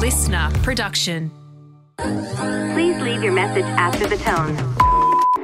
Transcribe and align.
listener 0.00 0.50
production. 0.62 1.30
Please 1.98 2.96
leave 3.02 3.22
your 3.22 3.32
message 3.32 3.66
after 3.76 4.06
the 4.06 4.16
tone. 4.16 4.56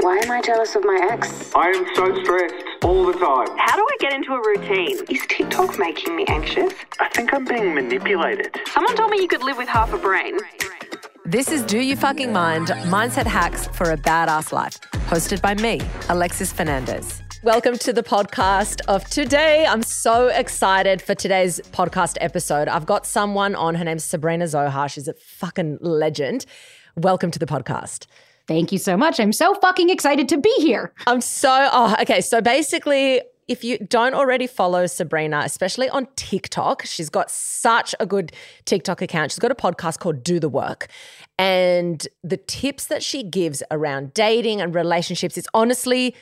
Why 0.00 0.16
am 0.16 0.30
I 0.30 0.40
jealous 0.40 0.74
of 0.74 0.82
my 0.82 0.98
ex? 1.10 1.54
I 1.54 1.68
am 1.68 1.84
so 1.94 2.22
stressed 2.22 2.54
all 2.82 3.04
the 3.04 3.12
time. 3.12 3.48
How 3.58 3.76
do 3.76 3.82
I 3.82 3.96
get 4.00 4.14
into 4.14 4.32
a 4.32 4.38
routine? 4.38 4.96
Is 5.10 5.26
TikTok 5.28 5.78
making 5.78 6.16
me 6.16 6.24
anxious? 6.28 6.72
I 6.98 7.08
think 7.10 7.34
I'm 7.34 7.44
being 7.44 7.74
manipulated. 7.74 8.58
Someone 8.68 8.96
told 8.96 9.10
me 9.10 9.20
you 9.20 9.28
could 9.28 9.42
live 9.42 9.58
with 9.58 9.68
half 9.68 9.92
a 9.92 9.98
brain. 9.98 10.38
This 11.26 11.52
is 11.52 11.62
Do 11.62 11.78
You 11.78 11.94
Fucking 11.94 12.32
Mind 12.32 12.68
Mindset 12.68 13.26
Hacks 13.26 13.66
for 13.66 13.90
a 13.90 13.96
Badass 13.98 14.52
Life, 14.52 14.80
hosted 15.10 15.42
by 15.42 15.54
me, 15.54 15.82
Alexis 16.08 16.50
Fernandez. 16.50 17.20
Welcome 17.46 17.78
to 17.78 17.92
the 17.92 18.02
podcast 18.02 18.80
of 18.88 19.08
today. 19.08 19.66
I'm 19.66 19.84
so 19.84 20.26
excited 20.26 21.00
for 21.00 21.14
today's 21.14 21.60
podcast 21.70 22.16
episode. 22.20 22.66
I've 22.66 22.86
got 22.86 23.06
someone 23.06 23.54
on. 23.54 23.76
Her 23.76 23.84
name's 23.84 24.02
Sabrina 24.02 24.48
Zohar. 24.48 24.88
She's 24.88 25.06
a 25.06 25.14
fucking 25.14 25.78
legend. 25.80 26.44
Welcome 26.96 27.30
to 27.30 27.38
the 27.38 27.46
podcast. 27.46 28.06
Thank 28.48 28.72
you 28.72 28.78
so 28.78 28.96
much. 28.96 29.20
I'm 29.20 29.32
so 29.32 29.54
fucking 29.54 29.90
excited 29.90 30.28
to 30.30 30.38
be 30.38 30.52
here. 30.58 30.92
I'm 31.06 31.20
so, 31.20 31.68
oh, 31.70 31.94
okay. 32.00 32.20
So 32.20 32.40
basically, 32.40 33.22
if 33.46 33.62
you 33.62 33.78
don't 33.78 34.14
already 34.14 34.48
follow 34.48 34.88
Sabrina, 34.88 35.42
especially 35.44 35.88
on 35.88 36.08
TikTok, 36.16 36.84
she's 36.84 37.08
got 37.08 37.30
such 37.30 37.94
a 38.00 38.06
good 38.06 38.32
TikTok 38.64 39.00
account. 39.02 39.30
She's 39.30 39.38
got 39.38 39.52
a 39.52 39.54
podcast 39.54 40.00
called 40.00 40.24
Do 40.24 40.40
the 40.40 40.48
Work. 40.48 40.88
And 41.38 42.08
the 42.24 42.38
tips 42.38 42.86
that 42.86 43.04
she 43.04 43.22
gives 43.22 43.62
around 43.70 44.14
dating 44.14 44.60
and 44.60 44.74
relationships 44.74 45.38
is 45.38 45.46
honestly, 45.54 46.12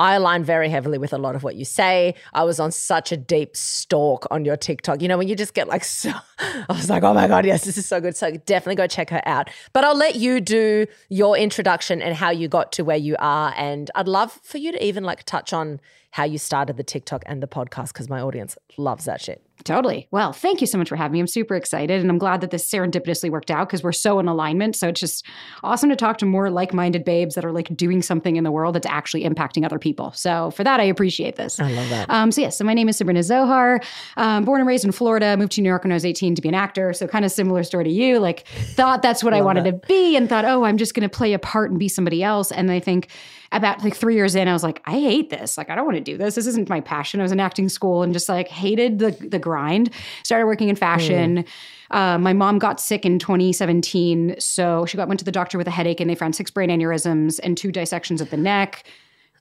I 0.00 0.14
align 0.14 0.44
very 0.44 0.70
heavily 0.70 0.96
with 0.96 1.12
a 1.12 1.18
lot 1.18 1.36
of 1.36 1.42
what 1.42 1.56
you 1.56 1.66
say. 1.66 2.14
I 2.32 2.42
was 2.44 2.58
on 2.58 2.72
such 2.72 3.12
a 3.12 3.18
deep 3.18 3.54
stalk 3.54 4.26
on 4.30 4.46
your 4.46 4.56
TikTok. 4.56 5.02
You 5.02 5.08
know, 5.08 5.18
when 5.18 5.28
you 5.28 5.36
just 5.36 5.52
get 5.52 5.68
like 5.68 5.84
so, 6.00 6.10
I 6.38 6.64
was 6.70 6.88
like, 6.88 7.02
oh 7.02 7.12
my 7.12 7.28
God, 7.28 7.44
yes, 7.44 7.66
this 7.66 7.76
is 7.76 7.84
so 7.84 8.00
good. 8.00 8.16
So 8.16 8.30
definitely 8.30 8.76
go 8.76 8.86
check 8.86 9.10
her 9.10 9.20
out. 9.26 9.50
But 9.74 9.84
I'll 9.84 9.94
let 9.94 10.16
you 10.16 10.40
do 10.40 10.86
your 11.10 11.36
introduction 11.36 12.00
and 12.00 12.16
how 12.16 12.30
you 12.30 12.48
got 12.48 12.72
to 12.72 12.82
where 12.82 12.96
you 12.96 13.14
are. 13.18 13.52
And 13.58 13.90
I'd 13.94 14.08
love 14.08 14.32
for 14.42 14.56
you 14.56 14.72
to 14.72 14.82
even 14.82 15.04
like 15.04 15.24
touch 15.24 15.52
on 15.52 15.80
how 16.10 16.24
you 16.24 16.38
started 16.38 16.76
the 16.76 16.82
TikTok 16.82 17.22
and 17.26 17.42
the 17.42 17.46
podcast 17.46 17.88
because 17.88 18.08
my 18.08 18.20
audience 18.20 18.56
loves 18.76 19.04
that 19.04 19.20
shit. 19.20 19.42
Totally. 19.64 20.08
Well, 20.10 20.32
thank 20.32 20.60
you 20.60 20.66
so 20.66 20.78
much 20.78 20.88
for 20.88 20.96
having 20.96 21.12
me. 21.12 21.20
I'm 21.20 21.26
super 21.26 21.54
excited. 21.54 22.00
And 22.00 22.10
I'm 22.10 22.18
glad 22.18 22.40
that 22.40 22.50
this 22.50 22.68
serendipitously 22.68 23.30
worked 23.30 23.50
out 23.50 23.68
because 23.68 23.82
we're 23.82 23.92
so 23.92 24.18
in 24.18 24.26
alignment. 24.26 24.74
So 24.74 24.88
it's 24.88 25.00
just 25.00 25.26
awesome 25.62 25.90
to 25.90 25.96
talk 25.96 26.18
to 26.18 26.26
more 26.26 26.50
like 26.50 26.72
minded 26.72 27.04
babes 27.04 27.34
that 27.34 27.44
are 27.44 27.52
like 27.52 27.74
doing 27.76 28.02
something 28.02 28.36
in 28.36 28.44
the 28.44 28.50
world 28.50 28.74
that's 28.74 28.86
actually 28.86 29.24
impacting 29.24 29.64
other 29.64 29.78
people. 29.78 30.12
So 30.12 30.50
for 30.52 30.64
that, 30.64 30.80
I 30.80 30.84
appreciate 30.84 31.36
this. 31.36 31.60
I 31.60 31.70
love 31.72 31.88
that. 31.90 32.08
Um, 32.10 32.32
so, 32.32 32.40
yes, 32.40 32.56
so 32.56 32.64
my 32.64 32.74
name 32.74 32.88
is 32.88 32.96
Sabrina 32.96 33.22
Zohar. 33.22 33.80
Um, 34.16 34.44
born 34.44 34.60
and 34.60 34.68
raised 34.68 34.84
in 34.84 34.92
Florida, 34.92 35.36
moved 35.36 35.52
to 35.52 35.60
New 35.60 35.68
York 35.68 35.84
when 35.84 35.92
I 35.92 35.94
was 35.94 36.06
18 36.06 36.34
to 36.36 36.42
be 36.42 36.48
an 36.48 36.54
actor. 36.54 36.92
So, 36.92 37.06
kind 37.06 37.24
of 37.24 37.30
similar 37.30 37.62
story 37.62 37.84
to 37.84 37.90
you. 37.90 38.18
Like, 38.18 38.46
thought 38.48 39.02
that's 39.02 39.22
what 39.22 39.34
I 39.34 39.42
wanted 39.42 39.64
to 39.64 39.72
be 39.72 40.16
and 40.16 40.28
thought, 40.28 40.44
oh, 40.44 40.64
I'm 40.64 40.78
just 40.78 40.94
going 40.94 41.08
to 41.08 41.14
play 41.14 41.34
a 41.34 41.38
part 41.38 41.70
and 41.70 41.78
be 41.78 41.88
somebody 41.88 42.22
else. 42.22 42.50
And 42.50 42.70
I 42.70 42.80
think 42.80 43.08
about 43.52 43.82
like 43.82 43.96
three 43.96 44.14
years 44.14 44.34
in, 44.34 44.46
I 44.46 44.52
was 44.52 44.62
like, 44.62 44.80
I 44.84 44.92
hate 44.92 45.30
this. 45.30 45.58
Like, 45.58 45.70
I 45.70 45.74
don't 45.74 45.84
want 45.84 45.96
to 45.96 46.02
do 46.04 46.16
this. 46.16 46.36
This 46.36 46.46
isn't 46.46 46.68
my 46.68 46.80
passion. 46.80 47.20
I 47.20 47.24
was 47.24 47.32
in 47.32 47.40
acting 47.40 47.68
school 47.68 48.02
and 48.02 48.12
just 48.12 48.28
like 48.28 48.48
hated 48.48 48.98
the 48.98 49.10
the 49.10 49.38
grind. 49.38 49.90
Started 50.22 50.46
working 50.46 50.68
in 50.68 50.76
fashion. 50.76 51.44
Uh, 51.90 52.18
my 52.18 52.32
mom 52.32 52.58
got 52.58 52.80
sick 52.80 53.04
in 53.04 53.18
2017, 53.18 54.36
so 54.38 54.86
she 54.86 54.96
got 54.96 55.08
went 55.08 55.18
to 55.18 55.24
the 55.24 55.32
doctor 55.32 55.58
with 55.58 55.66
a 55.66 55.72
headache, 55.72 56.00
and 56.00 56.08
they 56.08 56.14
found 56.14 56.36
six 56.36 56.50
brain 56.50 56.70
aneurysms 56.70 57.40
and 57.42 57.56
two 57.56 57.72
dissections 57.72 58.20
of 58.20 58.30
the 58.30 58.36
neck. 58.36 58.84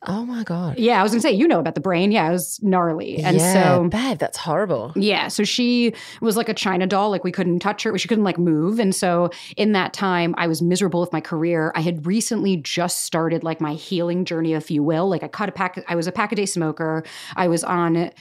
Oh 0.07 0.25
my 0.25 0.43
God. 0.43 0.77
Yeah, 0.79 0.99
I 0.99 1.03
was 1.03 1.11
gonna 1.11 1.21
say, 1.21 1.31
you 1.33 1.45
know 1.47 1.59
about 1.59 1.75
the 1.75 1.81
brain. 1.81 2.11
Yeah, 2.11 2.29
it 2.29 2.31
was 2.31 2.57
gnarly, 2.63 3.17
and 3.17 3.35
yeah, 3.37 3.53
so 3.53 3.89
babe, 3.89 4.17
that's 4.17 4.37
horrible. 4.37 4.93
yeah, 4.95 5.27
so 5.27 5.43
she 5.43 5.93
was 6.21 6.37
like 6.37 6.47
a 6.47 6.53
China 6.53 6.87
doll. 6.87 7.09
Like 7.09 7.25
we 7.25 7.31
couldn't 7.33 7.59
touch 7.59 7.83
her. 7.83 7.97
She 7.97 8.07
couldn't 8.07 8.23
like 8.23 8.37
move. 8.37 8.79
And 8.79 8.95
so 8.95 9.29
in 9.57 9.73
that 9.73 9.91
time, 9.91 10.35
I 10.37 10.47
was 10.47 10.61
miserable 10.61 11.01
with 11.01 11.11
my 11.11 11.19
career. 11.21 11.73
I 11.75 11.81
had 11.81 12.05
recently 12.05 12.55
just 12.55 13.01
started 13.03 13.43
like 13.43 13.59
my 13.59 13.73
healing 13.73 14.23
journey, 14.23 14.53
if 14.53 14.71
you 14.71 14.83
will. 14.83 15.09
Like 15.09 15.21
I 15.23 15.27
cut 15.27 15.49
a 15.49 15.51
pack. 15.51 15.83
I 15.89 15.95
was 15.95 16.07
a 16.07 16.11
pack 16.13 16.31
a 16.31 16.35
day 16.35 16.45
smoker. 16.45 17.03
I 17.35 17.47
was 17.49 17.63
on. 17.65 18.11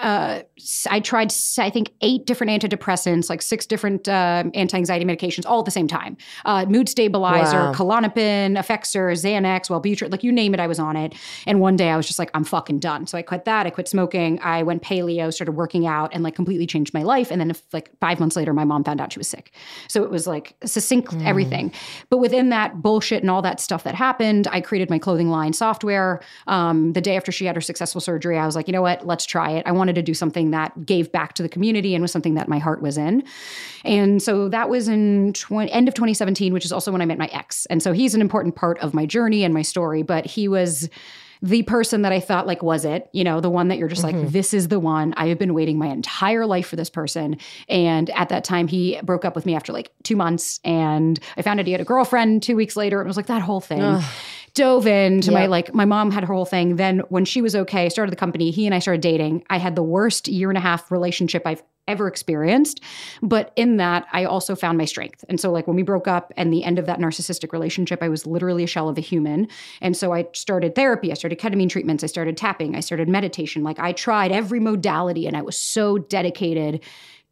Uh, 0.00 0.42
I 0.90 1.00
tried, 1.00 1.32
I 1.58 1.70
think, 1.70 1.92
eight 2.00 2.26
different 2.26 2.50
antidepressants, 2.50 3.30
like 3.30 3.40
six 3.40 3.66
different 3.66 4.08
uh, 4.08 4.44
anti-anxiety 4.54 5.04
medications, 5.04 5.46
all 5.46 5.60
at 5.60 5.64
the 5.64 5.70
same 5.70 5.86
time. 5.86 6.16
Uh, 6.44 6.64
mood 6.66 6.88
stabilizer, 6.88 7.56
Wow. 7.56 7.72
Klonopin, 7.72 8.58
Effexor, 8.58 9.12
Xanax, 9.12 9.68
Wellbutrin, 9.68 10.10
like 10.10 10.24
you 10.24 10.32
name 10.32 10.54
it, 10.54 10.60
I 10.60 10.66
was 10.66 10.78
on 10.78 10.96
it. 10.96 11.14
And 11.46 11.60
one 11.60 11.76
day 11.76 11.90
I 11.90 11.96
was 11.96 12.06
just 12.06 12.18
like, 12.18 12.30
I'm 12.34 12.44
fucking 12.44 12.80
done. 12.80 13.06
So 13.06 13.16
I 13.16 13.22
quit 13.22 13.44
that. 13.44 13.66
I 13.66 13.70
quit 13.70 13.88
smoking. 13.88 14.40
I 14.40 14.62
went 14.62 14.82
paleo, 14.82 15.32
started 15.32 15.52
working 15.52 15.86
out, 15.86 16.10
and 16.12 16.22
like 16.22 16.34
completely 16.34 16.66
changed 16.66 16.94
my 16.94 17.02
life. 17.02 17.30
And 17.30 17.40
then 17.40 17.50
if, 17.50 17.62
like 17.72 17.90
five 18.00 18.18
months 18.18 18.36
later, 18.36 18.52
my 18.52 18.64
mom 18.64 18.84
found 18.84 19.00
out 19.00 19.12
she 19.12 19.18
was 19.18 19.28
sick. 19.28 19.52
So 19.88 20.02
it 20.04 20.10
was 20.10 20.26
like 20.26 20.54
succinct 20.64 21.14
everything. 21.22 21.72
But 22.10 22.18
within 22.18 22.48
that 22.50 22.82
bullshit 22.82 23.22
and 23.22 23.30
all 23.30 23.42
that 23.42 23.60
stuff 23.60 23.84
that 23.84 23.94
happened, 23.94 24.48
I 24.50 24.60
created 24.60 24.90
my 24.90 24.98
clothing 24.98 25.28
line 25.28 25.52
software. 25.52 26.20
Um, 26.46 26.92
the 26.92 27.00
day 27.00 27.16
after 27.16 27.32
she 27.32 27.44
had 27.46 27.54
her 27.56 27.60
successful 27.60 28.00
surgery, 28.00 28.38
I 28.38 28.46
was 28.46 28.56
like, 28.56 28.68
you 28.68 28.72
know 28.72 28.82
what? 28.82 29.06
Let's 29.06 29.24
try 29.26 29.50
it. 29.50 29.64
I 29.66 29.71
wanted 29.72 29.94
to 29.96 30.02
do 30.02 30.14
something 30.14 30.50
that 30.50 30.86
gave 30.86 31.10
back 31.12 31.34
to 31.34 31.42
the 31.42 31.48
community 31.48 31.94
and 31.94 32.02
was 32.02 32.12
something 32.12 32.34
that 32.34 32.48
my 32.48 32.58
heart 32.58 32.82
was 32.82 32.96
in. 32.98 33.24
And 33.84 34.22
so 34.22 34.48
that 34.48 34.68
was 34.68 34.88
in 34.88 35.32
20, 35.32 35.70
end 35.70 35.88
of 35.88 35.94
2017, 35.94 36.52
which 36.52 36.64
is 36.64 36.72
also 36.72 36.92
when 36.92 37.02
I 37.02 37.06
met 37.06 37.18
my 37.18 37.28
ex. 37.32 37.66
And 37.66 37.82
so 37.82 37.92
he's 37.92 38.14
an 38.14 38.20
important 38.20 38.54
part 38.54 38.78
of 38.78 38.94
my 38.94 39.06
journey 39.06 39.44
and 39.44 39.52
my 39.52 39.62
story, 39.62 40.02
but 40.02 40.26
he 40.26 40.48
was 40.48 40.88
the 41.42 41.64
person 41.64 42.02
that 42.02 42.12
I 42.12 42.20
thought 42.20 42.46
like 42.46 42.62
was 42.62 42.84
it, 42.84 43.10
you 43.12 43.24
know, 43.24 43.40
the 43.40 43.50
one 43.50 43.66
that 43.68 43.76
you're 43.76 43.88
just 43.88 44.04
like, 44.04 44.14
mm-hmm. 44.14 44.28
this 44.28 44.54
is 44.54 44.68
the 44.68 44.78
one. 44.78 45.12
I 45.16 45.26
have 45.26 45.38
been 45.40 45.54
waiting 45.54 45.76
my 45.76 45.88
entire 45.88 46.46
life 46.46 46.68
for 46.68 46.76
this 46.76 46.88
person. 46.88 47.36
And 47.68 48.10
at 48.10 48.28
that 48.28 48.44
time, 48.44 48.68
he 48.68 49.00
broke 49.02 49.24
up 49.24 49.34
with 49.34 49.44
me 49.44 49.56
after 49.56 49.72
like 49.72 49.90
two 50.04 50.14
months. 50.14 50.60
And 50.62 51.18
I 51.36 51.42
found 51.42 51.58
out 51.58 51.66
he 51.66 51.72
had 51.72 51.80
a 51.80 51.84
girlfriend 51.84 52.44
two 52.44 52.54
weeks 52.54 52.76
later. 52.76 53.02
It 53.02 53.08
was 53.08 53.16
like 53.16 53.26
that 53.26 53.42
whole 53.42 53.60
thing. 53.60 53.80
Dove 54.54 54.86
into 54.86 55.32
my 55.32 55.46
like 55.46 55.74
my 55.74 55.86
mom 55.86 56.10
had 56.10 56.24
her 56.24 56.34
whole 56.34 56.44
thing. 56.44 56.76
Then 56.76 57.00
when 57.08 57.24
she 57.24 57.40
was 57.40 57.56
okay, 57.56 57.88
started 57.88 58.12
the 58.12 58.16
company, 58.16 58.50
he 58.50 58.66
and 58.66 58.74
I 58.74 58.80
started 58.80 59.00
dating. 59.00 59.44
I 59.48 59.56
had 59.58 59.76
the 59.76 59.82
worst 59.82 60.28
year 60.28 60.50
and 60.50 60.58
a 60.58 60.60
half 60.60 60.90
relationship 60.90 61.46
I've 61.46 61.62
ever 61.88 62.06
experienced. 62.06 62.80
But 63.22 63.52
in 63.56 63.76
that, 63.78 64.06
I 64.12 64.24
also 64.24 64.54
found 64.54 64.78
my 64.78 64.84
strength. 64.84 65.24
And 65.28 65.40
so, 65.40 65.50
like, 65.50 65.66
when 65.66 65.76
we 65.76 65.82
broke 65.82 66.06
up 66.06 66.32
and 66.36 66.52
the 66.52 66.64
end 66.64 66.78
of 66.78 66.86
that 66.86 66.98
narcissistic 66.98 67.52
relationship, 67.52 68.02
I 68.02 68.08
was 68.08 68.26
literally 68.26 68.64
a 68.64 68.68
shell 68.68 68.88
of 68.88 68.98
a 68.98 69.00
human. 69.00 69.48
And 69.80 69.96
so, 69.96 70.12
I 70.12 70.26
started 70.32 70.74
therapy, 70.74 71.10
I 71.10 71.14
started 71.14 71.38
ketamine 71.38 71.68
treatments, 71.68 72.04
I 72.04 72.06
started 72.06 72.36
tapping, 72.36 72.76
I 72.76 72.80
started 72.80 73.08
meditation. 73.08 73.62
Like, 73.62 73.78
I 73.78 73.92
tried 73.92 74.32
every 74.32 74.60
modality, 74.60 75.26
and 75.26 75.36
I 75.36 75.42
was 75.42 75.58
so 75.58 75.98
dedicated 75.98 76.84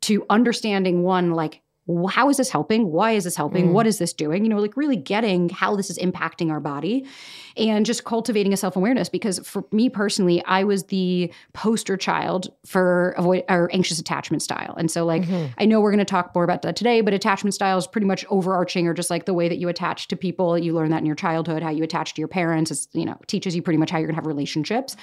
to 0.03 0.25
understanding 0.31 1.03
one, 1.03 1.33
like, 1.33 1.63
how 2.09 2.29
is 2.29 2.37
this 2.37 2.51
helping? 2.51 2.93
Why 2.93 3.13
is 3.13 3.25
this 3.25 3.37
helping? 3.37 3.69
Mm. 3.69 3.73
What 3.73 3.87
is 3.87 3.99
this 3.99 4.13
doing? 4.13 4.45
You 4.45 4.51
know, 4.51 4.59
like 4.59 4.77
really 4.77 4.97
getting 4.97 5.49
how 5.49 5.77
this 5.77 5.91
is 5.91 5.99
impacting 5.99 6.51
our 6.51 6.61
body 6.61 7.07
and 7.57 7.87
just 7.87 8.05
cultivating 8.05 8.53
a 8.53 8.57
self 8.57 8.77
awareness. 8.77 9.09
Because 9.09 9.39
for 9.41 9.65
me 9.73 9.89
personally, 9.89 10.45
I 10.45 10.65
was 10.65 10.85
the 10.85 11.33
poster 11.53 11.97
child 11.97 12.53
for 12.65 13.11
avoid 13.17 13.45
or 13.49 13.71
anxious 13.73 13.99
attachment 13.99 14.43
style. 14.43 14.75
And 14.77 14.91
so, 14.91 15.05
like, 15.05 15.23
mm-hmm. 15.23 15.53
I 15.59 15.67
know 15.67 15.81
we're 15.81 15.91
going 15.91 15.99
to 15.99 16.05
talk 16.05 16.35
more 16.35 16.45
about 16.45 16.63
that 16.63 16.77
today, 16.77 17.01
but 17.01 17.15
attachment 17.15 17.55
style 17.55 17.79
is 17.79 17.87
pretty 17.87 18.07
much 18.07 18.25
overarching 18.31 18.87
or 18.87 18.95
just 18.95 19.11
like 19.11 19.25
the 19.25 19.35
way 19.35 19.49
that 19.49 19.59
you 19.59 19.69
attach 19.69 20.09
to 20.09 20.17
people. 20.17 20.59
You 20.59 20.75
learn 20.75 20.91
that 20.91 20.99
in 20.99 21.07
your 21.07 21.17
childhood, 21.17 21.63
how 21.63 21.71
you 21.71 21.85
attach 21.85 22.15
to 22.15 22.21
your 22.21 22.29
parents. 22.29 22.71
It's, 22.71 22.89
you 22.93 23.05
know, 23.05 23.19
teaches 23.27 23.55
you 23.57 23.63
pretty 23.63 23.79
much 23.79 23.91
how 23.91 23.99
you're 23.99 24.07
going 24.07 24.15
to 24.15 24.21
have 24.21 24.27
relationships. 24.27 24.97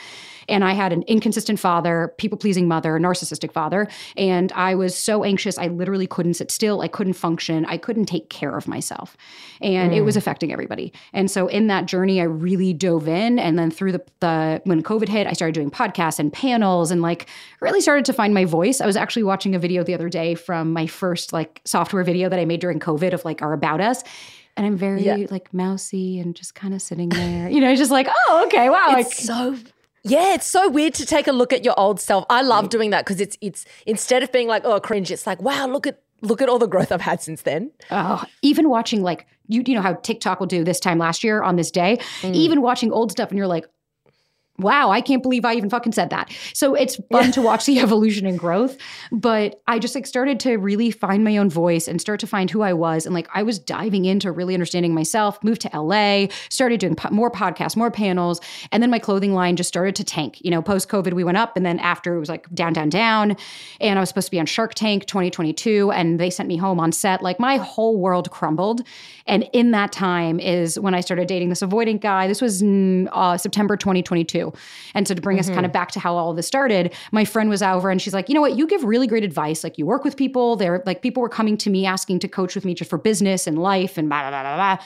And 0.49 0.63
I 0.63 0.73
had 0.73 0.93
an 0.93 1.03
inconsistent 1.03 1.59
father, 1.59 2.13
people 2.17 2.37
pleasing 2.37 2.67
mother, 2.67 2.97
narcissistic 2.99 3.51
father. 3.51 3.87
And 4.15 4.51
I 4.53 4.75
was 4.75 4.95
so 4.95 5.23
anxious, 5.23 5.57
I 5.57 5.67
literally 5.67 6.07
couldn't 6.07 6.35
sit 6.35 6.51
still. 6.51 6.81
I 6.81 6.87
couldn't 6.87 7.13
function. 7.13 7.65
I 7.65 7.77
couldn't 7.77 8.05
take 8.05 8.29
care 8.29 8.55
of 8.55 8.67
myself. 8.67 9.17
And 9.61 9.93
it 9.93 10.01
was 10.01 10.15
mm. 10.15 10.19
affecting 10.19 10.53
everybody. 10.53 10.93
And 11.13 11.29
so 11.29 11.47
in 11.47 11.67
that 11.67 11.85
journey, 11.85 12.21
I 12.21 12.25
really 12.41 12.73
dove 12.73 13.07
in. 13.07 13.39
And 13.39 13.57
then 13.57 13.71
through 13.71 13.91
the, 13.93 14.03
the, 14.19 14.61
when 14.65 14.81
COVID 14.83 15.07
hit, 15.09 15.27
I 15.27 15.33
started 15.33 15.53
doing 15.53 15.69
podcasts 15.71 16.19
and 16.19 16.31
panels 16.31 16.91
and 16.91 17.01
like 17.01 17.27
really 17.59 17.81
started 17.81 18.05
to 18.05 18.13
find 18.13 18.33
my 18.33 18.45
voice. 18.45 18.81
I 18.81 18.85
was 18.85 18.95
actually 18.95 19.23
watching 19.23 19.55
a 19.55 19.59
video 19.59 19.83
the 19.83 19.93
other 19.93 20.09
day 20.09 20.35
from 20.35 20.73
my 20.73 20.87
first 20.87 21.33
like 21.33 21.61
software 21.65 22.03
video 22.03 22.29
that 22.29 22.39
I 22.39 22.45
made 22.45 22.59
during 22.61 22.79
COVID 22.79 23.13
of 23.13 23.25
like 23.25 23.41
our 23.41 23.53
About 23.53 23.81
Us. 23.81 24.03
And 24.55 24.65
I'm 24.65 24.75
very 24.77 25.03
Yeah. 25.03 25.27
like 25.29 25.53
mousy 25.53 26.19
and 26.19 26.35
just 26.35 26.55
kind 26.55 26.73
of 26.73 26.81
sitting 26.81 27.09
there, 27.09 27.49
you 27.49 27.61
know, 27.61 27.75
just 27.75 27.91
like, 27.91 28.07
oh, 28.09 28.43
okay, 28.47 28.69
wow. 28.69 28.87
like, 28.93 29.05
It's 29.07 29.23
so 29.23 29.55
yeah, 30.03 30.33
it's 30.35 30.47
so 30.47 30.69
weird 30.69 30.93
to 30.95 31.05
take 31.05 31.27
a 31.27 31.31
look 31.33 31.51
at 31.51 31.65
your 31.65 31.77
old 31.77 31.99
self. 31.99 32.25
I 32.29 32.41
love 32.41 32.69
doing 32.69 32.91
that 32.91 33.05
because 33.05 33.19
it's 33.19 33.37
it's 33.41 33.65
instead 33.85 34.23
of 34.23 34.31
being 34.31 34.47
like 34.47 34.63
oh 34.65 34.79
cringe, 34.79 35.11
it's 35.11 35.27
like 35.27 35.41
wow 35.41 35.67
look 35.67 35.85
at 35.85 35.99
look 36.21 36.41
at 36.41 36.49
all 36.49 36.57
the 36.59 36.67
growth 36.67 36.91
I've 36.91 37.01
had 37.01 37.21
since 37.21 37.41
then. 37.41 37.71
Oh, 37.91 38.23
even 38.41 38.69
watching 38.69 39.03
like 39.03 39.27
you, 39.47 39.63
you 39.65 39.75
know 39.75 39.81
how 39.81 39.93
TikTok 39.93 40.39
will 40.39 40.47
do 40.47 40.63
this 40.63 40.79
time 40.79 40.97
last 40.97 41.23
year 41.23 41.41
on 41.41 41.55
this 41.55 41.71
day. 41.71 41.97
Mm. 42.21 42.35
Even 42.35 42.61
watching 42.61 42.91
old 42.91 43.11
stuff, 43.11 43.29
and 43.29 43.37
you're 43.37 43.47
like, 43.47 43.65
wow, 44.59 44.89
I 44.89 45.01
can't 45.01 45.21
believe 45.21 45.45
I 45.45 45.53
even 45.53 45.69
fucking 45.69 45.91
said 45.91 46.09
that. 46.09 46.31
So 46.53 46.73
it's 46.73 46.99
fun 47.11 47.31
to 47.33 47.41
watch 47.41 47.65
the 47.65 47.79
evolution 47.87 48.25
and 48.25 48.39
growth. 48.39 48.77
But 49.11 49.61
I 49.67 49.77
just 49.77 49.93
like 49.93 50.07
started 50.07 50.39
to 50.41 50.57
really 50.57 50.89
find 50.89 51.23
my 51.23 51.37
own 51.37 51.49
voice 51.49 51.87
and 51.87 52.01
start 52.01 52.19
to 52.21 52.27
find 52.27 52.49
who 52.49 52.63
I 52.63 52.73
was. 52.73 53.05
And 53.05 53.13
like 53.13 53.27
I 53.33 53.43
was 53.43 53.59
diving 53.59 54.05
into 54.05 54.31
really 54.31 54.55
understanding 54.55 54.95
myself, 54.95 55.43
moved 55.43 55.61
to 55.61 55.79
LA, 55.79 56.27
started 56.49 56.79
doing 56.79 56.95
po- 56.95 57.11
more 57.11 57.29
podcasts, 57.29 57.75
more 57.75 57.91
panels. 57.91 58.41
And 58.71 58.81
then 58.81 58.89
my 58.89 58.97
clothing 58.97 59.33
line 59.33 59.57
just 59.57 59.67
started 59.67 59.95
to 59.97 60.03
tank. 60.03 60.39
You 60.41 60.49
know, 60.49 60.63
post 60.63 60.89
COVID, 60.89 61.13
we 61.13 61.23
went 61.23 61.37
up. 61.37 61.55
And 61.55 61.65
then 61.65 61.77
after 61.77 62.15
it 62.15 62.19
was 62.19 62.29
like 62.29 62.49
down, 62.55 62.73
down, 62.73 62.89
down. 62.89 63.37
And 63.79 63.99
I 63.99 64.01
was 64.01 64.09
supposed 64.09 64.27
to 64.27 64.31
be 64.31 64.39
on 64.39 64.47
Shark 64.47 64.73
Tank 64.73 65.05
2022. 65.05 65.91
And 65.91 66.19
they 66.19 66.31
sent 66.31 66.47
me 66.47 66.57
home 66.57 66.79
on 66.79 66.91
set. 66.91 67.21
Like 67.21 67.39
my 67.39 67.57
whole 67.57 67.99
world 67.99 68.31
crumbled. 68.31 68.81
And 69.27 69.47
in 69.53 69.71
that 69.71 69.91
time 69.91 70.39
is 70.39 70.79
when 70.79 70.95
I 70.95 71.01
started 71.01 71.27
dating 71.27 71.49
this 71.49 71.61
avoidant 71.61 72.01
guy. 72.01 72.27
This 72.27 72.41
was 72.41 72.63
mm, 72.63 73.07
uh, 73.11 73.37
September 73.37 73.77
2022. 73.77 74.46
And 74.93 75.07
so 75.07 75.13
to 75.13 75.21
bring 75.21 75.39
us 75.39 75.47
kind 75.47 75.59
of 75.59 75.65
mm-hmm. 75.65 75.73
back 75.73 75.91
to 75.91 75.99
how 75.99 76.15
all 76.15 76.31
of 76.31 76.35
this 76.35 76.47
started, 76.47 76.93
my 77.11 77.25
friend 77.25 77.49
was 77.49 77.61
over 77.61 77.89
and 77.89 78.01
she's 78.01 78.13
like, 78.13 78.29
you 78.29 78.35
know 78.35 78.41
what, 78.41 78.55
you 78.55 78.67
give 78.67 78.83
really 78.83 79.07
great 79.07 79.23
advice. 79.23 79.63
Like 79.63 79.77
you 79.77 79.85
work 79.85 80.03
with 80.03 80.17
people. 80.17 80.55
They're 80.55 80.83
like 80.85 81.01
people 81.01 81.21
were 81.21 81.29
coming 81.29 81.57
to 81.57 81.69
me 81.69 81.85
asking 81.85 82.19
to 82.19 82.27
coach 82.27 82.55
with 82.55 82.65
me 82.65 82.73
just 82.73 82.89
for 82.89 82.97
business 82.97 83.47
and 83.47 83.59
life 83.59 83.97
and 83.97 84.09
blah 84.09 84.21
blah 84.21 84.29
blah 84.29 84.43
blah. 84.43 84.75
blah. 84.75 84.85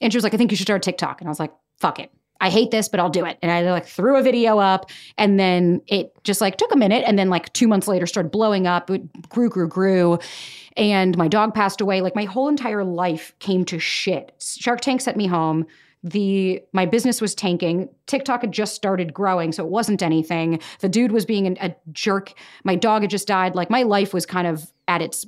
And 0.00 0.12
she 0.12 0.16
was 0.16 0.24
like, 0.24 0.34
I 0.34 0.36
think 0.36 0.50
you 0.50 0.56
should 0.56 0.66
start 0.66 0.82
TikTok. 0.82 1.20
And 1.20 1.28
I 1.28 1.30
was 1.30 1.40
like, 1.40 1.52
fuck 1.78 1.98
it. 1.98 2.10
I 2.40 2.50
hate 2.50 2.70
this, 2.70 2.88
but 2.88 3.00
I'll 3.00 3.10
do 3.10 3.24
it. 3.24 3.36
And 3.42 3.50
I 3.50 3.68
like 3.70 3.86
threw 3.86 4.16
a 4.16 4.22
video 4.22 4.58
up 4.58 4.90
and 5.16 5.40
then 5.40 5.82
it 5.88 6.12
just 6.22 6.40
like 6.40 6.56
took 6.56 6.72
a 6.72 6.76
minute. 6.76 7.02
And 7.06 7.18
then 7.18 7.30
like 7.30 7.52
two 7.52 7.66
months 7.66 7.88
later 7.88 8.06
started 8.06 8.30
blowing 8.30 8.66
up. 8.66 8.90
It 8.90 9.28
grew, 9.28 9.48
grew, 9.48 9.68
grew. 9.68 10.18
And 10.76 11.16
my 11.16 11.26
dog 11.26 11.54
passed 11.54 11.80
away. 11.80 12.00
Like 12.00 12.14
my 12.14 12.24
whole 12.24 12.48
entire 12.48 12.84
life 12.84 13.34
came 13.40 13.64
to 13.66 13.80
shit. 13.80 14.32
Shark 14.38 14.80
Tank 14.80 15.00
sent 15.00 15.16
me 15.16 15.26
home. 15.26 15.66
The 16.04 16.62
my 16.72 16.86
business 16.86 17.20
was 17.20 17.34
tanking. 17.34 17.88
TikTok 18.06 18.42
had 18.42 18.52
just 18.52 18.74
started 18.74 19.12
growing, 19.12 19.52
so 19.52 19.64
it 19.64 19.70
wasn't 19.70 20.02
anything. 20.02 20.60
The 20.80 20.88
dude 20.88 21.12
was 21.12 21.24
being 21.24 21.58
a, 21.60 21.74
jerk. 21.92 22.32
My 22.64 22.76
dog 22.76 23.02
had 23.02 23.10
just 23.10 23.26
died. 23.26 23.54
Like 23.54 23.70
my 23.70 23.82
life 23.82 24.14
was 24.14 24.24
kind 24.24 24.46
of 24.46 24.72
at 24.86 25.02
its 25.02 25.26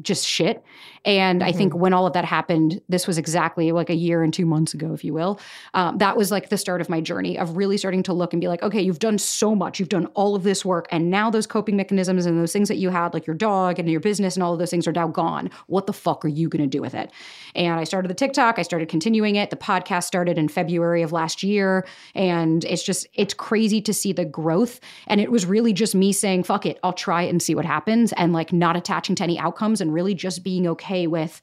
just 0.00 0.26
shit. 0.26 0.62
And 1.04 1.42
I 1.42 1.50
think 1.50 1.74
when 1.74 1.92
all 1.92 2.06
of 2.06 2.12
that 2.12 2.24
happened, 2.24 2.80
this 2.88 3.08
was 3.08 3.18
exactly 3.18 3.72
like 3.72 3.90
a 3.90 3.94
year 3.94 4.22
and 4.22 4.32
two 4.32 4.46
months 4.46 4.72
ago, 4.72 4.92
if 4.92 5.02
you 5.02 5.12
will. 5.12 5.40
Um, 5.74 5.98
that 5.98 6.16
was 6.16 6.30
like 6.30 6.48
the 6.48 6.56
start 6.56 6.80
of 6.80 6.88
my 6.88 7.00
journey 7.00 7.36
of 7.36 7.56
really 7.56 7.76
starting 7.76 8.04
to 8.04 8.12
look 8.12 8.32
and 8.32 8.40
be 8.40 8.46
like, 8.46 8.62
okay, 8.62 8.80
you've 8.80 9.00
done 9.00 9.18
so 9.18 9.54
much, 9.54 9.80
you've 9.80 9.88
done 9.88 10.06
all 10.14 10.36
of 10.36 10.44
this 10.44 10.64
work, 10.64 10.86
and 10.92 11.10
now 11.10 11.28
those 11.28 11.46
coping 11.46 11.76
mechanisms 11.76 12.24
and 12.24 12.38
those 12.38 12.52
things 12.52 12.68
that 12.68 12.76
you 12.76 12.90
had, 12.90 13.14
like 13.14 13.26
your 13.26 13.34
dog 13.34 13.80
and 13.80 13.90
your 13.90 14.00
business 14.00 14.36
and 14.36 14.44
all 14.44 14.52
of 14.52 14.60
those 14.60 14.70
things, 14.70 14.86
are 14.86 14.92
now 14.92 15.08
gone. 15.08 15.50
What 15.66 15.86
the 15.86 15.92
fuck 15.92 16.24
are 16.24 16.28
you 16.28 16.48
going 16.48 16.62
to 16.62 16.68
do 16.68 16.80
with 16.80 16.94
it? 16.94 17.10
And 17.56 17.80
I 17.80 17.84
started 17.84 18.08
the 18.08 18.14
TikTok. 18.14 18.60
I 18.60 18.62
started 18.62 18.88
continuing 18.88 19.34
it. 19.34 19.50
The 19.50 19.56
podcast 19.56 20.04
started 20.04 20.38
in 20.38 20.46
February 20.48 21.02
of 21.02 21.10
last 21.10 21.42
year, 21.42 21.84
and 22.14 22.64
it's 22.64 22.82
just 22.82 23.08
it's 23.14 23.34
crazy 23.34 23.80
to 23.82 23.92
see 23.92 24.12
the 24.12 24.24
growth. 24.24 24.78
And 25.08 25.20
it 25.20 25.32
was 25.32 25.46
really 25.46 25.72
just 25.72 25.96
me 25.96 26.12
saying, 26.12 26.44
"Fuck 26.44 26.64
it, 26.64 26.78
I'll 26.84 26.92
try 26.92 27.22
it 27.22 27.30
and 27.30 27.42
see 27.42 27.56
what 27.56 27.64
happens," 27.64 28.12
and 28.12 28.32
like 28.32 28.52
not 28.52 28.76
attaching 28.76 29.16
to 29.16 29.24
any 29.24 29.38
outcomes 29.38 29.80
and 29.80 29.92
really 29.92 30.14
just 30.14 30.44
being 30.44 30.68
okay 30.68 30.91
with 31.06 31.40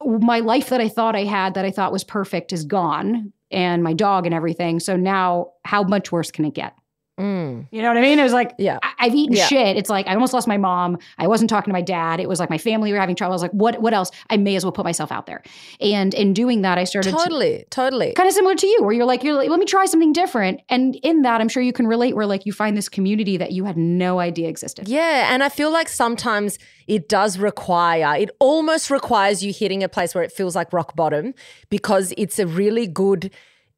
my 0.00 0.40
life 0.40 0.68
that 0.68 0.80
I 0.80 0.88
thought 0.88 1.16
I 1.16 1.24
had, 1.24 1.54
that 1.54 1.64
I 1.64 1.70
thought 1.70 1.92
was 1.92 2.04
perfect, 2.04 2.52
is 2.52 2.64
gone, 2.64 3.32
and 3.50 3.82
my 3.82 3.92
dog 3.92 4.26
and 4.26 4.34
everything. 4.34 4.80
So 4.80 4.96
now, 4.96 5.52
how 5.64 5.82
much 5.82 6.12
worse 6.12 6.30
can 6.30 6.44
it 6.44 6.54
get? 6.54 6.74
Mm. 7.18 7.66
You 7.70 7.80
know 7.80 7.88
what 7.88 7.96
I 7.96 8.02
mean? 8.02 8.18
It 8.18 8.22
was 8.22 8.34
like, 8.34 8.52
Yeah. 8.58 8.78
I- 8.82 8.92
I've 8.98 9.14
eaten 9.14 9.36
Yeah. 9.36 9.46
shit. 9.46 9.76
It's 9.78 9.88
like 9.88 10.06
I 10.06 10.12
almost 10.14 10.34
lost 10.34 10.46
my 10.46 10.58
mom. 10.58 10.98
I 11.16 11.26
wasn't 11.26 11.48
talking 11.48 11.70
to 11.70 11.72
my 11.72 11.80
dad. 11.80 12.20
It 12.20 12.28
was 12.28 12.38
like 12.38 12.50
my 12.50 12.58
family 12.58 12.92
were 12.92 12.98
having 12.98 13.16
trouble. 13.16 13.32
I 13.32 13.36
was 13.36 13.42
like, 13.42 13.52
what? 13.52 13.80
What 13.80 13.94
else? 13.94 14.10
I 14.28 14.36
may 14.36 14.54
as 14.56 14.64
well 14.64 14.72
put 14.72 14.84
myself 14.84 15.10
out 15.10 15.24
there. 15.26 15.42
And 15.80 16.12
in 16.12 16.34
doing 16.34 16.60
that, 16.62 16.76
I 16.76 16.84
started 16.84 17.12
to, 17.12 17.16
Totally, 17.16 17.64
totally. 17.70 18.12
kind 18.12 18.26
of 18.28 18.34
similar 18.34 18.54
to 18.56 18.66
you, 18.66 18.82
where 18.82 18.92
you're 18.92 19.06
like, 19.06 19.24
you're 19.24 19.34
like, 19.34 19.48
let 19.48 19.58
me 19.58 19.64
try 19.66 19.86
something 19.86 20.12
different. 20.12 20.60
And 20.68 20.96
in 20.96 21.22
that, 21.22 21.40
I'm 21.40 21.48
sure 21.48 21.62
you 21.62 21.72
can 21.72 21.86
relate, 21.86 22.14
where 22.14 22.26
like 22.26 22.44
you 22.44 22.52
find 22.52 22.76
this 22.76 22.88
community 22.90 23.38
that 23.38 23.52
you 23.52 23.64
had 23.64 23.76
no 23.78 24.18
idea 24.18 24.48
existed. 24.48 24.86
Yeah, 24.88 25.32
and 25.32 25.42
I 25.42 25.48
feel 25.48 25.70
like 25.72 25.88
sometimes 25.88 26.58
it 26.86 27.08
does 27.08 27.38
require, 27.38 28.14
it 28.18 28.30
almost 28.40 28.90
requires 28.90 29.42
you 29.42 29.52
hitting 29.54 29.82
a 29.82 29.88
place 29.88 30.14
where 30.14 30.22
it 30.24 30.32
feels 30.32 30.54
like 30.54 30.72
rock 30.72 30.94
bottom 30.94 31.32
because 31.70 32.12
it's 32.18 32.38
a 32.38 32.46
really 32.46 32.86
good 32.86 33.30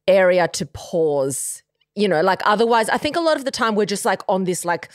area 0.07 0.47
to 0.49 0.65
pause. 0.65 1.63
You 1.95 2.07
know, 2.07 2.21
like 2.21 2.41
otherwise, 2.45 2.89
I 2.89 2.97
think 2.97 3.15
a 3.15 3.21
lot 3.21 3.37
of 3.37 3.45
the 3.45 3.51
time 3.51 3.75
we're 3.75 3.85
just 3.85 4.05
like 4.05 4.21
on 4.27 4.43
this 4.45 4.63
like 4.63 4.89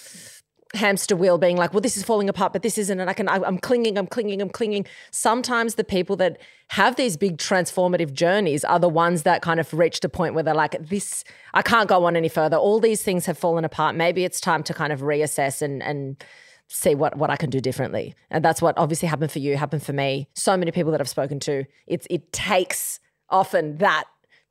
hamster 0.74 1.16
wheel 1.16 1.38
being 1.38 1.56
like, 1.56 1.72
well, 1.72 1.80
this 1.80 1.96
is 1.96 2.02
falling 2.02 2.28
apart, 2.28 2.52
but 2.52 2.62
this 2.62 2.78
isn't. 2.78 3.00
And 3.00 3.08
I 3.08 3.12
can, 3.12 3.28
I, 3.28 3.36
I'm 3.36 3.58
clinging, 3.58 3.96
I'm 3.96 4.06
clinging, 4.06 4.42
I'm 4.42 4.50
clinging. 4.50 4.86
Sometimes 5.10 5.76
the 5.76 5.84
people 5.84 6.16
that 6.16 6.38
have 6.68 6.96
these 6.96 7.16
big 7.16 7.38
transformative 7.38 8.12
journeys 8.12 8.64
are 8.64 8.78
the 8.78 8.88
ones 8.88 9.22
that 9.22 9.42
kind 9.42 9.60
of 9.60 9.72
reached 9.72 10.04
a 10.04 10.08
point 10.08 10.34
where 10.34 10.42
they're 10.42 10.54
like, 10.54 10.88
this, 10.88 11.24
I 11.54 11.62
can't 11.62 11.88
go 11.88 12.04
on 12.04 12.16
any 12.16 12.28
further. 12.28 12.56
All 12.56 12.80
these 12.80 13.02
things 13.02 13.26
have 13.26 13.38
fallen 13.38 13.64
apart. 13.64 13.96
Maybe 13.96 14.24
it's 14.24 14.40
time 14.40 14.62
to 14.64 14.74
kind 14.74 14.92
of 14.92 15.00
reassess 15.00 15.62
and, 15.62 15.82
and, 15.82 16.22
see 16.66 16.94
what 16.94 17.16
what 17.18 17.28
I 17.28 17.36
can 17.36 17.50
do 17.50 17.60
differently. 17.60 18.14
And 18.30 18.42
that's 18.42 18.62
what 18.62 18.76
obviously 18.78 19.06
happened 19.06 19.30
for 19.30 19.38
you, 19.38 19.54
happened 19.56 19.82
for 19.82 19.92
me. 19.92 20.28
So 20.34 20.56
many 20.56 20.72
people 20.72 20.92
that 20.92 21.00
I've 21.00 21.08
spoken 21.08 21.38
to, 21.40 21.64
it's 21.86 22.06
it 22.08 22.32
takes 22.32 23.00
often 23.28 23.76
that 23.78 24.04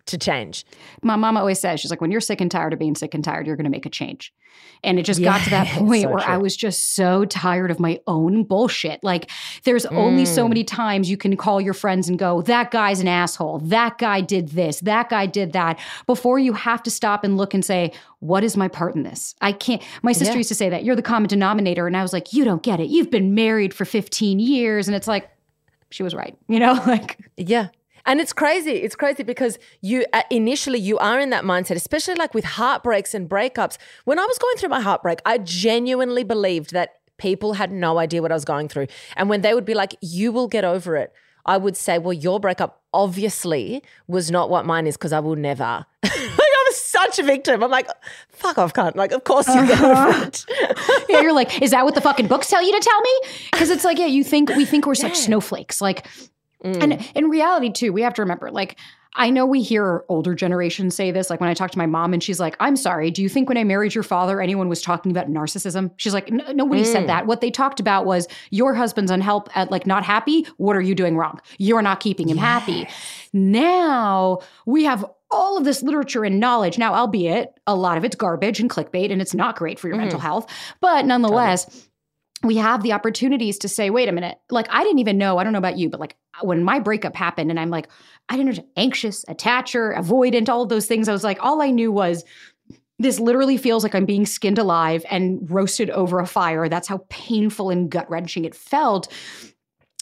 to 0.05 0.17
change. 0.17 0.65
My 1.01 1.15
mama 1.15 1.39
always 1.39 1.59
says, 1.61 1.79
she's 1.79 1.89
like, 1.89 2.01
when 2.01 2.11
you're 2.11 2.19
sick 2.21 2.41
and 2.41 2.51
tired 2.51 2.73
of 2.73 2.79
being 2.79 2.95
sick 2.95 3.13
and 3.13 3.23
tired, 3.23 3.47
you're 3.47 3.55
going 3.55 3.63
to 3.65 3.69
make 3.69 3.85
a 3.85 3.89
change. 3.89 4.33
And 4.83 4.99
it 4.99 5.03
just 5.03 5.23
got 5.23 5.41
to 5.45 5.49
that 5.51 5.67
point 5.79 6.03
so 6.03 6.09
where 6.09 6.19
I 6.27 6.37
was 6.37 6.55
just 6.57 6.93
so 6.95 7.23
tired 7.25 7.71
of 7.71 7.79
my 7.79 7.99
own 8.05 8.43
bullshit. 8.43 9.01
Like, 9.03 9.29
there's 9.63 9.85
only 9.87 10.23
Mm. 10.23 10.27
so 10.27 10.47
many 10.47 10.63
times 10.65 11.09
you 11.09 11.15
can 11.17 11.35
call 11.37 11.61
your 11.61 11.73
friends 11.73 12.09
and 12.09 12.19
go, 12.19 12.41
that 12.43 12.69
guy's 12.69 12.99
an 12.99 13.07
asshole. 13.07 13.59
That 13.59 13.97
guy 13.97 14.19
did 14.21 14.49
this. 14.49 14.79
That 14.81 15.09
guy 15.09 15.25
did 15.25 15.53
that. 15.53 15.79
Before 16.05 16.37
you 16.37 16.51
have 16.53 16.83
to 16.83 16.91
stop 16.91 17.23
and 17.23 17.37
look 17.37 17.53
and 17.53 17.63
say, 17.63 17.93
what 18.19 18.43
is 18.43 18.57
my 18.57 18.67
part 18.67 18.95
in 18.95 19.03
this? 19.03 19.33
I 19.41 19.53
can't. 19.53 19.81
My 20.01 20.11
sister 20.11 20.33
Yeah. 20.33 20.37
used 20.39 20.49
to 20.49 20.55
say 20.55 20.69
that 20.69 20.83
you're 20.83 20.95
the 20.97 21.01
common 21.01 21.29
denominator. 21.29 21.87
And 21.87 21.95
I 21.95 22.01
was 22.01 22.11
like, 22.13 22.33
you 22.33 22.43
don't 22.43 22.61
get 22.61 22.79
it. 22.81 22.89
You've 22.89 23.09
been 23.09 23.33
married 23.33 23.73
for 23.73 23.85
15 23.85 24.39
years. 24.39 24.87
And 24.89 24.95
it's 24.95 25.07
like, 25.07 25.29
she 25.89 26.03
was 26.03 26.13
right. 26.13 26.37
You 26.49 26.59
know, 26.59 26.73
like, 26.87 27.17
Yeah. 27.37 27.69
And 28.05 28.19
it's 28.19 28.33
crazy. 28.33 28.71
It's 28.71 28.95
crazy 28.95 29.23
because 29.23 29.57
you 29.81 30.05
uh, 30.11 30.23
initially 30.29 30.79
you 30.79 30.97
are 30.97 31.19
in 31.19 31.29
that 31.29 31.43
mindset, 31.43 31.75
especially 31.75 32.15
like 32.15 32.33
with 32.33 32.43
heartbreaks 32.43 33.13
and 33.13 33.29
breakups. 33.29 33.77
When 34.05 34.19
I 34.19 34.25
was 34.25 34.37
going 34.37 34.57
through 34.57 34.69
my 34.69 34.81
heartbreak, 34.81 35.19
I 35.25 35.37
genuinely 35.37 36.23
believed 36.23 36.71
that 36.73 36.95
people 37.17 37.53
had 37.53 37.71
no 37.71 37.99
idea 37.99 38.21
what 38.21 38.31
I 38.31 38.35
was 38.35 38.45
going 38.45 38.67
through. 38.67 38.87
And 39.15 39.29
when 39.29 39.41
they 39.41 39.53
would 39.53 39.65
be 39.65 39.73
like, 39.73 39.95
"You 40.01 40.31
will 40.31 40.47
get 40.47 40.65
over 40.65 40.97
it." 40.97 41.13
I 41.45 41.57
would 41.57 41.77
say, 41.77 41.97
"Well, 41.97 42.13
your 42.13 42.39
breakup 42.39 42.81
obviously 42.93 43.83
was 44.07 44.29
not 44.29 44.49
what 44.49 44.65
mine 44.65 44.87
is 44.87 44.97
because 44.97 45.13
I 45.13 45.19
will 45.19 45.37
never." 45.37 45.85
like 46.03 46.11
I 46.11 46.63
was 46.67 46.75
such 46.75 47.19
a 47.19 47.23
victim. 47.23 47.63
I'm 47.63 47.71
like, 47.71 47.87
"Fuck 48.29 48.57
off, 48.57 48.73
cunt!" 48.73 48.95
Like, 48.95 49.13
of 49.13 49.23
course 49.23 49.47
you 49.47 49.65
get 49.65 49.81
over 49.81 50.25
it. 50.25 50.45
yeah, 51.07 51.21
you're 51.21 51.33
like, 51.33 51.61
is 51.61 51.71
that 51.71 51.85
what 51.85 51.95
the 51.95 52.01
fucking 52.01 52.27
books 52.27 52.49
tell 52.49 52.61
you 52.61 52.73
to 52.73 52.79
tell 52.79 53.01
me? 53.01 53.19
Because 53.51 53.69
it's 53.69 53.85
like, 53.85 53.97
yeah, 53.97 54.07
you 54.07 54.25
think 54.25 54.49
we 54.49 54.65
think 54.65 54.85
we're 54.85 54.95
such 54.95 55.15
snowflakes. 55.15 55.79
Like, 55.79 56.07
and 56.63 56.93
mm. 56.93 57.11
in 57.15 57.29
reality, 57.29 57.71
too, 57.71 57.93
we 57.93 58.01
have 58.01 58.13
to 58.15 58.21
remember, 58.21 58.51
like, 58.51 58.77
I 59.15 59.29
know 59.29 59.45
we 59.45 59.61
hear 59.61 60.03
older 60.09 60.33
generations 60.33 60.95
say 60.95 61.11
this. 61.11 61.29
Like 61.29 61.39
when 61.39 61.49
I 61.49 61.53
talk 61.53 61.71
to 61.71 61.77
my 61.77 61.85
mom, 61.85 62.13
and 62.13 62.23
she's 62.23 62.39
like, 62.39 62.55
"I'm 62.59 62.75
sorry. 62.75 63.11
Do 63.11 63.21
you 63.21 63.29
think 63.29 63.47
when 63.47 63.57
I 63.57 63.63
married 63.63 63.93
your 63.93 64.03
father, 64.03 64.41
anyone 64.41 64.69
was 64.69 64.81
talking 64.81 65.11
about 65.11 65.29
narcissism?" 65.29 65.91
She's 65.97 66.13
like, 66.13 66.31
"N- 66.31 66.43
"Nobody 66.55 66.83
said 66.83 67.03
mm. 67.03 67.07
that. 67.07 67.27
What 67.27 67.41
they 67.41 67.51
talked 67.51 67.79
about 67.79 68.05
was 68.05 68.27
your 68.49 68.73
husband's 68.73 69.11
unhelp, 69.11 69.49
at 69.55 69.71
like 69.71 69.85
not 69.85 70.03
happy. 70.03 70.47
What 70.57 70.75
are 70.75 70.81
you 70.81 70.95
doing 70.95 71.15
wrong? 71.15 71.39
You're 71.57 71.81
not 71.81 71.99
keeping 71.99 72.27
him 72.27 72.37
happy." 72.37 72.87
Now 73.33 74.39
we 74.65 74.83
have 74.83 75.05
all 75.29 75.57
of 75.57 75.63
this 75.63 75.81
literature 75.81 76.23
and 76.23 76.39
knowledge. 76.39 76.77
Now, 76.77 76.93
albeit 76.93 77.59
a 77.65 77.75
lot 77.75 77.97
of 77.97 78.05
it's 78.05 78.15
garbage 78.15 78.59
and 78.59 78.69
clickbait, 78.69 79.11
and 79.11 79.21
it's 79.21 79.33
not 79.33 79.55
great 79.55 79.79
for 79.79 79.87
your 79.87 79.97
mental 79.97 80.19
mm. 80.19 80.23
health, 80.23 80.51
but 80.81 81.05
nonetheless 81.05 81.87
we 82.43 82.57
have 82.57 82.83
the 82.83 82.91
opportunities 82.91 83.57
to 83.59 83.69
say, 83.69 83.89
wait 83.89 84.09
a 84.09 84.11
minute, 84.11 84.37
like 84.49 84.67
I 84.69 84.83
didn't 84.83 84.99
even 84.99 85.17
know, 85.17 85.37
I 85.37 85.43
don't 85.43 85.53
know 85.53 85.59
about 85.59 85.77
you, 85.77 85.89
but 85.89 85.99
like 85.99 86.17
when 86.41 86.63
my 86.63 86.79
breakup 86.79 87.15
happened 87.15 87.49
and 87.49 87.59
I'm 87.59 87.69
like, 87.69 87.87
I 88.29 88.37
didn't 88.37 88.57
know, 88.57 88.65
anxious, 88.77 89.23
attacher, 89.25 89.95
avoidant, 89.97 90.49
all 90.49 90.63
of 90.63 90.69
those 90.69 90.87
things, 90.87 91.07
I 91.07 91.13
was 91.13 91.23
like, 91.23 91.37
all 91.41 91.61
I 91.61 91.69
knew 91.69 91.91
was 91.91 92.23
this 92.99 93.19
literally 93.19 93.57
feels 93.57 93.83
like 93.83 93.95
I'm 93.95 94.05
being 94.05 94.25
skinned 94.25 94.57
alive 94.57 95.05
and 95.09 95.49
roasted 95.49 95.89
over 95.89 96.19
a 96.19 96.27
fire. 96.27 96.69
That's 96.69 96.87
how 96.87 97.05
painful 97.09 97.69
and 97.69 97.89
gut 97.89 98.09
wrenching 98.09 98.45
it 98.45 98.55
felt. 98.55 99.11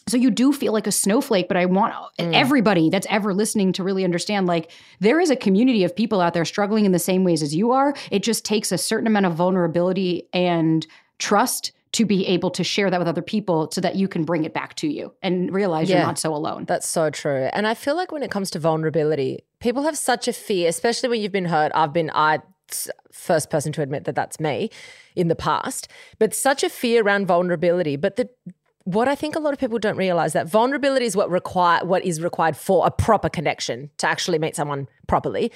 So 0.07 0.17
you 0.17 0.29
do 0.29 0.51
feel 0.51 0.73
like 0.73 0.87
a 0.87 0.91
snowflake, 0.91 1.47
but 1.47 1.57
I 1.57 1.65
want 1.65 1.93
mm. 2.19 2.33
everybody 2.33 2.89
that's 2.89 3.07
ever 3.09 3.33
listening 3.33 3.71
to 3.73 3.83
really 3.83 4.03
understand 4.03 4.47
like 4.47 4.71
there 4.99 5.19
is 5.19 5.29
a 5.29 5.35
community 5.35 5.83
of 5.83 5.95
people 5.95 6.21
out 6.21 6.33
there 6.33 6.43
struggling 6.43 6.85
in 6.85 6.91
the 6.91 6.99
same 6.99 7.23
ways 7.23 7.41
as 7.41 7.55
you 7.55 7.71
are. 7.71 7.93
It 8.09 8.23
just 8.23 8.43
takes 8.43 8.71
a 8.71 8.77
certain 8.77 9.07
amount 9.07 9.27
of 9.27 9.33
vulnerability 9.33 10.27
and 10.33 10.85
trust 11.19 11.71
to 11.93 12.05
be 12.05 12.25
able 12.27 12.49
to 12.51 12.63
share 12.63 12.89
that 12.89 12.99
with 12.99 13.07
other 13.07 13.21
people 13.21 13.69
so 13.71 13.81
that 13.81 13.95
you 13.95 14.07
can 14.07 14.23
bring 14.23 14.45
it 14.45 14.53
back 14.53 14.75
to 14.75 14.87
you 14.87 15.13
and 15.21 15.53
realize 15.53 15.89
Yeah. 15.89 15.97
you're 15.97 16.05
not 16.05 16.17
so 16.19 16.33
alone. 16.33 16.63
That's 16.65 16.87
so 16.87 17.09
true. 17.09 17.49
And 17.51 17.67
I 17.67 17.73
feel 17.73 17.95
like 17.95 18.11
when 18.11 18.23
it 18.23 18.31
comes 18.31 18.49
to 18.51 18.59
vulnerability, 18.59 19.43
people 19.59 19.83
have 19.83 19.97
such 19.97 20.27
a 20.27 20.33
fear, 20.33 20.69
especially 20.69 21.09
when 21.09 21.19
you've 21.21 21.33
been 21.33 21.45
hurt. 21.45 21.71
I've 21.75 21.91
been, 21.91 22.09
I, 22.13 22.39
first 23.11 23.49
person 23.49 23.73
to 23.73 23.81
admit 23.81 24.05
that 24.05 24.15
that's 24.15 24.39
me 24.39 24.69
in 25.15 25.27
the 25.27 25.35
past, 25.35 25.89
but 26.19 26.33
such 26.33 26.63
a 26.63 26.69
fear 26.69 27.03
around 27.03 27.25
vulnerability. 27.27 27.97
But 27.97 28.15
the, 28.15 28.29
what 28.85 29.09
I 29.09 29.15
think 29.15 29.35
a 29.35 29.39
lot 29.39 29.51
of 29.51 29.59
people 29.59 29.77
don't 29.77 29.97
realize 29.97 30.31
that 30.31 30.47
vulnerability 30.47 31.05
is 31.05 31.15
what 31.17 31.29
require 31.29 31.83
what 31.85 32.05
is 32.05 32.21
required 32.21 32.55
for 32.55 32.87
a 32.87 32.91
proper 32.91 33.27
connection 33.27 33.89
to 33.97 34.07
actually 34.07 34.39
meet 34.39 34.55
someone 34.55 34.87
properly. 35.07 35.51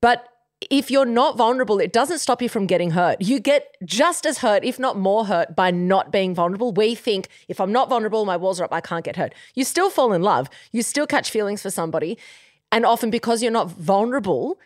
But 0.00 0.28
if 0.60 0.90
you're 0.90 1.04
not 1.04 1.36
vulnerable, 1.36 1.78
it 1.78 1.92
doesn't 1.92 2.18
stop 2.18 2.40
you 2.40 2.48
from 2.48 2.66
getting 2.66 2.92
hurt. 2.92 3.20
You 3.20 3.40
get 3.40 3.76
just 3.84 4.24
as 4.24 4.38
hurt, 4.38 4.64
if 4.64 4.78
not 4.78 4.96
more 4.96 5.26
hurt, 5.26 5.54
by 5.54 5.70
not 5.70 6.10
being 6.10 6.34
vulnerable. 6.34 6.72
We 6.72 6.94
think 6.94 7.28
if 7.48 7.60
I'm 7.60 7.72
not 7.72 7.88
vulnerable, 7.88 8.24
my 8.24 8.36
walls 8.36 8.60
are 8.60 8.64
up, 8.64 8.72
I 8.72 8.80
can't 8.80 9.04
get 9.04 9.16
hurt. 9.16 9.34
You 9.54 9.64
still 9.64 9.90
fall 9.90 10.12
in 10.12 10.22
love, 10.22 10.48
you 10.72 10.82
still 10.82 11.06
catch 11.06 11.30
feelings 11.30 11.62
for 11.62 11.70
somebody. 11.70 12.18
And 12.72 12.84
often 12.84 13.10
because 13.10 13.42
you're 13.42 13.52
not 13.52 13.70
vulnerable, 13.70 14.58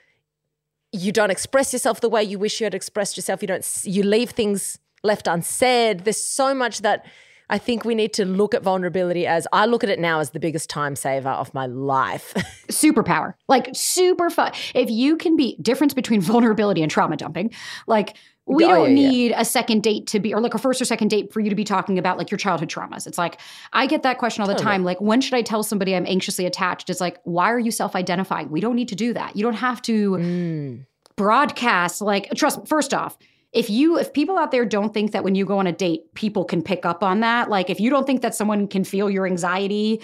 you 0.93 1.13
don't 1.13 1.31
express 1.31 1.73
yourself 1.73 2.01
the 2.01 2.09
way 2.09 2.23
you 2.23 2.39
wish 2.39 2.61
you 2.61 2.65
had 2.65 2.75
expressed 2.75 3.17
yourself. 3.17 3.43
You 3.43 3.49
don't, 3.49 3.81
you 3.85 4.03
leave 4.03 4.31
things 4.31 4.79
left 5.03 5.27
unsaid. 5.27 6.01
There's 6.01 6.23
so 6.23 6.55
much 6.55 6.83
that 6.83 7.05
I 7.51 7.59
think 7.59 7.85
we 7.85 7.95
need 7.95 8.13
to 8.15 8.25
look 8.25 8.55
at 8.55 8.63
vulnerability 8.63 9.27
as 9.27 9.47
I 9.53 9.67
look 9.67 9.85
at 9.85 9.91
it 9.91 9.99
now 9.99 10.21
as 10.21 10.31
the 10.31 10.41
biggest 10.41 10.71
time 10.71 10.97
saver 10.97 11.29
of 11.29 11.53
my 11.53 11.67
life. 11.67 12.33
superpower 12.71 13.35
like 13.49 13.69
super 13.75 14.31
fun 14.31 14.53
if 14.75 14.89
you 14.89 15.17
can 15.17 15.37
be 15.37 15.57
difference 15.61 15.93
between 15.93 16.21
vulnerability 16.33 16.83
and 16.83 16.91
trauma 16.91 17.17
dumping 17.17 17.51
like 17.89 18.17
we 18.47 18.65
Oh, 18.65 18.69
don't 18.69 18.97
yeah, 18.97 19.03
yeah. 19.03 19.11
need 19.11 19.33
a 19.37 19.45
second 19.45 19.83
date 19.83 20.07
to 20.09 20.19
be 20.21 20.33
or 20.33 20.41
like 20.41 20.55
a 20.55 20.59
first 20.59 20.81
or 20.81 20.85
second 20.85 21.09
date 21.09 21.33
for 21.33 21.41
you 21.41 21.51
to 21.51 21.57
be 21.57 21.65
talking 21.65 21.99
about 21.99 22.17
like 22.17 22.31
your 22.31 22.39
childhood 22.39 22.69
traumas 22.71 23.07
it's 23.09 23.19
like 23.19 23.41
i 23.73 23.87
get 23.87 24.03
that 24.05 24.19
question 24.19 24.41
all 24.43 24.49
the 24.49 24.55
time 24.55 24.85
like 24.85 25.01
when 25.01 25.21
should 25.21 25.35
i 25.35 25.43
tell 25.43 25.63
somebody 25.65 25.95
i'm 25.97 26.07
anxiously 26.07 26.47
attached 26.47 26.89
it's 26.89 27.01
like 27.01 27.19
why 27.25 27.51
are 27.51 27.59
you 27.59 27.71
self-identifying 27.73 28.49
we 28.51 28.61
don't 28.61 28.77
need 28.77 28.89
to 28.89 28.95
do 28.97 29.13
that 29.13 29.35
you 29.37 29.43
don't 29.43 29.55
have 29.55 29.83
to 29.83 30.13
Mm. 30.13 30.87
broadcast 31.17 32.01
like 32.01 32.31
trust 32.35 32.59
me 32.61 32.65
first 32.67 32.95
off 32.95 33.19
if 33.53 33.69
you 33.69 33.99
if 33.99 34.13
people 34.13 34.39
out 34.39 34.51
there 34.51 34.65
don't 34.65 34.95
think 34.95 35.13
that 35.13 35.25
when 35.25 35.35
you 35.35 35.45
go 35.45 35.59
on 35.59 35.67
a 35.67 35.73
date 35.73 36.13
people 36.15 36.45
can 36.45 36.63
pick 36.63 36.87
up 36.87 37.03
on 37.03 37.21
that 37.21 37.51
like 37.51 37.71
if 37.71 37.81
you 37.81 37.91
don't 37.91 38.07
think 38.07 38.23
that 38.23 38.35
someone 38.35 38.69
can 38.69 38.85
feel 38.85 39.11
your 39.11 39.27
anxiety 39.27 40.01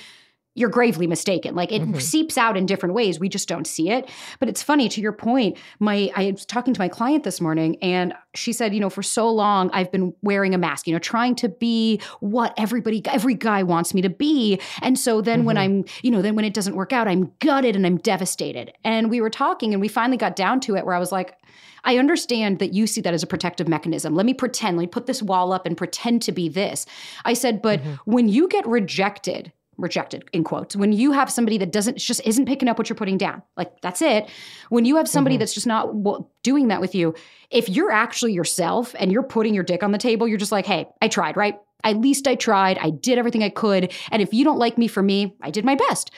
you're 0.57 0.71
gravely 0.71 1.07
mistaken. 1.07 1.55
Like 1.55 1.71
it 1.71 1.83
mm-hmm. 1.83 1.99
seeps 1.99 2.37
out 2.37 2.57
in 2.57 2.67
different 2.67 2.95
ways. 2.95 3.21
We 3.21 3.29
just 3.29 3.49
don't 3.49 3.67
see 3.67 3.91
it. 3.91 4.09
But 4.41 4.49
it's 4.49 4.63
funny 4.63 4.89
to 4.89 5.01
your 5.01 5.13
point 5.13 5.59
my 5.79 6.11
i 6.17 6.31
was 6.31 6.47
talking 6.47 6.75
to 6.75 6.81
my 6.81 6.89
client 6.89 7.25
this 7.25 7.41
morning 7.41 7.77
and 7.83 8.15
she 8.35 8.53
said 8.53 8.75
you 8.75 8.81
know 8.81 8.91
for 8.91 9.03
so 9.03 9.31
long 9.31 9.71
i've 9.73 9.91
been 9.93 10.15
wearing 10.23 10.55
a 10.55 10.59
mask 10.59 10.87
you 10.87 10.93
know 10.93 10.99
trying 10.99 11.35
to 11.35 11.49
be 11.49 12.01
what 12.21 12.55
everybody 12.57 13.03
every 13.07 13.35
guy 13.35 13.63
wants 13.63 13.95
me 13.95 14.03
to 14.03 14.11
be. 14.11 14.61
And 14.83 14.99
so 14.99 15.21
then 15.21 15.45
when 15.45 15.57
mm-hmm. 15.57 15.79
i'm 15.79 15.85
you 16.03 16.11
know 16.11 16.23
then 16.23 16.35
when 16.35 16.45
it 16.45 16.55
doesn't 16.55 16.77
work 16.77 16.93
out 16.93 17.09
i'm 17.09 17.33
gutted 17.41 17.77
and 17.77 17.87
i'm 17.87 17.99
devastated. 17.99 18.73
And 18.85 19.11
we 19.11 19.21
were 19.21 19.31
talking 19.31 19.73
and 19.73 19.81
we 19.81 19.89
finally 19.89 20.17
got 20.17 20.37
down 20.37 20.61
to 20.61 20.77
it 20.77 20.85
where 20.85 20.95
i 20.95 20.99
was 20.99 21.13
like 21.13 21.37
I 21.85 21.99
understand 21.99 22.59
that 22.59 22.75
you 22.75 22.89
see 22.89 23.01
that 23.03 23.15
as 23.15 23.23
a 23.23 23.29
protective 23.29 23.69
mechanism. 23.69 24.17
Let 24.17 24.27
me 24.27 24.35
pretend, 24.35 24.77
let 24.77 24.83
me 24.83 24.87
put 24.89 25.07
this 25.07 25.23
wall 25.23 25.53
up 25.53 25.67
and 25.67 25.77
pretend 25.77 26.21
to 26.23 26.33
be 26.33 26.49
this. 26.49 26.85
I 27.25 27.33
said, 27.33 27.63
but 27.63 27.81
mm-hmm. 27.81 27.95
when 28.07 28.29
you 28.29 28.49
get 28.49 28.67
rejected, 28.67 29.53
rejected 29.78 30.25
in 30.33 30.45
quotes, 30.45 30.76
when 30.76 30.92
you 30.92 31.12
have 31.12 31.30
somebody 31.30 31.59
that 31.59 31.73
doesn't, 31.73 31.99
just 31.99 32.21
isn't 32.25 32.47
picking 32.47 32.68
up 32.68 32.78
what 32.78 32.88
you're 32.88 32.97
putting 32.97 33.18
down, 33.18 33.42
like 33.56 33.80
that's 33.80 34.02
it. 34.02 34.28
When 34.68 34.85
you 34.85 34.97
have 34.97 35.09
somebody 35.09 35.35
mm-hmm. 35.37 35.40
that's 35.40 35.54
just 35.54 35.66
not 35.66 35.87
w- 36.02 36.26
doing 36.42 36.68
that 36.68 36.80
with 36.80 36.95
you, 36.95 37.14
if 37.50 37.68
you're 37.68 37.90
actually 37.90 38.33
yourself 38.33 38.95
and 38.99 39.12
you're 39.12 39.23
putting 39.23 39.54
your 39.54 39.64
dick 39.64 39.83
on 39.83 39.92
the 39.92 39.99
table, 39.99 40.26
you're 40.26 40.38
just 40.38 40.52
like, 40.52 40.66
hey, 40.66 40.88
I 41.00 41.09
tried, 41.09 41.37
right? 41.37 41.59
At 41.85 41.99
least 41.99 42.26
I 42.26 42.35
tried. 42.35 42.78
I 42.78 42.90
did 42.90 43.18
everything 43.18 43.45
I 43.45 43.49
could. 43.49 43.92
And 44.11 44.21
if 44.21 44.35
you 44.35 44.45
don't 44.45 44.59
like 44.59 44.76
me 44.76 44.88
for 44.88 45.02
me, 45.02 45.37
I 45.40 45.50
did 45.50 45.64
my 45.64 45.76
best. 45.76 46.11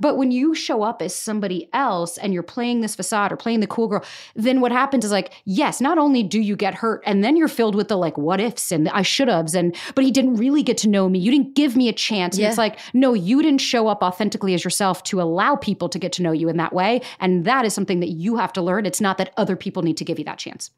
But 0.00 0.18
when 0.18 0.30
you 0.30 0.54
show 0.54 0.82
up 0.82 1.00
as 1.00 1.14
somebody 1.14 1.68
else 1.72 2.18
and 2.18 2.34
you're 2.34 2.42
playing 2.42 2.80
this 2.80 2.94
facade 2.94 3.32
or 3.32 3.36
playing 3.36 3.60
the 3.60 3.66
cool 3.66 3.88
girl, 3.88 4.04
then 4.34 4.60
what 4.60 4.72
happens 4.72 5.04
is 5.04 5.12
like, 5.12 5.32
yes, 5.44 5.80
not 5.80 5.96
only 5.96 6.22
do 6.22 6.40
you 6.40 6.56
get 6.56 6.74
hurt, 6.74 7.02
and 7.06 7.24
then 7.24 7.36
you're 7.36 7.48
filled 7.48 7.74
with 7.74 7.88
the 7.88 7.96
like 7.96 8.18
what 8.18 8.40
ifs 8.40 8.70
and 8.70 8.86
the 8.86 8.94
I 8.94 9.02
should 9.02 9.28
have's, 9.28 9.54
and 9.54 9.74
but 9.94 10.04
he 10.04 10.10
didn't 10.10 10.34
really 10.34 10.62
get 10.62 10.76
to 10.78 10.88
know 10.88 11.08
me. 11.08 11.18
You 11.18 11.30
didn't 11.30 11.54
give 11.54 11.76
me 11.76 11.88
a 11.88 11.92
chance. 11.92 12.36
And 12.36 12.46
it's 12.46 12.58
like, 12.58 12.78
no, 12.92 13.14
you 13.14 13.40
didn't 13.40 13.60
show 13.60 13.88
up 13.88 14.02
authentically 14.02 14.52
as 14.52 14.62
yourself 14.62 15.02
to 15.04 15.22
allow 15.22 15.56
people 15.56 15.88
to 15.88 15.98
get 15.98 16.12
to 16.12 16.22
know 16.22 16.32
you 16.32 16.48
in 16.48 16.58
that 16.58 16.72
way. 16.74 17.00
And 17.20 17.44
that 17.44 17.64
is 17.64 17.72
something 17.72 18.00
that 18.00 18.10
you 18.10 18.36
have 18.36 18.52
to 18.54 18.62
learn. 18.62 18.84
It's 18.84 19.00
not 19.00 19.16
that 19.18 19.32
other 19.36 19.56
people 19.56 19.82
need 19.82 19.96
to 19.96 20.04
give 20.04 20.18
you 20.18 20.24
that 20.26 20.38
chance. 20.38 20.70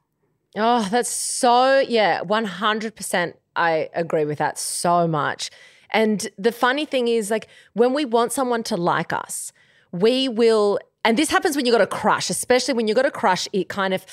Oh, 0.56 0.86
that's 0.90 1.10
so, 1.10 1.80
yeah, 1.80 2.22
100%. 2.22 3.34
I 3.56 3.88
agree 3.94 4.24
with 4.24 4.38
that 4.38 4.58
so 4.58 5.08
much. 5.08 5.50
And 5.90 6.28
the 6.38 6.52
funny 6.52 6.84
thing 6.84 7.08
is, 7.08 7.30
like, 7.30 7.48
when 7.72 7.94
we 7.94 8.04
want 8.04 8.32
someone 8.32 8.62
to 8.64 8.76
like 8.76 9.12
us, 9.12 9.52
we 9.92 10.28
will, 10.28 10.78
and 11.04 11.16
this 11.16 11.30
happens 11.30 11.56
when 11.56 11.64
you 11.64 11.72
got 11.72 11.80
a 11.80 11.86
crush, 11.86 12.28
especially 12.28 12.74
when 12.74 12.88
you 12.88 12.94
got 12.94 13.06
a 13.06 13.10
crush, 13.10 13.48
it 13.52 13.68
kind 13.68 13.94
of, 13.94 14.04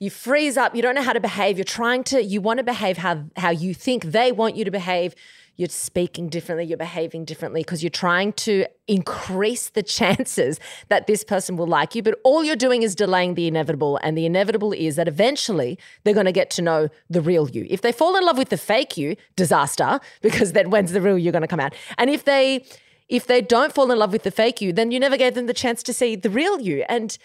you 0.00 0.10
freeze 0.10 0.56
up, 0.56 0.74
you 0.74 0.82
don't 0.82 0.94
know 0.94 1.02
how 1.02 1.12
to 1.12 1.20
behave. 1.20 1.58
You're 1.58 1.64
trying 1.64 2.02
to, 2.04 2.22
you 2.22 2.40
want 2.40 2.58
to 2.58 2.64
behave 2.64 2.96
how, 2.96 3.24
how 3.36 3.50
you 3.50 3.74
think 3.74 4.04
they 4.04 4.32
want 4.32 4.56
you 4.56 4.64
to 4.64 4.70
behave. 4.70 5.14
You're 5.58 5.68
speaking 5.68 6.28
differently, 6.28 6.64
you're 6.64 6.78
behaving 6.78 7.24
differently 7.24 7.62
because 7.62 7.82
you're 7.82 7.90
trying 7.90 8.32
to 8.34 8.64
increase 8.86 9.70
the 9.70 9.82
chances 9.82 10.60
that 10.86 11.08
this 11.08 11.24
person 11.24 11.56
will 11.56 11.66
like 11.66 11.96
you. 11.96 12.02
But 12.02 12.20
all 12.22 12.44
you're 12.44 12.54
doing 12.54 12.84
is 12.84 12.94
delaying 12.94 13.34
the 13.34 13.48
inevitable. 13.48 13.98
And 14.04 14.16
the 14.16 14.24
inevitable 14.24 14.72
is 14.72 14.94
that 14.94 15.08
eventually 15.08 15.76
they're 16.04 16.14
going 16.14 16.26
to 16.26 16.32
get 16.32 16.48
to 16.50 16.62
know 16.62 16.88
the 17.10 17.20
real 17.20 17.50
you. 17.50 17.66
If 17.68 17.82
they 17.82 17.90
fall 17.90 18.16
in 18.16 18.24
love 18.24 18.38
with 18.38 18.50
the 18.50 18.56
fake 18.56 18.96
you, 18.96 19.16
disaster, 19.34 19.98
because 20.22 20.52
then 20.52 20.70
when's 20.70 20.92
the 20.92 21.00
real 21.00 21.18
you 21.18 21.32
going 21.32 21.42
to 21.42 21.48
come 21.48 21.60
out? 21.60 21.74
And 21.98 22.08
if 22.08 22.24
they, 22.24 22.64
if 23.08 23.26
they 23.26 23.40
don't 23.40 23.74
fall 23.74 23.90
in 23.90 23.98
love 23.98 24.12
with 24.12 24.22
the 24.22 24.30
fake 24.30 24.60
you, 24.60 24.72
then 24.72 24.92
you 24.92 25.00
never 25.00 25.16
gave 25.16 25.34
them 25.34 25.46
the 25.46 25.54
chance 25.54 25.82
to 25.82 25.92
see 25.92 26.14
the 26.14 26.30
real 26.30 26.60
you. 26.60 26.84
And 26.88 27.18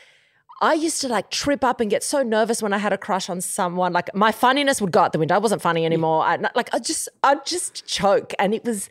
I 0.64 0.76
used 0.76 1.02
to 1.02 1.10
like 1.10 1.30
trip 1.30 1.62
up 1.62 1.82
and 1.82 1.90
get 1.92 2.04
so 2.04 2.24
nervous 2.24 2.62
when 2.62 2.72
I 2.72 2.78
had 2.78 2.94
a 2.94 2.98
crush 2.98 3.30
on 3.30 3.42
someone. 3.42 3.92
Like 3.92 4.16
my 4.16 4.32
funniness 4.32 4.80
would 4.80 4.94
go 4.94 5.02
out 5.02 5.12
the 5.12 5.20
window. 5.20 5.36
I 5.36 5.40
wasn't 5.40 5.62
funny 5.62 5.86
anymore. 5.86 6.24
I, 6.24 6.38
like 6.56 6.74
I 6.74 6.80
just, 6.80 7.10
I 7.22 7.36
just 7.44 7.86
choke, 7.86 8.34
and 8.40 8.54
it 8.54 8.64
was 8.64 8.88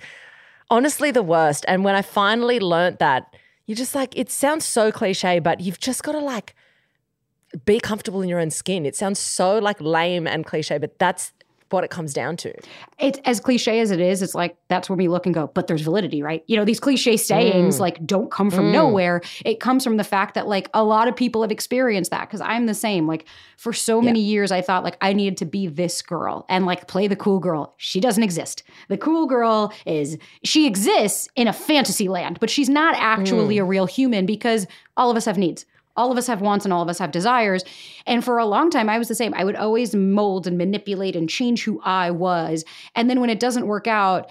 honestly 0.68 1.10
the 1.10 1.22
worst. 1.22 1.64
And 1.66 1.82
when 1.82 1.94
I 1.94 2.02
finally 2.02 2.60
learnt 2.60 2.98
that, 2.98 3.34
you 3.66 3.74
just 3.74 3.94
like 3.94 4.14
it 4.18 4.30
sounds 4.30 4.66
so 4.66 4.92
cliche, 4.92 5.38
but 5.38 5.60
you've 5.60 5.80
just 5.80 6.02
got 6.02 6.12
to 6.12 6.18
like 6.18 6.54
be 7.64 7.80
comfortable 7.80 8.20
in 8.20 8.28
your 8.28 8.38
own 8.38 8.50
skin. 8.50 8.84
It 8.84 8.94
sounds 8.94 9.18
so 9.18 9.58
like 9.58 9.80
lame 9.80 10.26
and 10.26 10.44
cliche, 10.44 10.76
but 10.76 10.98
that's 10.98 11.32
what 11.72 11.84
it 11.84 11.90
comes 11.90 12.12
down 12.12 12.36
to. 12.38 12.52
it's 12.98 13.18
as 13.24 13.40
cliche 13.40 13.80
as 13.80 13.90
it 13.90 14.00
is, 14.00 14.22
it's 14.22 14.34
like 14.34 14.56
that's 14.68 14.88
where 14.88 14.96
we 14.96 15.08
look 15.08 15.26
and 15.26 15.34
go, 15.34 15.50
but 15.54 15.66
there's 15.66 15.82
validity, 15.82 16.22
right? 16.22 16.44
You 16.46 16.56
know, 16.56 16.64
these 16.64 16.80
cliche 16.80 17.16
sayings 17.16 17.76
mm. 17.76 17.80
like 17.80 18.04
don't 18.06 18.30
come 18.30 18.50
from 18.50 18.66
mm. 18.66 18.72
nowhere. 18.72 19.22
It 19.44 19.60
comes 19.60 19.84
from 19.84 19.96
the 19.96 20.04
fact 20.04 20.34
that 20.34 20.46
like 20.46 20.68
a 20.74 20.84
lot 20.84 21.08
of 21.08 21.16
people 21.16 21.42
have 21.42 21.50
experienced 21.50 22.10
that 22.10 22.28
because 22.28 22.40
I'm 22.40 22.66
the 22.66 22.74
same. 22.74 23.06
Like 23.06 23.26
for 23.56 23.72
so 23.72 24.00
many 24.00 24.20
years, 24.20 24.52
I 24.52 24.60
thought 24.60 24.84
like 24.84 24.96
I 25.00 25.12
needed 25.12 25.36
to 25.38 25.44
be 25.44 25.66
this 25.66 26.02
girl 26.02 26.44
and 26.48 26.66
like 26.66 26.88
play 26.88 27.06
the 27.08 27.16
cool 27.16 27.38
girl. 27.38 27.74
She 27.78 28.00
doesn't 28.00 28.22
exist. 28.22 28.62
The 28.88 28.98
cool 28.98 29.26
girl 29.26 29.72
is 29.86 30.18
she 30.44 30.66
exists 30.66 31.28
in 31.36 31.48
a 31.48 31.52
fantasy 31.52 32.08
land, 32.08 32.38
but 32.40 32.50
she's 32.50 32.68
not 32.68 32.94
actually 32.98 33.56
mm. 33.56 33.62
a 33.62 33.64
real 33.64 33.86
human 33.86 34.26
because 34.26 34.66
all 34.96 35.10
of 35.10 35.16
us 35.16 35.24
have 35.24 35.38
needs. 35.38 35.64
All 35.96 36.10
of 36.10 36.18
us 36.18 36.26
have 36.26 36.40
wants 36.40 36.64
and 36.64 36.72
all 36.72 36.82
of 36.82 36.88
us 36.88 36.98
have 36.98 37.10
desires. 37.10 37.64
And 38.06 38.24
for 38.24 38.38
a 38.38 38.46
long 38.46 38.70
time, 38.70 38.88
I 38.88 38.98
was 38.98 39.08
the 39.08 39.14
same. 39.14 39.34
I 39.34 39.44
would 39.44 39.56
always 39.56 39.94
mold 39.94 40.46
and 40.46 40.58
manipulate 40.58 41.16
and 41.16 41.28
change 41.28 41.64
who 41.64 41.80
I 41.84 42.10
was. 42.10 42.64
And 42.94 43.08
then 43.10 43.20
when 43.20 43.30
it 43.30 43.40
doesn't 43.40 43.66
work 43.66 43.86
out, 43.86 44.30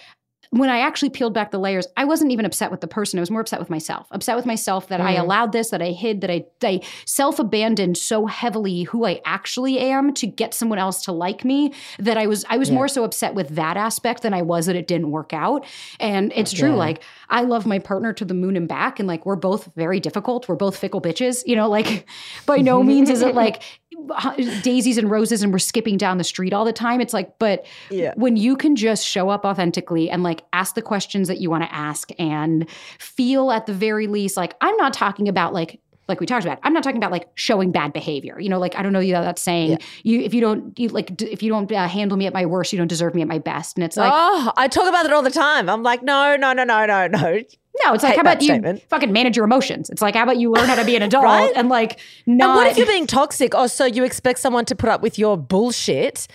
when 0.52 0.70
I 0.70 0.80
actually 0.80 1.10
peeled 1.10 1.34
back 1.34 1.52
the 1.52 1.60
layers, 1.60 1.88
I 1.96 2.04
wasn't 2.04 2.32
even 2.32 2.44
upset 2.44 2.72
with 2.72 2.82
the 2.82 2.88
person. 2.88 3.18
I 3.18 3.22
was 3.22 3.32
more 3.32 3.40
upset 3.40 3.60
with 3.60 3.70
myself. 3.70 4.08
Upset 4.12 4.36
with 4.36 4.46
myself 4.46 4.90
that 4.90 5.00
I 5.00 5.16
mm. 5.16 5.22
allowed 5.22 5.54
this, 5.54 5.70
that 5.70 5.82
I 5.82 5.92
hid, 5.92 6.20
that 6.22 6.30
I, 6.30 6.46
I 6.62 6.82
self 7.06 7.40
abandoned 7.40 7.98
so 7.98 8.26
heavily 8.26 8.84
who 8.84 9.06
I 9.06 9.22
actually 9.24 9.80
am 9.80 10.14
to 10.16 10.28
get 10.28 10.54
someone 10.54 10.78
else 10.78 11.04
to 11.06 11.14
like 11.14 11.46
me 11.46 11.74
that 12.00 12.18
I 12.18 12.28
was 12.28 12.44
I 12.50 12.58
was 12.58 12.70
more 12.70 12.90
so 12.90 13.06
upset 13.06 13.34
with 13.34 13.50
that 13.56 13.78
aspect 13.78 14.24
than 14.24 14.34
I 14.34 14.42
was 14.42 14.66
that 14.66 14.76
it 14.76 14.88
didn't 14.88 15.12
work 15.12 15.32
out. 15.32 15.66
And 16.02 16.34
it's 16.36 16.52
true, 16.52 16.76
like 16.76 17.02
I 17.30 17.44
love 17.44 17.66
my 17.66 17.80
partner 17.80 18.12
to 18.12 18.26
the 18.26 18.34
moon 18.34 18.58
and 18.58 18.68
back, 18.68 19.00
and 19.00 19.08
like 19.08 19.26
we're 19.26 19.38
both 19.38 19.74
very 19.76 20.02
difficult. 20.02 20.50
We're 20.50 20.56
both 20.56 20.76
fickle 20.76 21.02
bitches, 21.02 21.44
you 21.46 21.56
know. 21.56 21.70
Like 21.70 22.06
by 22.46 22.58
no 22.58 22.84
means 22.84 23.10
is 23.10 23.22
it 23.22 23.36
like 23.36 23.64
daisies 24.64 24.98
and 24.98 25.10
roses 25.10 25.44
and 25.44 25.52
we're 25.52 25.60
skipping 25.60 25.98
down 25.98 26.18
the 26.18 26.24
street 26.24 26.54
all 26.54 26.66
the 26.66 26.74
time. 26.74 27.02
It's 27.02 27.14
like, 27.14 27.38
but 27.40 27.66
Yeah. 27.90 28.14
when 28.16 28.38
you 28.38 28.56
can 28.56 28.76
just 28.76 29.06
show 29.06 29.30
up 29.30 29.46
authentically 29.46 30.10
and 30.10 30.24
like 30.24 30.41
ask 30.54 30.76
the 30.76 30.82
questions 30.82 31.28
that 31.28 31.40
you 31.40 31.50
want 31.50 31.64
to 31.64 31.74
ask 31.74 32.10
and 32.20 32.70
feel 33.00 33.52
at 33.52 33.66
the 33.66 33.74
very 33.74 34.08
least 34.08 34.38
like 34.38 34.56
I'm 34.62 34.76
not 34.78 34.94
talking 34.94 35.28
about 35.28 35.54
like 35.54 35.80
like 36.08 36.20
we 36.20 36.26
talked 36.26 36.44
about 36.44 36.60
i'm 36.64 36.74
not 36.74 36.84
talking 36.84 36.98
about 36.98 37.12
like 37.12 37.30
showing 37.36 37.72
bad 37.72 37.94
behavior 37.94 38.38
you 38.38 38.50
know 38.50 38.60
like 38.60 38.76
i 38.76 38.82
don't 38.82 38.92
know 38.92 39.00
you 39.00 39.14
know 39.14 39.22
that 39.22 39.40
saying 39.40 39.78
you 40.04 40.20
if 40.20 40.34
you 40.34 40.42
don't 40.42 40.78
you 40.78 40.90
like 40.90 41.16
d- 41.16 41.28
if 41.32 41.42
you 41.42 41.50
don't 41.50 41.72
uh, 41.72 41.88
handle 41.88 42.18
me 42.18 42.26
at 42.26 42.34
my 42.34 42.46
worst 42.46 42.74
you 42.74 42.78
don't 42.78 42.88
deserve 42.90 43.16
me 43.16 43.22
at 43.22 43.30
my 43.30 43.40
best 43.40 43.78
and 43.78 43.84
it's 43.86 43.96
like 43.96 44.12
oh, 44.14 44.52
I 44.58 44.68
talk 44.68 44.90
about 44.90 45.06
it 45.06 45.14
all 45.14 45.22
the 45.22 45.30
time. 45.32 45.70
I'm 45.70 45.84
like, 45.84 46.04
no, 46.04 46.36
no, 46.36 46.52
no, 46.52 46.66
no, 46.66 46.86
no, 46.86 47.08
no. 47.08 47.20
no 47.22 47.94
it's 47.94 48.04
like 48.04 48.16
how 48.16 48.22
about 48.22 48.42
you 48.42 48.48
statement. 48.48 48.84
fucking 48.90 49.14
manage 49.14 49.38
your 49.38 49.46
emotions 49.46 49.90
it's 49.90 50.02
like 50.02 50.16
how 50.16 50.24
about 50.24 50.38
you 50.38 50.52
learn 50.52 50.68
how 50.68 50.76
to 50.76 50.84
be 50.84 50.98
an 50.98 51.02
adult 51.10 51.24
Right? 51.24 51.54
and 51.56 51.70
like 51.70 52.00
not. 52.26 52.50
And 52.50 52.56
what 52.56 52.68
if 52.68 52.78
you're 52.78 52.88
being 52.88 53.08
toxic? 53.08 53.56
Oh, 53.56 53.68
so 53.68 53.86
you 53.86 54.04
expect 54.04 54.40
someone 54.40 54.66
to 54.66 54.76
put 54.76 54.90
up 54.90 55.02
with 55.02 55.18
your 55.18 55.38
bullshit? 55.38 56.28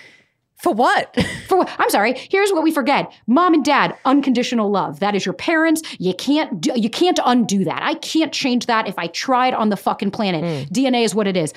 For 0.56 0.72
what? 0.72 1.14
For 1.48 1.58
what? 1.58 1.70
I'm 1.78 1.90
sorry. 1.90 2.14
Here's 2.30 2.50
what 2.50 2.62
we 2.62 2.72
forget: 2.72 3.12
mom 3.26 3.54
and 3.54 3.64
dad, 3.64 3.96
unconditional 4.04 4.70
love. 4.70 5.00
That 5.00 5.14
is 5.14 5.24
your 5.24 5.34
parents. 5.34 5.82
You 5.98 6.14
can't 6.14 6.60
do, 6.60 6.72
you 6.74 6.90
can't 6.90 7.20
undo 7.24 7.64
that. 7.64 7.82
I 7.82 7.94
can't 7.94 8.32
change 8.32 8.66
that 8.66 8.88
if 8.88 8.98
I 8.98 9.08
tried 9.08 9.54
on 9.54 9.68
the 9.68 9.76
fucking 9.76 10.10
planet. 10.10 10.42
Mm. 10.42 10.68
DNA 10.70 11.04
is 11.04 11.14
what 11.14 11.26
it 11.26 11.36
is. 11.36 11.52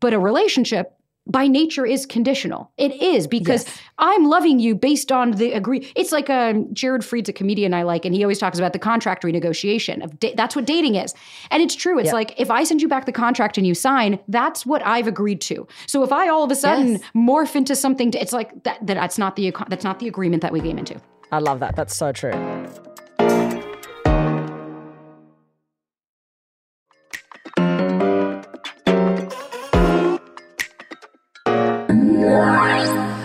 But 0.00 0.14
a 0.14 0.18
relationship, 0.18 0.94
by 1.30 1.46
nature 1.46 1.86
is 1.86 2.06
conditional. 2.06 2.70
It 2.76 3.00
is 3.00 3.26
because 3.26 3.64
Yes. 3.66 3.78
I'm 3.98 4.24
loving 4.24 4.58
you 4.58 4.74
based 4.74 5.12
on 5.12 5.32
the 5.32 5.52
agree. 5.52 5.90
It's 5.94 6.12
like 6.12 6.28
um, 6.30 6.72
Jared 6.74 7.04
Freid's 7.04 7.28
a 7.28 7.32
comedian 7.32 7.72
I 7.74 7.82
like, 7.82 8.04
and 8.04 8.14
he 8.14 8.24
always 8.24 8.38
talks 8.38 8.58
about 8.58 8.72
the 8.72 8.78
contract 8.78 9.22
renegotiation 9.22 10.02
of 10.02 10.18
da- 10.18 10.34
that's 10.34 10.56
what 10.56 10.66
dating 10.66 10.96
is, 10.96 11.14
and 11.50 11.62
it's 11.62 11.74
true. 11.74 11.98
It's 11.98 12.06
Yep. 12.06 12.14
like 12.14 12.40
if 12.40 12.50
I 12.50 12.64
send 12.64 12.82
you 12.82 12.88
back 12.88 13.06
the 13.06 13.12
contract 13.12 13.58
and 13.58 13.66
you 13.66 13.74
sign, 13.74 14.18
that's 14.28 14.66
what 14.66 14.84
I've 14.86 15.06
agreed 15.06 15.40
to. 15.42 15.66
So 15.86 16.02
if 16.02 16.12
I 16.12 16.28
all 16.28 16.42
of 16.44 16.50
a 16.50 16.56
sudden 16.56 16.92
Yes. 16.92 17.02
morph 17.14 17.54
into 17.56 17.76
something, 17.76 18.12
it's 18.14 18.32
like 18.32 18.62
that, 18.64 18.84
that. 18.86 18.94
That's 18.94 19.18
not 19.18 19.36
the 19.36 19.52
that's 19.68 19.84
not 19.84 19.98
the 20.00 20.08
agreement 20.08 20.42
that 20.42 20.52
we 20.52 20.60
came 20.60 20.78
into. 20.78 21.00
I 21.32 21.38
love 21.38 21.60
that. 21.60 21.76
That's 21.76 21.94
so 21.96 22.10
true. 22.12 22.32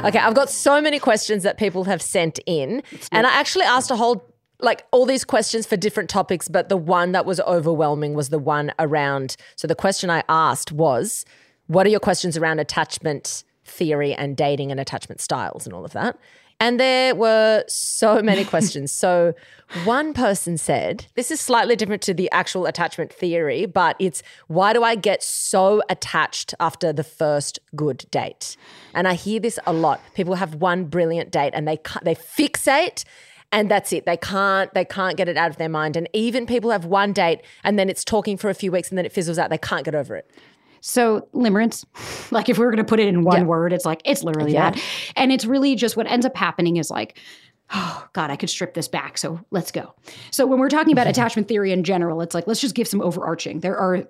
Okay, 0.05 0.19
I've 0.19 0.35
got 0.35 0.49
so 0.49 0.79
many 0.79 0.99
questions 0.99 1.43
that 1.43 1.57
people 1.57 1.85
have 1.85 2.01
sent 2.01 2.39
in, 2.45 2.83
and 3.11 3.25
I 3.25 3.31
actually 3.31 3.65
asked 3.65 3.89
a 3.89 3.95
whole 3.95 4.31
like 4.59 4.85
all 4.91 5.05
these 5.05 5.25
questions 5.25 5.65
for 5.65 5.75
different 5.75 6.09
topics, 6.09 6.47
but 6.47 6.69
the 6.69 6.77
one 6.77 7.11
that 7.11 7.25
was 7.25 7.41
overwhelming 7.41 8.13
was 8.13 8.29
the 8.29 8.39
one 8.39 8.71
around. 8.79 9.35
So 9.57 9.67
the 9.67 9.75
question 9.75 10.09
I 10.09 10.23
asked 10.29 10.71
was, 10.71 11.25
"What 11.67 11.85
are 11.85 11.89
your 11.89 11.99
questions 11.99 12.37
around 12.37 12.59
attachment 12.59 13.43
theory 13.65 14.13
and 14.13 14.37
dating 14.37 14.71
and 14.71 14.79
attachment 14.79 15.19
styles 15.19 15.65
and 15.65 15.73
all 15.73 15.83
of 15.83 15.91
that?" 15.93 16.17
And 16.59 16.79
there 16.79 17.15
were 17.15 17.63
so 17.67 18.21
many 18.23 18.45
questions. 18.45 18.91
So 18.91 19.33
one 19.83 20.13
person 20.13 20.57
said, 20.57 21.07
this 21.15 21.31
is 21.31 21.41
slightly 21.41 21.75
different 21.75 22.01
to 22.03 22.13
the 22.13 22.29
actual 22.31 22.65
attachment 22.65 23.11
theory, 23.11 23.65
but 23.65 23.95
it's 23.99 24.21
why 24.47 24.73
do 24.73 24.83
I 24.83 24.95
get 24.95 25.23
so 25.23 25.81
attached 25.89 26.53
after 26.59 26.93
the 26.93 27.03
first 27.03 27.59
good 27.75 28.05
date? 28.11 28.55
And 28.93 29.07
I 29.07 29.15
hear 29.15 29.39
this 29.39 29.59
a 29.65 29.73
lot. 29.73 30.01
People 30.13 30.35
have 30.35 30.55
one 30.55 30.85
brilliant 30.85 31.31
date 31.31 31.51
and 31.53 31.67
they 31.67 31.79
they 32.03 32.15
fixate 32.15 33.03
and 33.51 33.69
that's 33.69 33.91
it. 33.91 34.05
They 34.05 34.17
can't 34.17 34.73
they 34.73 34.85
can't 34.85 35.17
get 35.17 35.27
it 35.27 35.37
out 35.37 35.49
of 35.49 35.57
their 35.57 35.69
mind. 35.69 35.95
And 35.97 36.07
even 36.13 36.45
people 36.45 36.71
have 36.71 36.85
one 36.85 37.11
date 37.11 37.41
and 37.63 37.77
then 37.79 37.89
it's 37.89 38.03
talking 38.03 38.37
for 38.37 38.49
a 38.49 38.53
few 38.53 38.71
weeks 38.71 38.89
and 38.89 38.97
then 38.97 39.05
it 39.05 39.11
fizzles 39.11 39.39
out. 39.39 39.49
They 39.49 39.57
can't 39.57 39.83
get 39.83 39.95
over 39.95 40.15
it. 40.15 40.29
So 40.87 41.27
limerence, 41.33 41.83
like 42.31 42.47
if 42.47 42.59
we 42.59 42.63
were 42.65 42.69
going 42.71 42.77
to 42.85 42.87
put 42.87 42.99
it 42.99 43.07
in 43.07 43.23
one 43.23 43.41
Yeah. 43.41 43.43
word, 43.47 43.73
it's 43.73 43.85
like 43.85 44.01
it's 44.05 44.23
literally 44.23 44.53
Yeah. 44.53 44.71
that, 44.71 44.81
and 45.15 45.31
it's 45.31 45.43
really 45.45 45.75
just 45.75 45.97
what 45.97 46.05
ends 46.09 46.25
up 46.25 46.35
happening 46.37 46.77
is 46.77 46.89
like. 46.89 47.17
Oh 47.73 48.07
God, 48.13 48.29
I 48.29 48.35
could 48.35 48.51
strip 48.51 48.75
this 48.75 48.87
back. 48.87 49.17
So 49.17 49.39
let's 49.49 49.71
go. 49.71 49.95
So 50.29 50.45
when 50.45 50.59
we're 50.59 50.69
talking 50.69 50.93
about 50.93 51.07
attachment 51.13 51.47
theory 51.47 51.71
in 51.71 51.83
general, 51.83 52.21
it's 52.21 52.35
like 52.35 52.45
let's 52.45 52.61
just 52.61 52.75
give 52.75 52.87
some 52.87 53.01
overarching. 53.01 53.61
There 53.61 53.75
are 53.75 54.03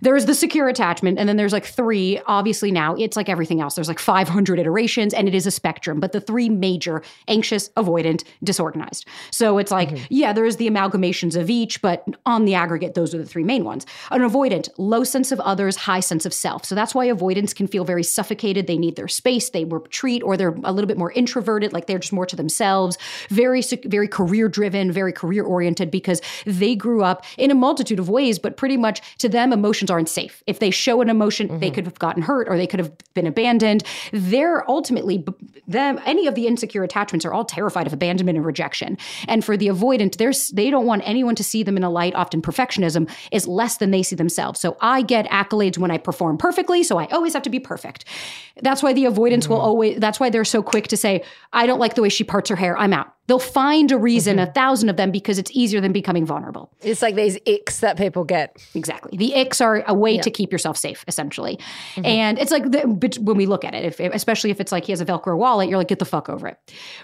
there's 0.00 0.26
the 0.26 0.34
secure 0.34 0.68
attachment, 0.68 1.18
and 1.18 1.28
then 1.28 1.36
there's 1.36 1.52
like 1.52 1.64
three. 1.64 2.20
Obviously, 2.26 2.70
now 2.70 2.94
it's 2.96 3.16
like 3.16 3.28
everything 3.28 3.60
else. 3.60 3.74
There's 3.74 3.88
like 3.88 3.98
500 3.98 4.58
iterations, 4.58 5.14
and 5.14 5.28
it 5.28 5.34
is 5.34 5.46
a 5.46 5.50
spectrum. 5.50 6.00
But 6.00 6.12
the 6.12 6.20
three 6.20 6.48
major 6.48 7.02
anxious, 7.28 7.68
avoidant, 7.70 8.24
disorganized. 8.42 9.06
So 9.30 9.58
it's 9.58 9.70
like, 9.70 9.90
mm-hmm. 9.90 10.04
yeah, 10.10 10.32
there's 10.32 10.56
the 10.56 10.68
amalgamations 10.68 11.38
of 11.38 11.50
each, 11.50 11.82
but 11.82 12.04
on 12.24 12.44
the 12.44 12.54
aggregate, 12.54 12.94
those 12.94 13.14
are 13.14 13.18
the 13.18 13.26
three 13.26 13.44
main 13.44 13.64
ones. 13.64 13.86
An 14.10 14.20
avoidant, 14.20 14.68
low 14.78 15.04
sense 15.04 15.32
of 15.32 15.40
others, 15.40 15.76
high 15.76 16.00
sense 16.00 16.26
of 16.26 16.32
self. 16.32 16.64
So 16.64 16.74
that's 16.74 16.94
why 16.94 17.06
avoidants 17.06 17.52
can 17.52 17.66
feel 17.66 17.84
very 17.84 18.02
suffocated. 18.02 18.66
They 18.66 18.78
need 18.78 18.96
their 18.96 19.08
space, 19.08 19.50
they 19.50 19.64
retreat, 19.64 20.22
or 20.22 20.36
they're 20.36 20.56
a 20.64 20.72
little 20.72 20.88
bit 20.88 20.98
more 20.98 21.12
introverted, 21.12 21.72
like 21.72 21.86
they're 21.86 21.98
just 21.98 22.12
more 22.12 22.26
to 22.26 22.36
themselves. 22.36 22.98
Very, 23.28 23.62
very 23.84 24.08
career 24.08 24.48
driven, 24.48 24.92
very 24.92 25.12
career 25.12 25.44
oriented 25.44 25.90
because 25.90 26.20
they 26.44 26.74
grew 26.74 27.02
up 27.02 27.24
in 27.36 27.50
a 27.50 27.54
multitude 27.54 27.98
of 27.98 28.08
ways, 28.08 28.38
but 28.38 28.56
pretty 28.56 28.76
much 28.76 29.00
to 29.18 29.28
them, 29.28 29.52
emotions 29.86 29.90
aren't 29.90 30.08
safe. 30.08 30.42
If 30.46 30.58
they 30.58 30.70
show 30.70 31.00
an 31.00 31.08
emotion, 31.08 31.46
they 31.46 31.66
mm-hmm. 31.66 31.74
could 31.74 31.84
have 31.86 31.98
gotten 31.98 32.22
hurt 32.22 32.48
or 32.48 32.56
they 32.56 32.66
could 32.66 32.80
have 32.80 32.92
been 33.14 33.26
abandoned. 33.26 33.82
They're 34.12 34.68
ultimately 34.68 35.24
them. 35.66 36.00
Any 36.04 36.26
of 36.26 36.34
the 36.34 36.46
insecure 36.46 36.84
attachments 36.84 37.24
are 37.24 37.32
all 37.32 37.44
terrified 37.44 37.86
of 37.86 37.92
abandonment 37.92 38.36
and 38.36 38.46
rejection. 38.46 38.98
And 39.28 39.44
for 39.44 39.56
the 39.56 39.68
avoidant, 39.68 40.16
there's 40.16 40.50
they 40.50 40.70
don't 40.70 40.86
want 40.86 41.02
anyone 41.04 41.34
to 41.36 41.44
see 41.44 41.62
them 41.62 41.76
in 41.76 41.84
a 41.84 41.90
light. 41.90 42.14
Often 42.14 42.42
perfectionism 42.42 43.08
is 43.32 43.46
less 43.46 43.78
than 43.78 43.90
they 43.90 44.02
see 44.02 44.16
themselves. 44.16 44.60
So 44.60 44.76
I 44.80 45.02
get 45.02 45.26
accolades 45.26 45.78
when 45.78 45.90
I 45.90 45.98
perform 45.98 46.38
perfectly. 46.38 46.82
So 46.82 46.98
I 46.98 47.06
always 47.06 47.32
have 47.34 47.42
to 47.42 47.50
be 47.50 47.60
perfect. 47.60 48.04
That's 48.62 48.82
why 48.82 48.92
the 48.92 49.06
avoidants 49.06 49.48
will 49.48 49.58
mm-hmm. 49.58 49.66
always. 49.66 49.98
That's 49.98 50.18
why 50.20 50.30
they're 50.30 50.44
so 50.44 50.62
quick 50.62 50.88
to 50.88 50.96
say, 50.96 51.22
"I 51.52 51.66
don't 51.66 51.78
like 51.78 51.94
the 51.94 52.02
way 52.02 52.08
she 52.08 52.24
parts 52.24 52.50
her 52.50 52.56
hair. 52.56 52.76
I'm 52.76 52.92
out." 52.92 53.15
They'll 53.26 53.38
find 53.38 53.90
a 53.90 53.98
reason, 53.98 54.36
mm-hmm. 54.36 54.50
a 54.50 54.52
thousand 54.52 54.88
of 54.88 54.96
them, 54.96 55.10
because 55.10 55.38
it's 55.38 55.50
easier 55.52 55.80
than 55.80 55.92
becoming 55.92 56.24
vulnerable. 56.24 56.72
It's 56.82 57.02
like 57.02 57.14
these 57.14 57.38
icks 57.46 57.80
that 57.80 57.96
people 57.96 58.24
get. 58.24 58.56
Exactly. 58.74 59.16
The 59.16 59.34
icks 59.34 59.60
are 59.60 59.82
a 59.86 59.94
way 59.94 60.18
to 60.18 60.30
keep 60.30 60.52
yourself 60.52 60.76
safe, 60.76 61.04
essentially. 61.08 61.58
Mm-hmm. 61.94 62.06
And 62.06 62.38
it's 62.38 62.50
like 62.50 62.70
the, 62.70 62.86
but 62.86 63.16
when 63.16 63.36
we 63.36 63.46
look 63.46 63.64
at 63.64 63.74
it, 63.74 63.84
if, 63.84 64.00
especially 64.00 64.50
if 64.50 64.60
it's 64.60 64.72
like 64.72 64.84
he 64.84 64.92
has 64.92 65.00
a 65.00 65.06
Velcro 65.06 65.36
wallet, 65.36 65.68
you're 65.68 65.78
like, 65.78 65.88
get 65.88 65.98
the 65.98 66.04
fuck 66.04 66.28
over 66.28 66.46
it. 66.46 66.58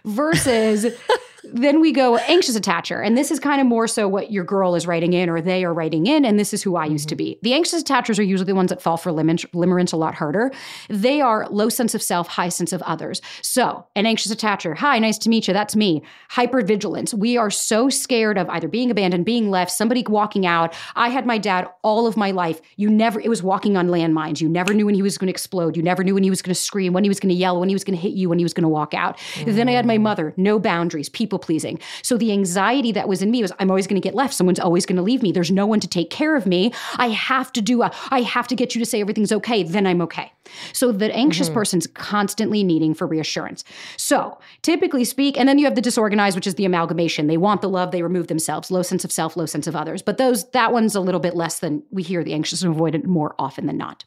Versus 0.05 0.87
then 1.45 1.81
we 1.81 1.93
go 1.93 2.17
anxious 2.17 2.59
attacher. 2.59 3.05
And 3.05 3.17
this 3.17 3.31
is 3.31 3.41
kind 3.41 3.61
of 3.61 3.67
more 3.67 3.89
so 3.89 4.09
what 4.09 4.31
your 4.31 4.45
girl 4.45 4.75
is 4.75 4.87
writing 4.87 5.13
in 5.13 5.29
or 5.29 5.41
they 5.41 5.65
are 5.65 5.75
writing 5.75 6.07
in. 6.07 6.25
And 6.25 6.39
this 6.39 6.53
is 6.55 6.63
who 6.63 6.77
I 6.77 6.87
used 6.87 7.09
to 7.09 7.17
be. 7.17 7.33
Mm-hmm. 7.33 7.41
The 7.43 7.55
anxious 7.55 7.83
attachers 7.83 8.19
are 8.19 8.23
usually 8.23 8.47
the 8.47 8.55
ones 8.55 8.71
that 8.71 8.81
fall 8.81 8.97
for 8.97 9.11
limerence, 9.11 9.47
limerence 9.51 9.93
a 9.93 9.97
lot 9.97 10.15
harder. 10.15 10.53
They 10.89 11.21
are 11.21 11.49
low 11.51 11.69
sense 11.69 11.95
of 11.95 12.03
self, 12.03 12.29
high 12.29 12.49
sense 12.49 12.73
of 12.73 12.83
others. 12.83 13.21
So 13.43 13.87
an 13.97 14.07
anxious 14.07 14.33
attacher, 14.33 14.77
hi, 14.77 14.99
nice 14.99 15.19
to 15.19 15.29
meet 15.29 15.49
you. 15.49 15.55
That's 15.55 15.77
me. 15.77 16.03
Hypervigilance. 16.31 17.15
We 17.15 17.37
are 17.37 17.51
so 17.51 17.89
scared 17.89 18.39
of 18.39 18.49
either 18.49 18.69
being 18.69 18.91
abandoned, 18.91 19.25
being 19.25 19.51
left, 19.51 19.73
somebody 19.73 20.05
walking 20.09 20.47
out. 20.47 20.75
I 20.95 21.09
had 21.09 21.27
my 21.27 21.39
dad 21.39 21.69
all 21.83 22.07
of 22.07 22.17
my 22.17 22.31
life. 22.31 22.61
You 22.77 22.89
never, 22.89 23.21
it 23.21 23.29
was 23.29 23.43
walking 23.43 23.77
on 23.77 23.89
landmines. 23.89 24.41
You 24.41 24.49
never 24.49 24.75
knew 24.75 24.87
when 24.87 24.95
he 24.95 25.03
was 25.03 25.19
going 25.19 25.27
to 25.27 25.33
explode. 25.33 25.77
You 25.77 25.83
never 25.83 26.05
knew 26.05 26.15
when 26.15 26.23
he 26.23 26.31
was 26.31 26.43
going 26.43 26.55
to 26.55 26.61
scream, 26.61 26.93
when 26.93 27.05
he 27.05 27.11
was 27.11 27.21
going 27.21 27.31
to 27.31 27.35
yell, 27.35 27.59
when 27.59 27.69
he 27.69 27.75
was 27.75 27.85
going 27.85 27.97
to 27.97 28.03
hit 28.03 28.13
you, 28.13 28.29
when 28.29 28.39
he 28.39 28.45
was 28.45 28.55
going 28.55 28.63
to 28.63 28.69
walk 28.69 28.95
out. 28.95 29.19
Then 29.45 29.69
I 29.69 29.73
had 29.73 29.87
my 29.87 29.99
mm. 29.99 30.03
mother, 30.03 30.35
no 30.37 30.59
boundaries, 30.59 31.09
people 31.09 31.32
pleasing. 31.39 31.79
So 32.03 32.17
the 32.17 32.33
anxiety 32.33 32.93
that 32.93 33.09
was 33.09 33.23
in 33.23 33.31
me 33.31 33.43
was, 33.43 33.53
I'm 33.59 33.71
always 33.71 33.87
going 33.87 34.01
to 34.01 34.07
get 34.07 34.15
left. 34.15 34.35
Someone's 34.35 34.61
always 34.61 34.87
going 34.87 34.97
to 34.97 35.03
leave 35.03 35.23
me. 35.23 35.33
There's 35.33 35.51
no 35.51 35.67
one 35.67 35.81
to 35.81 35.89
take 35.89 36.11
care 36.11 36.37
of 36.37 36.47
me. 36.47 36.73
I 36.97 37.09
have 37.09 37.53
to 37.53 37.61
do, 37.61 37.83
a, 37.83 37.93
I 38.11 38.23
have 38.23 38.49
to 38.49 38.55
get 38.55 38.75
you 38.75 38.79
to 38.81 38.87
say 38.87 39.01
everything's 39.01 39.33
okay. 39.33 39.63
Then 39.63 39.87
I'm 39.87 40.01
okay. 40.03 40.33
So 40.73 40.93
the 40.93 41.15
anxious 41.15 41.47
mm-hmm. 41.49 41.55
person's 41.55 41.87
constantly 41.87 42.65
needing 42.65 42.95
for 42.95 43.07
reassurance. 43.07 43.65
So 43.97 44.39
typically 44.63 45.05
speak, 45.05 45.39
and 45.39 45.49
then 45.49 45.59
you 45.59 45.65
have 45.65 45.75
the 45.75 45.81
disorganized, 45.81 46.37
which 46.37 46.47
is 46.47 46.57
the 46.57 46.65
amalgamation. 46.65 47.27
They 47.27 47.37
want 47.37 47.63
the 47.63 47.69
love, 47.69 47.91
they 47.91 48.03
remove 48.03 48.27
themselves, 48.27 48.71
low 48.71 48.83
sense 48.83 49.05
of 49.05 49.13
self, 49.13 49.37
low 49.37 49.47
sense 49.47 49.67
of 49.67 49.77
others. 49.77 50.03
But 50.03 50.19
those 50.19 50.51
that 50.51 50.73
one's 50.73 50.95
a 50.95 51.01
little 51.01 51.21
bit 51.21 51.37
less 51.37 51.61
than 51.61 51.83
we 51.91 52.03
hear 52.03 52.25
the 52.25 52.35
anxious 52.35 52.63
and 52.63 52.75
avoidant 52.75 53.05
more 53.05 53.35
often 53.39 53.67
than 53.67 53.77
not. 53.77 54.05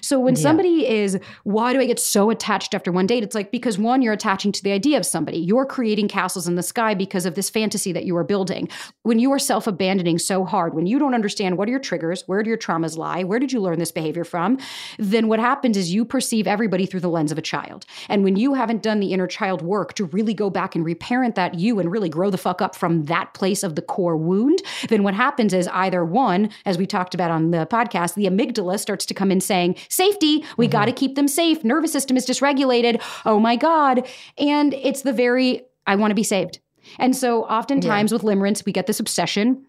So 0.00 0.20
when 0.20 0.36
somebody 0.36 0.88
is, 0.88 1.18
why 1.42 1.72
do 1.72 1.80
I 1.80 1.86
get 1.86 1.98
so 1.98 2.30
attached 2.30 2.74
after 2.74 2.92
one 2.92 3.06
date? 3.06 3.24
It's 3.24 3.34
like 3.34 3.50
because 3.50 3.78
one, 3.78 4.00
you're 4.00 4.12
attaching 4.12 4.52
to 4.52 4.62
the 4.62 4.72
idea 4.72 4.96
of 4.96 5.04
somebody. 5.04 5.38
You're 5.38 5.66
creating 5.66 6.08
castles 6.08 6.46
in 6.46 6.54
the 6.58 6.62
sky 6.62 6.92
because 6.92 7.24
of 7.24 7.34
this 7.34 7.48
fantasy 7.48 7.92
that 7.92 8.04
you 8.04 8.14
are 8.18 8.24
building. 8.24 8.68
When 9.04 9.18
you 9.18 9.32
are 9.32 9.38
self-abandoning 9.38 10.18
so 10.18 10.44
hard, 10.44 10.74
when 10.74 10.86
you 10.86 10.98
don't 10.98 11.14
understand 11.14 11.56
what 11.56 11.68
are 11.68 11.70
your 11.70 11.80
triggers, 11.80 12.24
where 12.26 12.42
do 12.42 12.48
your 12.48 12.58
traumas 12.58 12.98
lie, 12.98 13.24
where 13.24 13.38
did 13.38 13.52
you 13.52 13.60
learn 13.60 13.78
this 13.78 13.92
behavior 13.92 14.24
from, 14.24 14.58
then 14.98 15.28
what 15.28 15.40
happens 15.40 15.76
is 15.76 15.94
you 15.94 16.04
perceive 16.04 16.46
everybody 16.46 16.84
through 16.84 17.00
the 17.00 17.08
lens 17.08 17.32
of 17.32 17.38
a 17.38 17.42
child. 17.42 17.86
And 18.10 18.24
when 18.24 18.36
you 18.36 18.52
haven't 18.52 18.82
done 18.82 19.00
the 19.00 19.12
inner 19.14 19.26
child 19.26 19.62
work 19.62 19.94
to 19.94 20.04
really 20.04 20.34
go 20.34 20.50
back 20.50 20.74
and 20.74 20.84
reparent 20.84 21.36
that 21.36 21.54
you 21.54 21.78
and 21.78 21.90
really 21.90 22.08
grow 22.08 22.28
the 22.28 22.36
fuck 22.36 22.60
up 22.60 22.74
from 22.74 23.04
that 23.04 23.32
place 23.32 23.62
of 23.62 23.76
the 23.76 23.82
core 23.82 24.16
wound, 24.16 24.60
then 24.88 25.02
what 25.04 25.14
happens 25.14 25.54
is 25.54 25.68
either 25.68 26.04
one, 26.04 26.50
as 26.66 26.76
we 26.76 26.86
talked 26.86 27.14
about 27.14 27.30
on 27.30 27.52
the 27.52 27.66
podcast, 27.66 28.14
the 28.14 28.26
amygdala 28.26 28.78
starts 28.78 29.06
to 29.06 29.14
come 29.14 29.30
in 29.30 29.40
saying, 29.40 29.76
safety, 29.88 30.44
we 30.56 30.66
mm-hmm. 30.66 30.72
got 30.72 30.84
to 30.86 30.92
keep 30.92 31.14
them 31.14 31.28
safe. 31.28 31.62
Nervous 31.62 31.92
system 31.92 32.16
is 32.16 32.26
dysregulated. 32.26 33.00
Oh 33.24 33.38
my 33.38 33.56
God. 33.56 34.06
And 34.36 34.74
it's 34.74 35.02
the 35.02 35.12
very, 35.12 35.62
I 35.88 35.96
want 35.96 36.10
to 36.12 36.14
be 36.14 36.22
saved. 36.22 36.60
And 36.98 37.16
so 37.16 37.44
oftentimes 37.44 38.12
with 38.12 38.22
limerence, 38.22 38.64
we 38.64 38.72
get 38.72 38.86
this 38.86 39.00
obsession. 39.00 39.64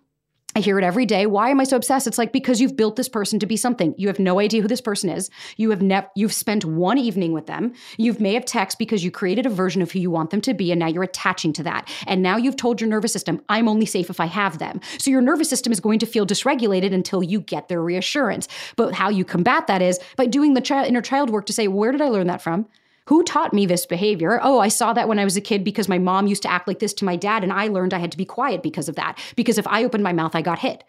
I 0.55 0.61
hear 0.61 0.79
it 0.79 0.83
every 0.83 1.05
day. 1.05 1.27
Why 1.27 1.49
am 1.49 1.59
I 1.59 1.63
so 1.63 1.77
obsessed? 1.77 2.07
It's 2.07 2.17
like 2.17 2.33
because 2.33 2.59
you've 2.59 2.75
built 2.75 2.95
this 2.95 3.07
person 3.07 3.39
to 3.39 3.45
be 3.45 3.55
something. 3.55 3.93
You 3.97 4.07
have 4.07 4.19
no 4.19 4.39
idea 4.39 4.61
who 4.61 4.67
this 4.67 4.81
person 4.81 5.09
is. 5.09 5.29
You 5.57 5.69
have 5.69 5.81
never 5.81 6.07
you've 6.15 6.33
spent 6.33 6.65
one 6.65 6.97
evening 6.97 7.33
with 7.33 7.45
them. 7.45 7.73
You've 7.97 8.19
may 8.19 8.33
have 8.33 8.45
text 8.45 8.79
because 8.79 9.03
you 9.03 9.11
created 9.11 9.45
a 9.45 9.49
version 9.49 9.81
of 9.81 9.91
who 9.91 9.99
you 9.99 10.09
want 10.09 10.31
them 10.31 10.41
to 10.41 10.55
be 10.55 10.71
and 10.71 10.79
now 10.79 10.87
you're 10.87 11.03
attaching 11.03 11.53
to 11.53 11.63
that. 11.63 11.87
And 12.07 12.23
now 12.23 12.35
you've 12.35 12.57
told 12.57 12.81
your 12.81 12.89
nervous 12.89 13.13
system, 13.13 13.41
I'm 13.47 13.69
only 13.69 13.85
safe 13.85 14.09
if 14.09 14.19
I 14.19 14.25
have 14.25 14.57
them. 14.57 14.81
So 14.97 15.11
your 15.11 15.21
nervous 15.21 15.49
system 15.49 15.71
is 15.71 15.79
going 15.79 15.99
to 15.99 16.07
feel 16.07 16.25
dysregulated 16.25 16.93
until 16.93 17.21
you 17.21 17.41
get 17.41 17.67
their 17.67 17.81
reassurance. 17.81 18.47
But 18.75 18.95
how 18.95 19.09
you 19.09 19.23
combat 19.23 19.67
that 19.67 19.83
is 19.83 19.99
by 20.17 20.25
doing 20.25 20.55
the 20.55 20.61
child, 20.61 20.87
inner 20.87 21.01
child 21.01 21.29
work 21.29 21.45
to 21.45 21.53
say, 21.53 21.67
where 21.67 21.91
did 21.91 22.01
I 22.01 22.09
learn 22.09 22.27
that 22.27 22.41
from? 22.41 22.65
Who 23.09 23.23
taught 23.23 23.55
me 23.55 23.65
this 23.65 23.87
behavior? 23.87 24.39
Oh, 24.43 24.59
I 24.59 24.67
saw 24.67 24.93
that 24.93 25.07
when 25.07 25.17
I 25.17 25.23
was 25.23 25.35
a 25.35 25.41
kid 25.41 25.63
because 25.63 25.89
my 25.89 25.97
mom 25.97 26.27
used 26.27 26.43
to 26.43 26.51
act 26.51 26.67
like 26.67 26.77
this 26.77 26.93
to 26.93 27.05
my 27.05 27.15
dad, 27.15 27.43
and 27.43 27.51
I 27.51 27.67
learned 27.67 27.91
I 27.91 27.97
had 27.97 28.11
to 28.11 28.17
be 28.17 28.23
quiet 28.23 28.61
because 28.61 28.87
of 28.87 28.95
that. 28.97 29.17
Because 29.35 29.57
if 29.57 29.65
I 29.65 29.83
opened 29.83 30.03
my 30.03 30.13
mouth, 30.13 30.35
I 30.35 30.43
got 30.43 30.59
hit. 30.59 30.83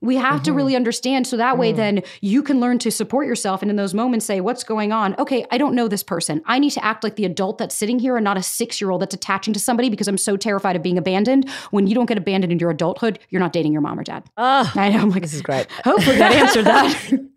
We 0.00 0.14
have 0.14 0.44
to 0.44 0.50
mm-hmm. 0.50 0.56
really 0.56 0.76
understand 0.76 1.26
so 1.26 1.36
that 1.36 1.58
way 1.58 1.72
mm. 1.72 1.76
then 1.76 2.02
you 2.20 2.44
can 2.44 2.60
learn 2.60 2.78
to 2.78 2.92
support 2.92 3.26
yourself 3.26 3.62
and 3.62 3.70
in 3.72 3.76
those 3.76 3.94
moments 3.94 4.24
say, 4.24 4.40
What's 4.40 4.62
going 4.62 4.92
on? 4.92 5.16
Okay, 5.18 5.44
I 5.50 5.58
don't 5.58 5.74
know 5.74 5.88
this 5.88 6.04
person. 6.04 6.40
I 6.46 6.60
need 6.60 6.70
to 6.70 6.84
act 6.84 7.02
like 7.02 7.16
the 7.16 7.24
adult 7.24 7.58
that's 7.58 7.74
sitting 7.74 7.98
here 7.98 8.16
and 8.16 8.22
not 8.22 8.36
a 8.36 8.42
six 8.44 8.80
year 8.80 8.92
old 8.92 9.02
that's 9.02 9.14
attaching 9.14 9.52
to 9.54 9.58
somebody 9.58 9.90
because 9.90 10.06
I'm 10.06 10.16
so 10.16 10.36
terrified 10.36 10.76
of 10.76 10.82
being 10.84 10.96
abandoned. 10.96 11.50
When 11.72 11.88
you 11.88 11.96
don't 11.96 12.06
get 12.06 12.18
abandoned 12.18 12.52
in 12.52 12.60
your 12.60 12.70
adulthood, 12.70 13.18
you're 13.30 13.40
not 13.40 13.52
dating 13.52 13.72
your 13.72 13.82
mom 13.82 13.98
or 13.98 14.04
dad. 14.04 14.22
Oh, 14.36 14.70
I 14.76 14.90
know. 14.90 15.00
I'm 15.00 15.10
like, 15.10 15.22
this 15.22 15.34
is 15.34 15.42
great. 15.42 15.66
hopefully 15.82 16.18
that 16.18 16.32
answered 16.32 16.66
that. 16.66 17.20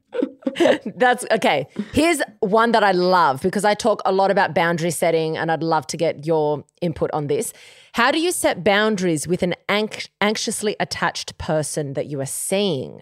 That's 0.96 1.26
okay. 1.32 1.68
Here's 1.94 2.22
one 2.40 2.72
that 2.72 2.84
I 2.84 2.92
love 2.92 3.42
because 3.42 3.66
I 3.66 3.74
talk 3.74 4.02
a 4.06 4.12
lot 4.12 4.32
about 4.32 4.54
boundary 4.54 4.92
setting 4.92 5.38
and 5.38 5.52
I'd 5.52 5.64
love 5.64 5.88
to 5.88 5.98
get 5.98 6.26
your 6.26 6.64
input 6.82 7.10
on 7.14 7.28
this. 7.28 7.54
How 7.94 8.12
do 8.12 8.20
you 8.20 8.32
set 8.32 8.64
boundaries 8.64 9.28
with 9.28 9.44
an 9.44 9.56
anx- 9.68 10.10
anxiously 10.22 10.76
attached 10.80 11.38
person 11.38 11.94
that 11.94 12.08
you 12.08 12.22
are 12.22 12.26
seeing? 12.26 13.02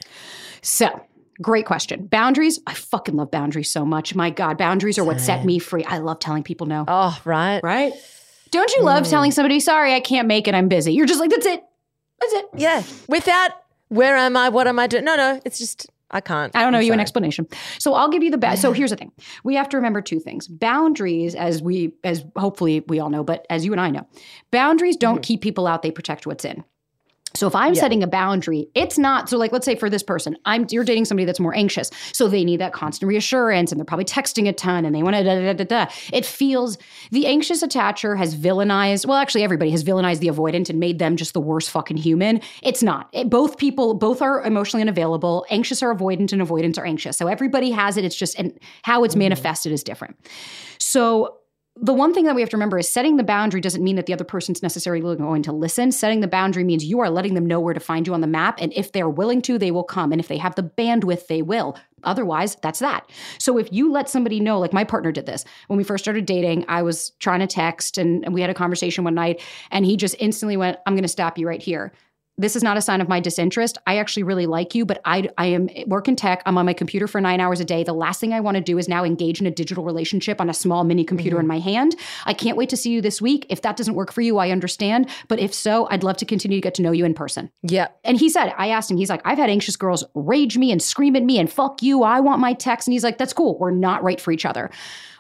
So, 0.62 1.06
great 1.42 1.66
question. 1.66 2.08
Boundaries. 2.08 2.60
I 2.66 2.74
fucking 2.74 3.16
love 3.16 3.32
boundaries 3.32 3.72
so 3.72 3.86
much. 3.86 4.16
My 4.16 4.30
God, 4.30 4.58
boundaries 4.58 4.98
are 4.98 5.04
what 5.04 5.22
set 5.22 5.46
me 5.46 5.60
free. 5.60 5.84
I 5.86 6.00
love 6.00 6.20
telling 6.20 6.44
people 6.44 6.68
no. 6.68 6.86
Oh, 6.88 7.20
right. 7.24 7.62
Right? 7.64 7.94
Don't 8.52 8.72
you 8.76 8.84
love 8.84 9.06
hmm. 9.06 9.12
telling 9.12 9.32
somebody, 9.32 9.60
sorry, 9.60 9.94
I 9.94 10.00
can't 10.00 10.28
make 10.28 10.48
it, 10.48 10.56
I'm 10.56 10.70
busy? 10.70 10.94
You're 10.94 11.06
just 11.06 11.20
like, 11.20 11.30
that's 11.30 11.46
it. 11.46 11.64
That's 12.20 12.34
it. 12.34 12.46
Yeah. 12.58 12.84
Without 13.08 13.52
where 13.90 14.16
am 14.16 14.38
I? 14.38 14.50
What 14.50 14.68
am 14.68 14.80
I 14.80 14.88
doing? 14.88 15.04
No, 15.04 15.16
no. 15.16 15.42
It's 15.46 15.60
just 15.60 15.88
I 16.12 16.22
can't. 16.22 16.56
I 16.56 16.62
don't 16.64 16.72
know 16.72 16.80
I'm 16.80 16.86
you 16.86 16.94
an 16.94 17.00
explanation. 17.00 17.48
So 17.78 17.94
I'll 17.94 18.10
give 18.10 18.24
you 18.24 18.32
the 18.32 18.38
best. 18.38 18.62
So 18.62 18.72
here's 18.74 18.90
the 18.90 18.96
thing: 18.96 19.12
we 19.44 19.56
have 19.56 19.70
to 19.70 19.78
remember 19.78 20.02
two 20.02 20.20
things. 20.20 20.48
Boundaries, 20.48 21.36
as 21.36 21.62
we, 21.62 21.94
as 22.04 22.26
hopefully 22.36 22.84
we 22.88 23.00
all 23.00 23.10
know, 23.10 23.24
but 23.24 23.46
as 23.50 23.66
you 23.66 23.72
and 23.72 23.82
I 23.82 23.90
know, 23.90 24.08
boundaries 24.52 24.96
don't 24.98 25.16
Mm-hmm. 25.16 25.22
keep 25.22 25.42
people 25.42 25.68
out; 25.68 25.82
they 25.82 25.92
protect 25.92 26.26
what's 26.28 26.46
in. 26.46 26.64
So 27.36 27.48
if 27.48 27.56
I'm 27.56 27.76
setting 27.76 28.02
a 28.02 28.08
boundary, 28.08 28.70
it's 28.76 28.98
not 28.98 29.30
so 29.30 29.38
like 29.38 29.52
let's 29.52 29.66
say 29.66 29.76
for 29.76 29.90
this 29.90 30.04
person, 30.04 30.36
I'm 30.46 30.66
you're 30.70 30.84
dating 30.84 31.06
somebody 31.06 31.26
that's 31.26 31.40
more 31.40 31.56
anxious. 31.56 31.92
So 32.12 32.28
they 32.28 32.44
need 32.44 32.60
that 32.60 32.74
constant 32.74 33.08
reassurance 33.08 33.72
and 33.72 33.80
they're 33.80 33.86
probably 33.86 34.06
texting 34.06 34.48
a 34.48 34.54
ton 34.54 34.86
and 34.86 34.96
they 34.96 35.04
want 35.04 35.16
to 35.16 35.24
da 35.24 35.36
da 35.36 35.54
da 35.54 35.64
da 35.64 35.86
da. 35.86 35.92
It 36.12 36.26
feels 36.26 36.78
the 37.12 37.28
anxious 37.28 37.64
attacher 37.64 38.18
has 38.18 38.36
villainized, 38.36 39.06
well 39.06 39.18
actually 39.18 39.44
everybody 39.44 39.72
has 39.72 39.84
villainized 39.84 40.20
the 40.20 40.28
avoidant 40.28 40.70
and 40.70 40.80
made 40.80 41.00
them 41.00 41.16
just 41.16 41.34
the 41.34 41.42
worst 41.42 41.70
fucking 41.70 41.98
human. 41.98 42.42
It's 42.64 42.84
not. 42.84 43.10
It- 43.14 43.30
both 43.30 43.58
people 43.58 43.94
both 43.94 44.22
are 44.22 44.44
emotionally 44.44 44.82
unavailable. 44.82 45.46
Anxious 45.50 45.84
are 45.84 45.96
avoidant 45.96 46.34
and 46.34 46.42
avoidants 46.42 46.78
are 46.78 46.86
anxious. 46.86 47.18
So 47.18 47.28
everybody 47.28 47.72
has 47.72 47.96
it. 47.96 48.06
It's 48.06 48.16
just 48.16 48.38
and 48.40 48.58
how 48.84 49.04
it's 49.04 49.14
mm-hmm. 49.14 49.20
manifested 49.20 49.72
is 49.72 49.84
different. 49.84 50.18
So 50.80 51.39
the 51.82 51.94
one 51.94 52.14
thing 52.14 52.26
that 52.26 52.36
we 52.36 52.42
have 52.42 52.50
to 52.50 52.58
remember 52.58 52.78
is 52.78 52.92
setting 52.92 53.16
the 53.16 53.24
boundary 53.24 53.62
doesn't 53.62 53.84
mean 53.84 53.96
that 53.96 54.06
the 54.06 54.14
other 54.14 54.26
person's 54.26 54.62
necessarily 54.62 55.16
going 55.16 55.44
to 55.44 55.52
listen. 55.52 55.92
Setting 55.92 56.20
the 56.20 56.28
boundary 56.28 56.64
means 56.64 56.84
you 56.84 57.00
are 57.00 57.10
letting 57.10 57.36
them 57.36 57.46
know 57.46 57.60
where 57.60 57.74
to 57.74 57.80
find 57.80 58.06
you 58.06 58.14
on 58.14 58.22
the 58.22 58.28
map. 58.28 58.60
And 58.60 58.74
if 58.76 58.92
they're 58.92 59.10
willing 59.10 59.42
to, 59.44 59.58
they 59.58 59.72
will 59.72 59.84
come. 59.84 60.12
And 60.12 60.20
if 60.20 60.28
they 60.28 60.38
have 60.38 60.56
the 60.56 60.64
bandwidth, 60.64 61.28
they 61.28 61.42
will. 61.42 61.78
Otherwise, 62.04 62.58
that's 62.62 62.80
that. 62.80 63.10
So 63.38 63.58
if 63.58 63.72
you 63.72 63.92
let 63.92 64.10
somebody 64.10 64.40
know, 64.40 64.60
like 64.60 64.74
my 64.74 64.84
partner 64.84 65.12
did 65.12 65.26
this 65.26 65.46
when 65.68 65.78
we 65.78 65.84
first 65.84 66.04
started 66.04 66.26
dating, 66.26 66.66
I 66.68 66.82
was 66.82 67.12
trying 67.20 67.40
to 67.40 67.48
text 67.48 67.98
and, 67.98 68.26
and 68.26 68.34
we 68.34 68.42
had 68.42 68.50
a 68.50 68.54
conversation 68.56 69.04
one 69.04 69.16
night, 69.16 69.42
and 69.72 69.86
he 69.86 69.96
just 69.96 70.16
instantly 70.20 70.58
went, 70.58 70.78
I'm 70.86 70.96
going 70.96 71.04
to 71.04 71.08
stop 71.08 71.38
you 71.38 71.48
right 71.48 71.62
here 71.62 71.94
this 72.40 72.56
is 72.56 72.64
not 72.64 72.78
a 72.78 72.82
sign 72.82 73.02
of 73.02 73.10
my 73.10 73.20
disinterest. 73.20 73.78
I 73.86 73.98
actually 73.98 74.24
really 74.24 74.46
like 74.46 74.74
you, 74.74 74.86
but 74.86 75.02
I, 75.04 75.30
I 75.38 75.48
am 75.48 75.70
work 75.88 76.08
in 76.08 76.16
tech. 76.16 76.42
I'm 76.46 76.58
on 76.58 76.66
my 76.66 76.74
computer 76.74 77.06
for 77.06 77.20
nine 77.20 77.42
hours 77.42 77.60
a 77.60 77.66
day. 77.66 77.84
The 77.84 77.94
last 77.94 78.22
thing 78.22 78.34
I 78.34 78.40
want 78.40 78.56
to 78.56 78.62
do 78.62 78.78
is 78.78 78.88
now 78.88 79.04
engage 79.04 79.42
in 79.42 79.46
a 79.46 79.52
digital 79.52 79.84
relationship 79.84 80.40
on 80.40 80.50
a 80.50 80.54
small 80.54 80.86
mini 80.86 81.04
computer 81.04 81.36
mm-hmm. 81.36 81.42
in 81.42 81.48
my 81.48 81.60
hand. 81.60 81.96
I 82.26 82.34
can't 82.34 82.56
wait 82.56 82.70
to 82.70 82.78
see 82.78 82.92
you 82.92 83.02
this 83.02 83.22
week. 83.22 83.46
If 83.50 83.62
that 83.64 83.76
doesn't 83.76 83.96
work 83.96 84.14
for 84.14 84.22
you, 84.22 84.38
I 84.38 84.52
understand. 84.52 85.10
But 85.28 85.40
if 85.40 85.54
so, 85.54 85.88
I'd 85.92 86.04
love 86.04 86.16
to 86.18 86.26
continue 86.26 86.58
to 86.58 86.62
get 86.62 86.76
to 86.76 86.82
know 86.82 86.92
you 86.92 87.04
in 87.04 87.14
person. 87.14 87.52
Yeah. 87.62 87.90
And 88.06 88.18
he 88.18 88.30
said, 88.30 88.54
I 88.58 88.70
asked 88.70 88.90
him, 88.90 88.98
he's 88.98 89.10
like, 89.10 89.22
I've 89.26 89.38
had 89.38 89.50
anxious 89.50 89.76
girls 89.76 90.06
rage 90.16 90.58
me 90.58 90.72
and 90.72 90.82
scream 90.82 91.18
at 91.18 91.24
me 91.24 91.40
and 91.40 91.52
fuck 91.52 91.84
you. 91.84 92.04
I 92.04 92.22
want 92.22 92.40
my 92.40 92.54
text. 92.54 92.88
And 92.88 92.94
he's 92.94 93.04
like, 93.04 93.18
that's 93.18 93.34
cool. 93.34 93.60
We're 93.60 93.72
not 93.72 94.02
right 94.02 94.22
for 94.22 94.32
each 94.32 94.46
other. 94.46 94.70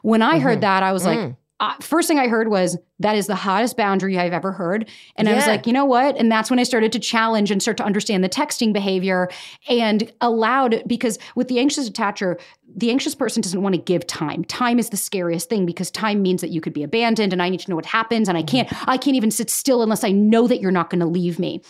When 0.03 0.21
I 0.21 0.39
heard 0.39 0.53
mm-hmm. 0.53 0.61
that, 0.61 0.83
I 0.83 0.93
was 0.93 1.05
like, 1.05 1.19
mm. 1.19 1.35
Uh, 1.59 1.73
first 1.81 2.07
thing 2.07 2.17
I 2.17 2.27
heard 2.27 2.47
was, 2.47 2.77
that 2.99 3.15
is 3.15 3.27
the 3.27 3.35
hottest 3.35 3.75
boundary 3.75 4.17
I've 4.17 4.33
ever 4.33 4.51
heard. 4.51 4.89
And 5.15 5.27
I 5.27 5.33
was 5.33 5.47
like, 5.47 5.67
you 5.67 5.73
know 5.73 5.85
what? 5.85 6.17
And 6.17 6.31
that's 6.31 6.49
when 6.49 6.59
I 6.59 6.63
started 6.63 6.91
to 6.93 6.99
challenge 6.99 7.51
and 7.51 7.61
start 7.61 7.77
to 7.77 7.83
understand 7.83 8.23
the 8.23 8.29
texting 8.29 8.73
behavior 8.73 9.29
and 9.67 10.11
allowed, 10.21 10.83
because 10.87 11.17
with 11.35 11.47
the 11.47 11.59
anxious 11.59 11.89
attacher, 11.89 12.39
the 12.75 12.91
anxious 12.91 13.15
person 13.15 13.41
doesn't 13.41 13.61
want 13.61 13.75
to 13.75 13.81
give 13.81 14.05
time. 14.07 14.43
Time 14.45 14.79
is 14.79 14.89
the 14.89 14.97
scariest 14.97 15.49
thing 15.49 15.65
because 15.65 15.89
time 15.91 16.21
means 16.21 16.41
that 16.41 16.49
you 16.49 16.61
could 16.61 16.73
be 16.73 16.83
abandoned 16.83 17.33
and 17.33 17.41
I 17.41 17.49
need 17.49 17.61
to 17.61 17.69
know 17.69 17.75
what 17.75 17.85
happens 17.85 18.29
and 18.29 18.37
I 18.37 18.43
can't 18.43 18.71
I 18.87 18.97
can't 18.97 19.15
even 19.15 19.31
sit 19.31 19.49
still 19.49 19.81
unless 19.81 20.03
I 20.03 20.11
know 20.11 20.47
that 20.47 20.61
you're 20.61 20.71
not 20.71 20.89
going 20.89 20.99
to 20.99 21.05
leave 21.05 21.39
me. 21.39 21.61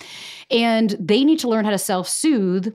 And 0.52 0.92
they 1.00 1.24
need 1.24 1.40
to 1.40 1.48
learn 1.48 1.66
how 1.66 1.72
to 1.72 1.78
self-soothe 1.78 2.74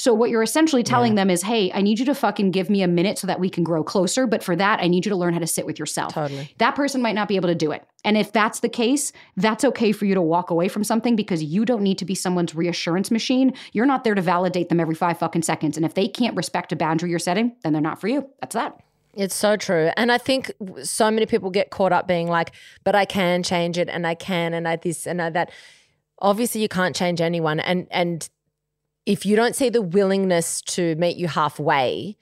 so 0.00 0.14
what 0.14 0.30
you're 0.30 0.42
essentially 0.42 0.82
telling 0.82 1.14
them 1.14 1.28
is, 1.28 1.42
"Hey, 1.42 1.70
I 1.72 1.82
need 1.82 1.98
you 1.98 2.06
to 2.06 2.14
fucking 2.14 2.52
give 2.52 2.70
me 2.70 2.82
a 2.82 2.88
minute 2.88 3.18
so 3.18 3.26
that 3.26 3.38
we 3.38 3.50
can 3.50 3.62
grow 3.62 3.84
closer, 3.84 4.26
but 4.26 4.42
for 4.42 4.56
that 4.56 4.80
I 4.80 4.88
need 4.88 5.04
you 5.04 5.10
to 5.10 5.16
learn 5.16 5.34
how 5.34 5.40
to 5.40 5.46
sit 5.46 5.66
with 5.66 5.78
yourself." 5.78 6.14
Totally. 6.14 6.54
That 6.58 6.74
person 6.74 7.02
might 7.02 7.14
not 7.14 7.28
be 7.28 7.36
able 7.36 7.48
to 7.48 7.54
do 7.54 7.70
it. 7.70 7.84
And 8.04 8.16
if 8.16 8.32
that's 8.32 8.60
the 8.60 8.68
case, 8.70 9.12
that's 9.36 9.62
okay 9.64 9.92
for 9.92 10.06
you 10.06 10.14
to 10.14 10.22
walk 10.22 10.50
away 10.50 10.68
from 10.68 10.84
something 10.84 11.16
because 11.16 11.44
you 11.44 11.66
don't 11.66 11.82
need 11.82 11.98
to 11.98 12.06
be 12.06 12.14
someone's 12.14 12.54
reassurance 12.54 13.10
machine. 13.10 13.52
You're 13.72 13.84
not 13.84 14.04
there 14.04 14.14
to 14.14 14.22
validate 14.22 14.70
them 14.70 14.80
every 14.80 14.94
5 14.94 15.18
fucking 15.18 15.42
seconds. 15.42 15.76
And 15.76 15.84
if 15.84 15.92
they 15.92 16.08
can't 16.08 16.34
respect 16.34 16.72
a 16.72 16.76
boundary 16.76 17.10
you're 17.10 17.18
setting, 17.18 17.52
then 17.62 17.74
they're 17.74 17.82
not 17.82 18.00
for 18.00 18.08
you. 18.08 18.26
That's 18.40 18.54
that. 18.54 18.80
It's 19.14 19.34
so 19.34 19.56
true. 19.56 19.90
And 19.96 20.10
I 20.10 20.18
think 20.18 20.50
so 20.82 21.10
many 21.10 21.26
people 21.26 21.50
get 21.50 21.70
caught 21.70 21.92
up 21.92 22.06
being 22.06 22.28
like, 22.28 22.52
but 22.84 22.94
I 22.94 23.04
can 23.04 23.42
change 23.42 23.76
it 23.76 23.88
and 23.90 24.06
I 24.06 24.14
can 24.14 24.54
and 24.54 24.66
I 24.66 24.76
this 24.76 25.06
and 25.06 25.20
I 25.20 25.30
that. 25.30 25.50
Obviously 26.22 26.62
you 26.62 26.68
can't 26.68 26.94
change 26.96 27.20
anyone. 27.20 27.60
And 27.60 27.86
and 27.90 28.28
if 29.06 29.24
you 29.24 29.36
don't 29.36 29.56
see 29.56 29.68
the 29.68 29.82
willingness 29.82 30.60
to 30.62 30.94
meet 30.96 31.16
you 31.16 31.28
halfway, 31.28 32.16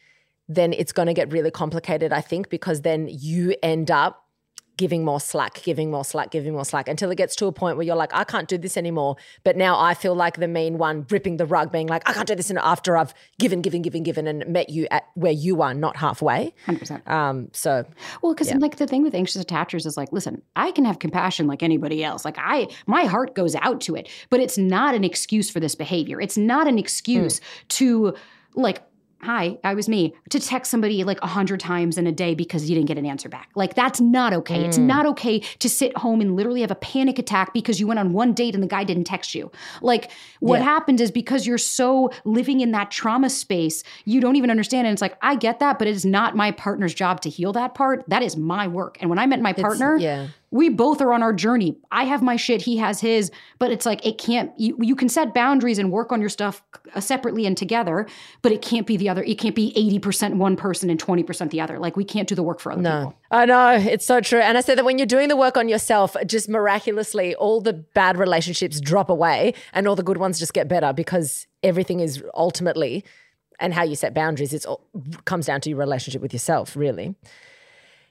then 0.49 0.73
it's 0.73 0.93
going 0.93 1.07
to 1.07 1.15
get 1.15 1.31
really 1.33 1.51
complicated, 1.51 2.13
I 2.13 2.21
think, 2.21 2.49
because 2.49 2.83
then 2.83 3.09
you 3.11 3.55
end 3.63 3.91
up 3.91 4.28
giving 4.79 5.05
more 5.05 5.21
slack, 5.21 5.61
giving 5.63 5.91
more 5.91 6.05
slack, 6.05 6.31
giving 6.31 6.55
more 6.55 6.65
slack 6.65 6.89
until 6.89 7.11
it 7.11 7.17
gets 7.17 7.37
to 7.37 7.47
a 7.47 7.53
point 7.53 7.77
where 7.77 7.85
you're 7.85 7.97
like, 7.97 8.15
I 8.15 8.25
can't 8.25 8.49
do 8.49 8.57
this 8.57 8.77
anymore. 8.77 9.17
But 9.45 9.57
now 9.57 9.79
I 9.79 9.93
feel 9.93 10.15
like 10.15 10.37
the 10.39 10.49
mean 10.49 10.79
one 10.79 11.05
ripping 11.11 11.37
the 11.37 11.45
rug, 11.45 11.71
being 11.71 11.89
like, 11.89 12.09
I 12.09 12.13
can't 12.15 12.29
do 12.29 12.37
this 12.37 12.49
and 12.49 12.59
after 12.61 12.97
I've 12.97 13.13
given, 13.39 13.61
given, 13.61 13.83
given, 13.83 14.05
given 14.05 14.27
and 14.27 14.47
met 14.47 14.71
you 14.71 14.87
at 14.91 15.05
where 15.15 15.33
you 15.33 15.61
are, 15.63 15.75
not 15.75 15.97
halfway. 15.97 16.55
100%. 16.67 17.07
Um, 17.11 17.49
so 17.53 17.85
Well, 18.23 18.33
because 18.33 18.55
like 18.55 18.77
the 18.77 18.87
thing 18.87 19.03
with 19.03 19.15
anxious 19.15 19.45
attachers 19.45 19.85
is 19.85 19.97
like, 19.97 20.13
listen, 20.13 20.43
I 20.55 20.71
can 20.71 20.85
have 20.85 21.01
compassion 21.01 21.49
like 21.49 21.63
anybody 21.63 22.05
else. 22.05 22.25
Like 22.25 22.39
I, 22.39 22.69
my 22.87 23.05
heart 23.05 23.35
goes 23.35 23.57
out 23.57 23.81
to 23.83 23.97
it, 23.97 24.09
but 24.31 24.39
it's 24.41 24.57
not 24.57 24.95
an 24.95 25.03
excuse 25.03 25.51
for 25.51 25.59
this 25.59 25.75
behavior. 25.75 26.21
It's 26.21 26.39
not 26.39 26.69
an 26.69 26.79
excuse 26.79 27.41
to 27.71 28.15
like. 28.55 28.83
Hi, 29.23 29.59
I 29.65 29.75
was 29.75 29.89
me. 29.89 30.15
To 30.31 30.39
text 30.39 30.71
somebody 30.71 31.03
like 31.03 31.19
a 31.23 31.27
hundred 31.27 31.59
times 31.59 31.99
in 31.99 32.07
a 32.07 32.13
day 32.13 32.35
because 32.35 32.71
you 32.71 32.77
didn't 32.77 32.87
get 32.87 32.99
an 32.99 33.07
answer 33.07 33.29
back. 33.29 33.51
Like 33.57 33.75
that's 33.75 34.01
not 34.01 34.33
okay. 34.33 34.65
It's 34.65 34.79
mm. 34.79 34.85
not 34.85 35.07
okay 35.07 35.41
to 35.41 35.69
sit 35.69 35.97
home 35.97 36.21
and 36.21 36.37
literally 36.37 36.61
have 36.61 36.71
a 36.71 36.77
panic 36.77 37.19
attack 37.19 37.53
because 37.53 37.81
you 37.81 37.89
went 37.89 37.99
on 37.99 38.13
one 38.13 38.33
date 38.33 38.55
and 38.55 38.63
the 38.63 38.69
guy 38.69 38.85
didn't 38.85 39.05
text 39.05 39.35
you. 39.35 39.51
Like 39.83 40.13
what 40.39 40.61
Yeah. 40.61 40.65
happened 40.67 41.01
is 41.01 41.11
because 41.11 41.49
you're 41.49 41.59
so 41.59 42.11
living 42.25 42.61
in 42.61 42.71
that 42.73 42.93
trauma 42.93 43.29
space, 43.29 43.83
you 44.05 44.21
don't 44.21 44.37
even 44.37 44.51
understand. 44.51 44.87
And 44.87 44.93
it's 44.93 45.03
like, 45.03 45.17
I 45.21 45.35
get 45.35 45.59
that, 45.59 45.81
but 45.81 45.89
it 45.89 45.97
is 45.97 46.07
not 46.07 46.37
my 46.37 46.53
partner's 46.53 46.95
job 46.95 47.21
to 47.23 47.29
heal 47.29 47.53
that 47.55 47.75
part. 47.75 48.05
That 48.09 48.23
is 48.23 48.37
my 48.37 48.69
work. 48.69 48.99
And 49.01 49.11
when 49.11 49.19
I 49.19 49.27
met 49.27 49.41
my 49.41 49.53
partner, 49.53 49.97
yeah. 49.97 50.29
We 50.51 50.69
both 50.71 51.01
are 51.01 51.13
on 51.13 51.23
our 51.23 51.33
journey. 51.33 51.77
I 51.91 52.05
have 52.05 52.23
my 52.23 52.37
shit, 52.37 52.63
he 52.63 52.79
has 52.79 53.01
his, 53.01 53.31
but 53.59 53.71
it's 53.71 53.85
like 53.85 54.05
it 54.07 54.19
can't. 54.19 54.51
You, 54.59 54.77
you 54.81 54.97
can 54.97 55.09
set 55.09 55.35
boundaries 55.35 55.79
and 55.79 55.93
work 55.93 56.11
on 56.11 56.21
your 56.21 56.31
stuff 56.31 56.63
uh, 56.95 57.01
separately 57.01 57.45
and 57.45 57.57
together, 57.57 58.07
but 58.41 58.51
it 58.53 58.63
can't 58.63 58.87
be 58.87 58.97
the 58.97 59.09
other. 59.09 59.23
It 59.23 59.39
can't 59.39 59.55
be 59.55 59.73
eighty 59.77 59.99
percent 59.99 60.37
one 60.37 60.57
person 60.57 60.89
and 60.89 60.99
twenty 60.99 61.23
percent 61.23 61.51
the 61.51 61.61
other. 61.61 61.79
Like 61.79 61.97
we 61.97 62.05
can't 62.05 62.29
do 62.29 62.35
the 62.35 62.43
work 62.43 62.61
for 62.61 62.73
other 62.73 62.81
No, 62.81 62.99
people. 62.99 63.15
I 63.31 63.45
know 63.45 63.73
it's 63.73 64.07
so 64.07 64.21
true. 64.21 64.41
And 64.41 64.57
I 64.57 64.63
say 64.63 64.75
that 64.75 64.85
when 64.85 64.99
you're 64.99 65.07
doing 65.07 65.29
the 65.29 65.37
work 65.37 65.57
on 65.57 65.69
yourself, 65.69 66.17
just 66.27 66.49
miraculously, 66.49 67.35
all 67.35 67.61
the 67.61 67.75
bad 67.75 68.17
relationships 68.17 68.81
drop 68.81 69.11
away 69.11 69.55
and 69.75 69.87
all 69.87 69.97
the 69.97 70.03
good 70.03 70.19
ones 70.19 70.39
just 70.39 70.55
get 70.55 70.69
better 70.69 70.93
because 70.93 71.47
everything 71.63 72.01
is 72.01 72.23
ultimately 72.35 73.05
and 73.61 73.75
how 73.75 73.83
you 73.83 73.97
set 73.97 74.15
boundaries. 74.15 74.55
It's 74.55 74.65
all, 74.65 74.87
comes 75.25 75.47
down 75.47 75.61
to 75.63 75.69
your 75.69 75.79
relationship 75.79 76.23
with 76.23 76.33
yourself, 76.33 76.77
really. 76.77 77.17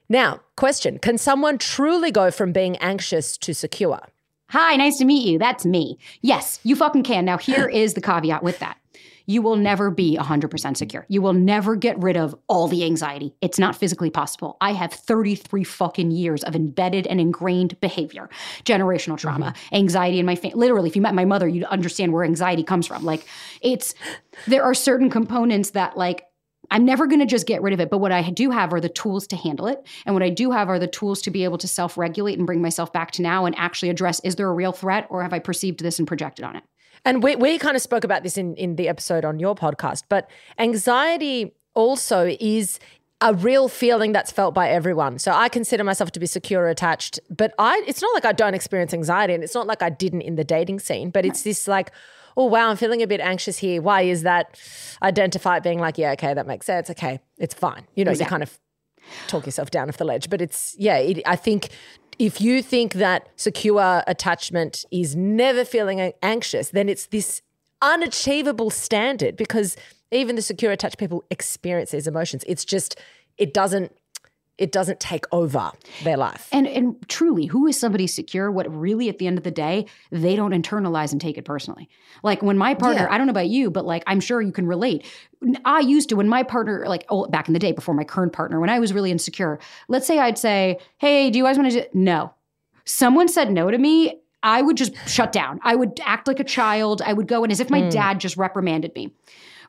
Now, 0.09 0.41
question: 0.55 0.99
Can 0.99 1.17
someone 1.17 1.57
truly 1.57 2.11
go 2.11 2.31
from 2.31 2.51
being 2.51 2.77
anxious 2.77 3.37
to 3.37 3.53
secure? 3.53 3.99
Hi, 4.51 4.77
nice 4.77 4.97
to 4.99 5.05
meet 5.05 5.27
you. 5.27 5.37
That's 5.37 5.65
me. 5.65 5.97
Yes, 6.21 6.61
you 6.63 6.77
fucking 6.77 7.03
can. 7.03 7.25
Now, 7.25 7.37
here 7.37 7.67
is 7.83 7.93
the 7.95 8.01
caveat 8.01 8.43
with 8.43 8.59
that. 8.59 8.77
You 9.29 9.41
will 9.41 9.57
never 9.57 9.91
be 9.91 10.17
100% 10.17 10.77
secure. 10.77 11.05
You 11.09 11.21
will 11.21 11.33
never 11.33 11.75
get 11.75 12.01
rid 12.01 12.15
of 12.15 12.33
all 12.47 12.69
the 12.69 12.85
anxiety. 12.85 13.33
It's 13.41 13.59
not 13.59 13.75
physically 13.75 14.09
possible. 14.09 14.55
I 14.61 14.71
have 14.71 14.93
33 14.93 15.65
fucking 15.65 16.11
years 16.11 16.45
of 16.45 16.55
embedded 16.55 17.05
and 17.07 17.19
ingrained 17.19 17.77
behavior, 17.81 18.29
generational 18.63 19.17
trauma, 19.17 19.47
mm-hmm. 19.47 19.75
anxiety 19.75 20.19
in 20.19 20.25
my 20.25 20.37
family. 20.37 20.57
Literally, 20.57 20.87
if 20.87 20.95
you 20.95 21.01
met 21.01 21.13
my 21.13 21.25
mother, 21.25 21.45
you'd 21.45 21.65
understand 21.65 22.13
where 22.13 22.23
anxiety 22.23 22.63
comes 22.63 22.87
from. 22.87 23.03
Like, 23.03 23.27
it's, 23.61 23.93
there 24.47 24.63
are 24.63 24.73
certain 24.73 25.09
components 25.09 25.71
that, 25.71 25.97
like, 25.97 26.23
I'm 26.71 26.85
never 26.85 27.07
going 27.07 27.19
to 27.19 27.25
just 27.25 27.47
get 27.47 27.61
rid 27.61 27.73
of 27.73 27.79
it. 27.79 27.89
But 27.89 27.99
what 27.99 28.11
I 28.11 28.29
do 28.29 28.51
have 28.51 28.73
are 28.73 28.81
the 28.81 28.89
tools 28.89 29.27
to 29.27 29.35
handle 29.35 29.67
it. 29.67 29.85
And 30.05 30.15
what 30.15 30.23
I 30.23 30.29
do 30.29 30.51
have 30.51 30.69
are 30.69 30.79
the 30.79 30.87
tools 30.87 31.21
to 31.23 31.31
be 31.31 31.43
able 31.43 31.57
to 31.59 31.67
self 31.67 31.97
regulate 31.97 32.37
and 32.37 32.45
bring 32.45 32.61
myself 32.61 32.91
back 32.91 33.11
to 33.11 33.21
now 33.21 33.45
and 33.45 33.57
actually 33.57 33.89
address 33.89 34.19
is 34.23 34.35
there 34.35 34.47
a 34.47 34.53
real 34.53 34.71
threat 34.71 35.07
or 35.09 35.23
have 35.23 35.33
I 35.33 35.39
perceived 35.39 35.81
this 35.81 35.99
and 35.99 36.07
projected 36.07 36.45
on 36.45 36.55
it? 36.55 36.63
And 37.05 37.23
we, 37.23 37.35
we 37.35 37.57
kind 37.57 37.75
of 37.75 37.81
spoke 37.81 38.03
about 38.03 38.23
this 38.23 38.37
in, 38.37 38.55
in 38.55 38.75
the 38.75 38.89
episode 38.89 39.23
on 39.23 39.39
your 39.39 39.55
podcast, 39.55 40.03
but 40.09 40.29
anxiety 40.57 41.53
also 41.73 42.35
is 42.39 42.79
a 43.21 43.33
real 43.33 43.67
feeling 43.67 44.11
that's 44.11 44.31
felt 44.31 44.53
by 44.53 44.69
everyone. 44.69 45.17
So 45.17 45.31
I 45.31 45.49
consider 45.49 45.83
myself 45.83 46.11
to 46.11 46.19
be 46.19 46.25
secure 46.25 46.67
attached, 46.67 47.19
but 47.29 47.53
I 47.57 47.83
it's 47.87 48.01
not 48.01 48.13
like 48.13 48.25
I 48.25 48.31
don't 48.31 48.53
experience 48.53 48.93
anxiety 48.93 49.33
and 49.33 49.43
it's 49.43 49.55
not 49.55 49.65
like 49.65 49.81
I 49.81 49.89
didn't 49.89 50.21
in 50.21 50.35
the 50.35 50.43
dating 50.43 50.79
scene, 50.79 51.09
but 51.09 51.25
it's 51.25 51.41
this 51.43 51.67
like 51.67 51.91
oh, 52.37 52.45
wow, 52.45 52.69
I'm 52.69 52.77
feeling 52.77 53.01
a 53.01 53.07
bit 53.07 53.19
anxious 53.19 53.57
here. 53.57 53.81
Why 53.81 54.03
is 54.03 54.21
that? 54.21 54.57
Identify 55.01 55.57
it 55.57 55.63
being 55.63 55.79
like, 55.79 55.97
yeah, 55.97 56.11
okay, 56.11 56.33
that 56.33 56.45
makes 56.45 56.67
sense. 56.67 56.89
Okay, 56.89 57.19
it's 57.37 57.53
fine. 57.53 57.85
You 57.95 58.05
know, 58.05 58.11
you 58.11 58.25
kind 58.25 58.43
of 58.43 58.57
talk 59.27 59.45
yourself 59.45 59.71
down 59.71 59.89
off 59.89 59.97
the 59.97 60.05
ledge. 60.05 60.29
But 60.29 60.41
it's, 60.41 60.75
yeah, 60.77 60.97
it, 60.97 61.21
I 61.25 61.35
think 61.35 61.69
if 62.19 62.39
you 62.39 62.61
think 62.61 62.93
that 62.93 63.27
secure 63.35 64.03
attachment 64.05 64.85
is 64.91 65.15
never 65.15 65.65
feeling 65.65 66.13
anxious, 66.21 66.69
then 66.69 66.89
it's 66.89 67.07
this 67.07 67.41
unachievable 67.81 68.69
standard 68.69 69.35
because 69.35 69.75
even 70.11 70.35
the 70.35 70.41
secure 70.41 70.71
attached 70.71 70.97
people 70.99 71.23
experience 71.31 71.91
these 71.91 72.07
emotions. 72.07 72.43
It's 72.47 72.63
just, 72.63 72.99
it 73.37 73.53
doesn't. 73.53 73.96
It 74.57 74.71
doesn't 74.71 74.99
take 74.99 75.25
over 75.31 75.71
their 76.03 76.17
life. 76.17 76.49
And 76.51 76.65
and 76.67 76.95
truly, 77.07 77.45
who 77.45 77.67
is 77.67 77.79
somebody 77.79 78.07
secure? 78.07 78.51
What 78.51 78.65
really 78.75 79.07
at 79.09 79.19
the 79.19 79.27
end 79.27 79.37
of 79.37 79.43
the 79.43 79.51
day, 79.51 79.85
they 80.11 80.35
don't 80.35 80.51
internalize 80.51 81.11
and 81.11 81.21
take 81.21 81.37
it 81.37 81.45
personally. 81.45 81.87
Like 82.23 82.41
when 82.41 82.57
my 82.57 82.73
partner, 82.73 83.03
Yeah. 83.03 83.13
I 83.13 83.17
don't 83.17 83.27
know 83.27 83.31
about 83.31 83.49
you, 83.49 83.69
but 83.69 83.85
like 83.85 84.03
I'm 84.07 84.19
sure 84.19 84.41
you 84.41 84.51
can 84.51 84.65
relate. 84.65 85.05
I 85.63 85.81
used 85.81 86.09
to 86.09 86.15
when 86.15 86.27
my 86.27 86.41
partner, 86.41 86.85
like 86.87 87.05
oh, 87.09 87.27
back 87.27 87.47
in 87.47 87.53
the 87.53 87.59
day 87.59 87.71
before 87.71 87.93
my 87.93 88.03
current 88.03 88.33
partner, 88.33 88.59
when 88.59 88.69
I 88.71 88.79
was 88.79 88.93
really 88.93 89.11
insecure, 89.11 89.59
let's 89.87 90.07
say 90.07 90.17
I'd 90.17 90.37
say, 90.39 90.79
Hey, 90.97 91.29
do 91.29 91.37
you 91.37 91.43
guys 91.43 91.57
want 91.57 91.71
to 91.71 91.81
do 91.81 91.87
no? 91.93 92.33
Someone 92.85 93.27
said 93.27 93.51
no 93.51 93.69
to 93.69 93.77
me, 93.77 94.21
I 94.41 94.61
would 94.61 94.77
just 94.77 94.93
shut 95.07 95.31
down. 95.31 95.59
I 95.63 95.75
would 95.75 95.99
act 96.03 96.27
like 96.27 96.39
a 96.39 96.43
child. 96.43 97.01
I 97.05 97.13
would 97.13 97.27
go 97.27 97.43
in 97.43 97.51
as 97.51 97.59
if 97.59 97.69
my 97.69 97.81
Hmm. 97.81 97.89
dad 97.89 98.19
just 98.19 98.37
reprimanded 98.37 98.95
me. 98.95 99.13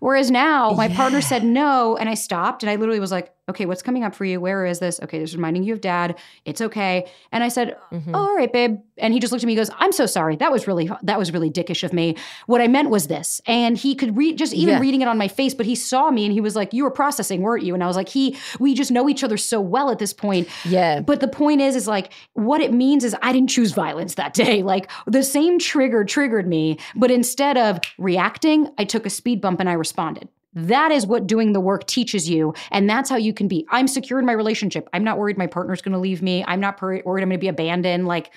Whereas 0.01 0.31
now 0.31 0.71
my 0.73 0.89
partner 0.89 1.21
said 1.21 1.45
no 1.45 1.97
and 1.97 2.09
I 2.09 2.15
stopped 2.15 2.63
and 2.63 2.71
I 2.71 2.77
literally 2.77 3.01
was 3.01 3.11
like, 3.11 3.33
okay, 3.49 3.67
what's 3.67 3.83
coming 3.83 4.05
up 4.05 4.15
for 4.15 4.25
you? 4.25 4.41
Where 4.41 4.67
is 4.67 4.79
this? 4.79 5.01
Okay, 5.03 5.19
this 5.19 5.31
is 5.31 5.37
reminding 5.37 5.63
you 5.63 5.73
of 5.73 5.81
dad. 5.81 6.19
It's 6.45 6.61
okay. 6.61 7.09
And 7.33 7.43
I 7.45 7.49
said, 7.49 7.77
Mm-hmm. 7.93 8.15
oh, 8.15 8.19
all 8.19 8.37
right, 8.37 8.53
babe. 8.53 8.79
And 8.99 9.15
he 9.15 9.21
just 9.21 9.33
looked 9.33 9.43
at 9.45 9.47
me, 9.47 9.53
he 9.53 9.57
goes, 9.57 9.71
I'm 9.79 9.93
so 9.93 10.07
sorry. 10.07 10.37
That 10.37 10.53
was 10.53 10.67
really, 10.67 10.91
that 11.03 11.19
was 11.19 11.33
really 11.33 11.51
dickish 11.51 11.83
of 11.85 11.93
me. 11.93 12.17
What 12.47 12.61
I 12.61 12.69
meant 12.69 12.91
was 12.91 13.07
this. 13.07 13.41
And 13.47 13.79
he 13.79 13.95
could 13.95 14.17
read, 14.17 14.37
just 14.39 14.53
even 14.53 14.75
Yeah. 14.75 14.81
reading 14.81 15.01
it 15.01 15.09
on 15.09 15.17
my 15.19 15.29
face, 15.29 15.55
but 15.55 15.67
he 15.67 15.75
saw 15.75 16.11
me 16.11 16.25
and 16.25 16.33
he 16.33 16.41
was 16.41 16.55
like, 16.57 16.73
you 16.73 16.83
were 16.85 16.91
processing, 16.91 17.41
weren't 17.43 17.65
you? 17.65 17.75
And 17.75 17.83
I 17.83 17.87
was 17.87 17.97
like, 17.97 18.09
he, 18.09 18.37
we 18.59 18.75
just 18.75 18.91
know 18.91 19.09
each 19.09 19.25
other 19.25 19.37
so 19.37 19.61
well 19.61 19.91
at 19.91 19.99
this 19.99 20.13
point. 20.13 20.49
Yeah. 20.65 21.01
But 21.01 21.21
the 21.21 21.29
point 21.29 21.61
is, 21.61 21.77
is 21.77 21.87
like, 21.89 22.13
what 22.35 22.61
it 22.61 22.73
means 22.73 23.05
is 23.05 23.15
I 23.23 23.33
didn't 23.33 23.51
choose 23.51 23.73
violence 23.73 24.15
that 24.17 24.35
day. 24.35 24.63
Like 24.69 24.91
the 25.07 25.23
same 25.23 25.59
trigger 25.59 26.05
triggered 26.05 26.47
me, 26.47 26.79
but 26.95 27.11
instead 27.11 27.57
of 27.57 27.79
reacting, 27.97 28.69
I 28.77 28.85
took 28.85 29.07
a 29.07 29.11
speed 29.11 29.41
bump 29.41 29.61
and 29.61 29.69
I 29.69 29.73
responded. 29.75 30.29
That 30.67 30.91
is 30.91 31.07
what 31.07 31.27
doing 31.27 31.53
the 31.53 31.61
work 31.61 31.87
teaches 31.87 32.29
you. 32.29 32.53
And 32.73 32.91
that's 32.91 33.09
how 33.09 33.17
you 33.17 33.33
can 33.33 33.47
be. 33.47 33.65
I'm 33.71 33.87
secure 33.87 34.19
in 34.19 34.27
my 34.27 34.33
relationship. 34.33 34.89
I'm 34.93 35.05
not 35.05 35.17
worried 35.17 35.39
my 35.39 35.47
partner's 35.47 35.81
going 35.81 35.93
to 35.93 35.99
leave 35.99 36.21
me. 36.21 36.45
I'm 36.47 36.59
not 36.59 36.81
worried 36.83 37.05
I'm 37.07 37.15
going 37.15 37.31
to 37.31 37.39
be 37.39 37.49
abandoned. 37.49 38.09
Like, 38.09 38.33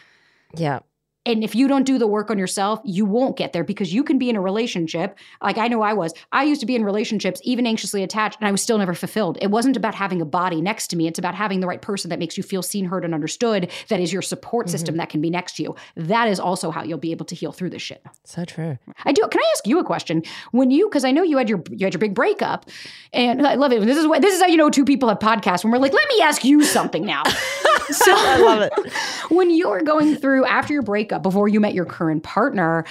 Yeah. 0.55 0.79
And 1.25 1.43
if 1.43 1.53
you 1.53 1.67
don't 1.67 1.83
do 1.83 1.99
the 1.99 2.07
work 2.07 2.31
on 2.31 2.39
yourself, 2.39 2.81
you 2.83 3.05
won't 3.05 3.37
get 3.37 3.53
there 3.53 3.63
because 3.63 3.93
you 3.93 4.03
can 4.03 4.17
be 4.17 4.29
in 4.29 4.35
a 4.35 4.41
relationship. 4.41 5.19
Like 5.41 5.57
I 5.57 5.67
know 5.67 5.83
I 5.83 5.93
was. 5.93 6.13
I 6.31 6.43
used 6.43 6.61
to 6.61 6.65
be 6.65 6.75
in 6.75 6.83
relationships, 6.83 7.39
even 7.43 7.67
anxiously 7.67 8.01
attached, 8.01 8.39
and 8.39 8.47
I 8.47 8.51
was 8.51 8.61
still 8.61 8.79
never 8.79 8.95
fulfilled. 8.95 9.37
It 9.39 9.51
wasn't 9.51 9.77
about 9.77 9.93
having 9.93 10.19
a 10.19 10.25
body 10.25 10.61
next 10.61 10.87
to 10.87 10.95
me. 10.95 11.07
It's 11.07 11.19
about 11.19 11.35
having 11.35 11.59
the 11.59 11.67
right 11.67 11.81
person 11.81 12.09
that 12.09 12.17
makes 12.17 12.37
you 12.37 12.43
feel 12.43 12.63
seen, 12.63 12.85
heard, 12.85 13.05
and 13.05 13.13
understood, 13.13 13.69
that 13.89 13.99
is 13.99 14.11
your 14.11 14.23
support 14.23 14.65
mm-hmm. 14.65 14.71
system 14.71 14.97
that 14.97 15.09
can 15.09 15.21
be 15.21 15.29
next 15.29 15.57
to 15.57 15.63
you. 15.63 15.75
That 15.95 16.27
is 16.27 16.39
also 16.39 16.71
how 16.71 16.83
you'll 16.83 16.97
be 16.97 17.11
able 17.11 17.25
to 17.27 17.35
heal 17.35 17.51
through 17.51 17.69
this 17.69 17.83
shit. 17.83 18.03
So 18.23 18.43
true. 18.43 18.79
I 19.05 19.11
do. 19.11 19.21
Can 19.29 19.39
I 19.39 19.51
ask 19.55 19.67
you 19.67 19.79
a 19.79 19.83
question? 19.83 20.23
When 20.51 20.71
you, 20.71 20.89
because 20.89 21.05
I 21.05 21.11
know 21.11 21.21
you 21.21 21.37
had 21.37 21.49
your 21.49 21.61
you 21.69 21.85
had 21.85 21.93
your 21.93 21.99
big 21.99 22.15
breakup, 22.15 22.65
and 23.13 23.45
I 23.45 23.55
love 23.55 23.71
it. 23.73 23.85
This 23.85 23.97
is 23.97 24.07
what 24.07 24.23
this 24.23 24.33
is 24.33 24.41
how 24.41 24.47
you 24.47 24.57
know 24.57 24.71
two 24.71 24.85
people 24.85 25.07
have 25.09 25.19
podcasts. 25.19 25.63
When 25.63 25.71
we're 25.71 25.77
like, 25.77 25.93
let 25.93 26.07
me 26.09 26.21
ask 26.21 26.43
you 26.43 26.63
something 26.63 27.05
now. 27.05 27.23
so 27.91 28.13
I 28.15 28.37
love 28.39 28.61
it. 28.61 28.93
when 29.29 29.51
you 29.51 29.69
were 29.69 29.81
going 29.81 30.15
through 30.15 30.45
after 30.45 30.73
your 30.73 30.81
breakup, 30.81 31.10
before 31.19 31.47
you 31.47 31.59
met 31.59 31.73
your 31.73 31.85
current 31.85 32.23
partner, 32.23 32.85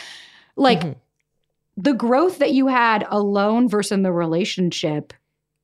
like 0.56 0.80
mm-hmm. 0.80 0.92
the 1.76 1.94
growth 1.94 2.38
that 2.38 2.52
you 2.52 2.66
had 2.66 3.06
alone 3.08 3.68
versus 3.68 3.92
in 3.92 4.02
the 4.02 4.12
relationship. 4.12 5.12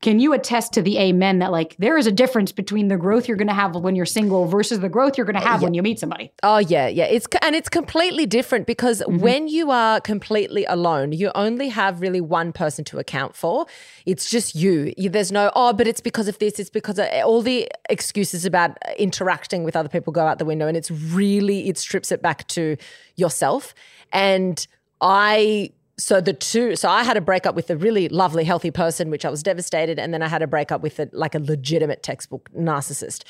Can 0.02 0.20
you 0.20 0.35
attest 0.35 0.74
to 0.74 0.82
the 0.82 0.98
amen 0.98 1.38
that 1.38 1.50
like 1.50 1.74
there 1.78 1.96
is 1.96 2.06
a 2.06 2.12
difference 2.12 2.52
between 2.52 2.88
the 2.88 2.98
growth 2.98 3.26
you're 3.26 3.37
going 3.37 3.48
to 3.48 3.54
have 3.54 3.74
when 3.74 3.96
you're 3.96 4.04
single 4.04 4.46
versus 4.46 4.80
the 4.80 4.90
growth 4.90 5.16
you're 5.16 5.24
going 5.24 5.40
to 5.40 5.46
have 5.46 5.62
when 5.62 5.72
you 5.72 5.82
meet 5.82 5.98
somebody? 5.98 6.30
Oh 6.42 6.59
yeah, 6.59 6.87
yeah. 6.87 7.04
It's 7.04 7.26
and 7.42 7.56
it's 7.56 7.68
completely 7.68 8.26
different 8.26 8.66
because 8.66 9.02
Mm-hmm. 9.06 9.18
when 9.18 9.48
you 9.48 9.70
are 9.70 10.00
completely 10.00 10.64
alone, 10.64 11.12
you 11.12 11.30
only 11.35 11.68
have 11.68 12.00
really 12.00 12.20
one 12.20 12.52
person 12.52 12.85
to 12.87 12.98
account 12.98 13.35
for. 13.37 13.66
It's 14.04 14.28
just 14.30 14.54
you. 14.54 14.92
you. 14.96 15.09
There's 15.09 15.32
no 15.32 15.50
oh, 15.54 15.72
but 15.72 15.87
it's 15.87 16.00
because 16.00 16.28
of 16.28 16.38
this. 16.38 16.59
It's 16.59 16.70
because 16.70 16.98
of, 16.98 17.06
all 17.24 17.40
the 17.42 17.68
excuses 17.88 18.44
about 18.44 18.76
interacting 18.98 19.64
with 19.64 19.76
other 19.76 19.88
people 19.88 20.12
go 20.12 20.26
out 20.26 20.38
the 20.38 20.44
window, 20.44 20.66
and 20.66 20.76
it's 20.76 20.90
really 20.90 21.68
it 21.68 21.78
strips 21.78 22.12
it 22.12 22.20
back 22.20 22.46
to 22.48 22.76
yourself. 23.16 23.74
And 24.12 24.66
I 25.00 25.72
so 25.98 26.20
the 26.20 26.32
two 26.32 26.76
so 26.76 26.88
i 26.88 27.02
had 27.02 27.16
a 27.16 27.20
breakup 27.20 27.54
with 27.54 27.70
a 27.70 27.76
really 27.76 28.09
lovely 28.09 28.44
healthy 28.44 28.70
person 28.70 29.11
which 29.11 29.24
i 29.24 29.30
was 29.30 29.42
devastated 29.42 29.98
and 29.98 30.12
then 30.12 30.22
i 30.22 30.28
had 30.28 30.42
a 30.42 30.46
breakup 30.46 30.82
with 30.82 30.98
a, 30.98 31.09
like 31.12 31.35
a 31.35 31.38
legitimate 31.38 32.02
textbook 32.02 32.50
narcissist 32.52 33.24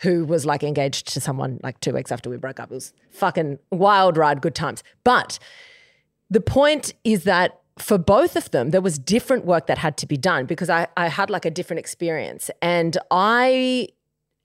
who 0.00 0.24
was 0.24 0.46
like 0.46 0.62
engaged 0.62 1.08
to 1.08 1.20
someone 1.20 1.58
like 1.62 1.80
two 1.80 1.92
weeks 1.92 2.12
after 2.12 2.30
we 2.30 2.36
broke 2.36 2.60
up. 2.60 2.70
It 2.70 2.74
was 2.74 2.92
fucking 3.10 3.58
wild 3.70 4.16
ride 4.16 4.40
good 4.40 4.54
times. 4.54 4.82
But 5.04 5.38
the 6.30 6.40
point 6.40 6.94
is 7.04 7.24
that 7.24 7.60
for 7.78 7.98
both 7.98 8.36
of 8.36 8.50
them 8.50 8.70
there 8.70 8.80
was 8.80 8.98
different 8.98 9.44
work 9.44 9.66
that 9.66 9.78
had 9.78 9.96
to 9.96 10.06
be 10.06 10.16
done 10.16 10.46
because 10.46 10.68
i, 10.68 10.88
I 10.96 11.06
had 11.06 11.30
like 11.30 11.44
a 11.44 11.50
different 11.50 11.78
experience. 11.78 12.50
And 12.62 12.96
i 13.10 13.88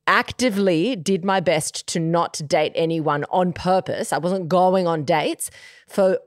actively 0.05 0.97
did 0.97 1.23
my 1.23 1.39
best 1.39 1.87
to 1.87 1.97
not 1.97 2.41
date 2.45 2.73
anyone 2.75 3.23
on 3.29 3.53
purpose. 3.53 4.11
I 4.11 4.17
wasn't 4.17 4.49
going 4.49 4.85
on 4.85 5.05
dates 5.05 5.49
for 5.87 6.19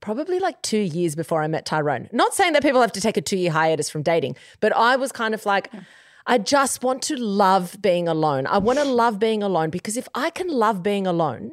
probably 0.00 0.38
like 0.38 0.60
two 0.62 0.78
years 0.78 1.14
before 1.14 1.42
I 1.42 1.46
met 1.46 1.66
Tyrone. 1.66 2.08
Not 2.12 2.34
saying 2.34 2.52
that 2.52 2.62
people 2.62 2.80
have 2.80 2.92
to 2.92 3.00
take 3.00 3.16
a 3.16 3.20
two 3.20 3.36
year 3.36 3.50
hiatus 3.50 3.90
from 3.90 4.02
dating, 4.02 4.36
but 4.60 4.74
I 4.74 4.96
was 4.96 5.12
kind 5.12 5.34
of 5.34 5.44
like, 5.46 5.70
I 6.26 6.38
just 6.38 6.82
want 6.82 7.02
to 7.02 7.16
love 7.16 7.80
being 7.80 8.06
alone. 8.08 8.46
I 8.46 8.58
want 8.58 8.78
to 8.78 8.84
love 9.02 9.18
being 9.18 9.42
alone 9.42 9.70
because 9.70 9.96
if 9.96 10.08
I 10.14 10.30
can 10.30 10.48
love 10.48 10.82
being 10.82 11.06
alone, 11.06 11.52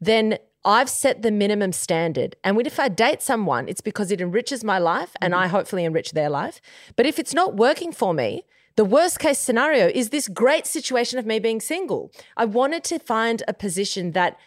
then 0.00 0.38
I've 0.64 0.90
set 0.90 1.22
the 1.22 1.30
minimum 1.30 1.72
standard. 1.72 2.34
And 2.42 2.60
if 2.66 2.80
I 2.80 2.88
date 2.88 3.22
someone, 3.22 3.68
it's 3.68 3.80
because 3.80 4.10
it 4.10 4.20
enriches 4.20 4.64
my 4.64 4.78
life 4.78 5.14
and 5.20 5.32
mm-hmm. 5.32 5.44
I 5.44 5.46
hopefully 5.46 5.84
enrich 5.84 6.10
their 6.10 6.28
life. 6.28 6.60
But 6.96 7.06
if 7.06 7.20
it's 7.20 7.32
not 7.32 7.56
working 7.56 7.92
for 7.92 8.12
me, 8.12 8.44
the 8.74 8.84
worst 8.84 9.20
case 9.20 9.38
scenario 9.38 9.86
is 9.86 10.10
this 10.10 10.28
great 10.28 10.66
situation 10.66 11.18
of 11.18 11.24
me 11.24 11.38
being 11.38 11.60
single. 11.60 12.10
I 12.36 12.44
wanted 12.44 12.84
to 12.84 12.98
find 12.98 13.42
a 13.48 13.54
position 13.54 14.10
that 14.12 14.38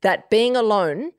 that 0.00 0.30
being 0.30 0.56
alone 0.56 1.12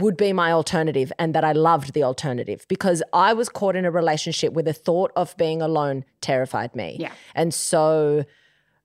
would 0.00 0.16
be 0.16 0.32
my 0.32 0.52
alternative 0.52 1.12
and 1.18 1.34
that 1.34 1.44
I 1.44 1.52
loved 1.52 1.94
the 1.94 2.02
alternative 2.02 2.66
because 2.68 3.02
I 3.12 3.32
was 3.32 3.48
caught 3.48 3.76
in 3.76 3.84
a 3.84 3.90
relationship 3.90 4.52
where 4.52 4.62
the 4.62 4.72
thought 4.72 5.12
of 5.16 5.36
being 5.36 5.62
alone 5.62 6.04
terrified 6.20 6.74
me. 6.74 6.96
Yeah. 6.98 7.12
And 7.34 7.52
so 7.54 8.24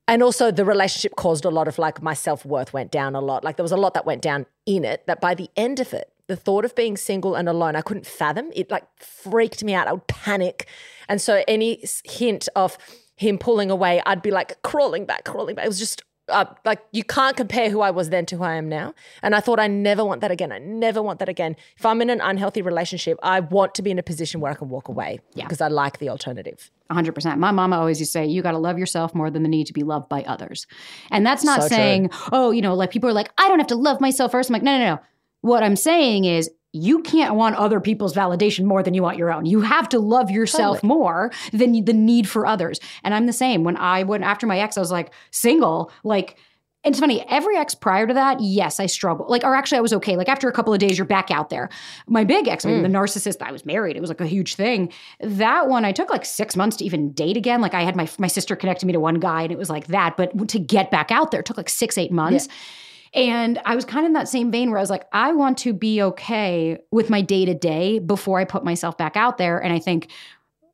and 0.07 0.23
also 0.23 0.51
the 0.51 0.65
relationship 0.65 1.15
caused 1.15 1.45
a 1.45 1.49
lot 1.49 1.67
of 1.67 1.77
like 1.77 2.01
my 2.01 2.13
self-worth 2.13 2.73
went 2.73 2.91
down 2.91 3.15
a 3.15 3.21
lot. 3.21 3.43
Like 3.43 3.57
there 3.57 3.63
was 3.63 3.71
a 3.71 3.77
lot 3.77 3.93
that 3.93 4.05
went 4.05 4.21
down 4.21 4.45
in 4.65 4.83
it 4.83 5.05
that 5.07 5.21
by 5.21 5.35
the 5.35 5.49
end 5.55 5.79
of 5.79 5.93
it, 5.93 6.11
the 6.27 6.35
thought 6.35 6.65
of 6.65 6.75
being 6.75 6.97
single 6.97 7.35
and 7.35 7.47
alone, 7.47 7.75
I 7.75 7.81
couldn't 7.81 8.05
fathom. 8.05 8.51
It 8.53 8.71
like 8.71 8.83
freaked 8.99 9.63
me 9.63 9.73
out. 9.73 9.87
I 9.87 9.93
would 9.93 10.07
panic. 10.07 10.67
And 11.07 11.21
so 11.21 11.43
any 11.47 11.83
hint 12.03 12.47
of 12.55 12.77
him 13.15 13.37
pulling 13.37 13.69
away, 13.69 14.01
I'd 14.05 14.21
be 14.21 14.31
like 14.31 14.61
crawling 14.63 15.05
back, 15.05 15.25
crawling 15.25 15.55
back. 15.55 15.65
It 15.65 15.69
was 15.69 15.79
just 15.79 16.03
uh, 16.29 16.45
like 16.65 16.81
you 16.91 17.03
can't 17.03 17.35
compare 17.35 17.69
who 17.69 17.81
I 17.81 17.91
was 17.91 18.09
then 18.09 18.25
to 18.27 18.37
who 18.37 18.43
I 18.43 18.55
am 18.55 18.69
now. 18.69 18.93
And 19.21 19.35
I 19.35 19.39
thought 19.41 19.59
I 19.59 19.67
never 19.67 20.05
want 20.05 20.21
that 20.21 20.31
again. 20.31 20.51
I 20.51 20.59
never 20.59 21.01
want 21.01 21.19
that 21.19 21.27
again. 21.29 21.55
If 21.77 21.85
I'm 21.85 22.01
in 22.01 22.09
an 22.09 22.21
unhealthy 22.21 22.61
relationship, 22.61 23.17
I 23.23 23.39
want 23.41 23.75
to 23.75 23.81
be 23.81 23.91
in 23.91 23.99
a 23.99 24.03
position 24.03 24.39
where 24.39 24.51
I 24.51 24.55
can 24.55 24.69
walk 24.69 24.87
away 24.87 25.19
Yeah. 25.33 25.45
because 25.45 25.61
I 25.61 25.67
like 25.67 25.97
the 25.99 26.09
alternative. 26.09 26.71
100%. 26.91 27.37
My 27.37 27.51
mama 27.51 27.77
always 27.77 27.99
used 27.99 28.11
to 28.13 28.19
say, 28.19 28.25
you 28.25 28.41
got 28.41 28.51
to 28.51 28.57
love 28.57 28.77
yourself 28.77 29.13
more 29.15 29.29
than 29.29 29.43
the 29.43 29.49
need 29.49 29.67
to 29.67 29.73
be 29.73 29.83
loved 29.83 30.09
by 30.09 30.23
others. 30.23 30.67
And 31.09 31.25
that's 31.25 31.43
not 31.43 31.63
So 31.63 31.67
true. 31.69 31.77
saying, 31.77 32.09
oh, 32.31 32.51
you 32.51 32.61
know, 32.61 32.75
like 32.75 32.91
people 32.91 33.09
are 33.09 33.13
like, 33.13 33.31
I 33.37 33.47
don't 33.47 33.59
have 33.59 33.67
to 33.67 33.75
love 33.75 33.99
myself 33.99 34.31
first. 34.31 34.49
I'm 34.49 34.53
like, 34.53 34.63
no, 34.63 34.77
no, 34.77 34.95
no. 34.95 35.01
What 35.41 35.63
I'm 35.63 35.75
saying 35.75 36.25
is, 36.25 36.49
you 36.73 37.01
can't 37.01 37.35
want 37.35 37.55
other 37.55 37.79
people's 37.79 38.13
validation 38.13 38.63
more 38.65 38.81
than 38.81 38.93
you 38.93 39.03
want 39.03 39.17
your 39.17 39.31
own. 39.31 39.45
You 39.45 39.61
have 39.61 39.89
to 39.89 39.99
love 39.99 40.31
yourself 40.31 40.83
more 40.83 41.31
than 41.51 41.83
the 41.83 41.93
need 41.93 42.29
for 42.29 42.45
others. 42.45 42.79
And 43.03 43.13
I'm 43.13 43.25
the 43.25 43.33
same. 43.33 43.63
When 43.63 43.77
I 43.77 44.03
went 44.03 44.23
after 44.23 44.47
my 44.47 44.59
ex, 44.59 44.77
I 44.77 44.79
was 44.79 44.91
like 44.91 45.13
single, 45.31 45.91
like, 46.03 46.37
it's 46.83 46.99
funny, 46.99 47.23
every 47.29 47.57
ex 47.57 47.75
prior 47.75 48.07
to 48.07 48.13
that, 48.15 48.39
yes, 48.39 48.79
I 48.79 48.87
struggled. 48.87 49.29
Like, 49.29 49.43
or 49.43 49.53
actually, 49.53 49.77
I 49.77 49.81
was 49.81 49.93
okay. 49.93 50.15
Like, 50.15 50.29
after 50.29 50.49
a 50.49 50.51
couple 50.51 50.73
of 50.73 50.79
days, 50.79 50.97
you're 50.97 51.05
back 51.05 51.29
out 51.29 51.51
there. 51.51 51.69
My 52.07 52.23
big 52.23 52.47
ex, 52.47 52.65
I 52.65 52.69
mean, 52.69 52.81
the 52.81 52.89
mm. 52.89 52.93
narcissist, 52.93 53.39
I 53.41 53.51
was 53.51 53.67
married. 53.67 53.95
It 53.95 53.99
was 53.99 54.09
like 54.09 54.19
a 54.19 54.25
huge 54.25 54.55
thing. 54.55 54.91
That 55.19 55.67
one, 55.67 55.85
I 55.85 55.91
took 55.91 56.09
like 56.09 56.25
six 56.25 56.55
months 56.55 56.77
to 56.77 56.85
even 56.85 57.11
date 57.11 57.37
again. 57.37 57.61
Like, 57.61 57.75
I 57.75 57.83
had 57.83 57.95
my 57.95 58.09
my 58.17 58.25
sister 58.25 58.55
connected 58.55 58.87
me 58.87 58.93
to 58.93 58.99
one 58.99 59.19
guy, 59.19 59.43
and 59.43 59.51
it 59.51 59.59
was 59.59 59.69
like 59.69 59.87
that. 59.87 60.17
But 60.17 60.47
to 60.49 60.57
get 60.57 60.89
back 60.89 61.11
out 61.11 61.29
there, 61.29 61.41
it 61.41 61.45
took 61.45 61.57
like 61.57 61.69
six, 61.69 61.99
eight 61.99 62.11
months. 62.11 62.47
And 63.13 63.59
I 63.65 63.75
was 63.75 63.83
kind 63.83 64.05
of 64.05 64.09
in 64.09 64.13
that 64.13 64.29
same 64.29 64.51
vein 64.51 64.69
where 64.69 64.77
I 64.77 64.81
was 64.81 64.89
like, 64.89 65.05
I 65.11 65.33
want 65.33 65.57
to 65.59 65.73
be 65.73 66.01
okay 66.01 66.77
with 66.91 67.09
my 67.09 67.21
day 67.21 67.45
to 67.45 67.53
day 67.53 67.99
before 67.99 68.39
I 68.39 68.45
put 68.45 68.63
myself 68.63 68.97
back 68.97 69.17
out 69.17 69.37
there. 69.37 69.59
And 69.59 69.73
I 69.73 69.79
think 69.79 70.09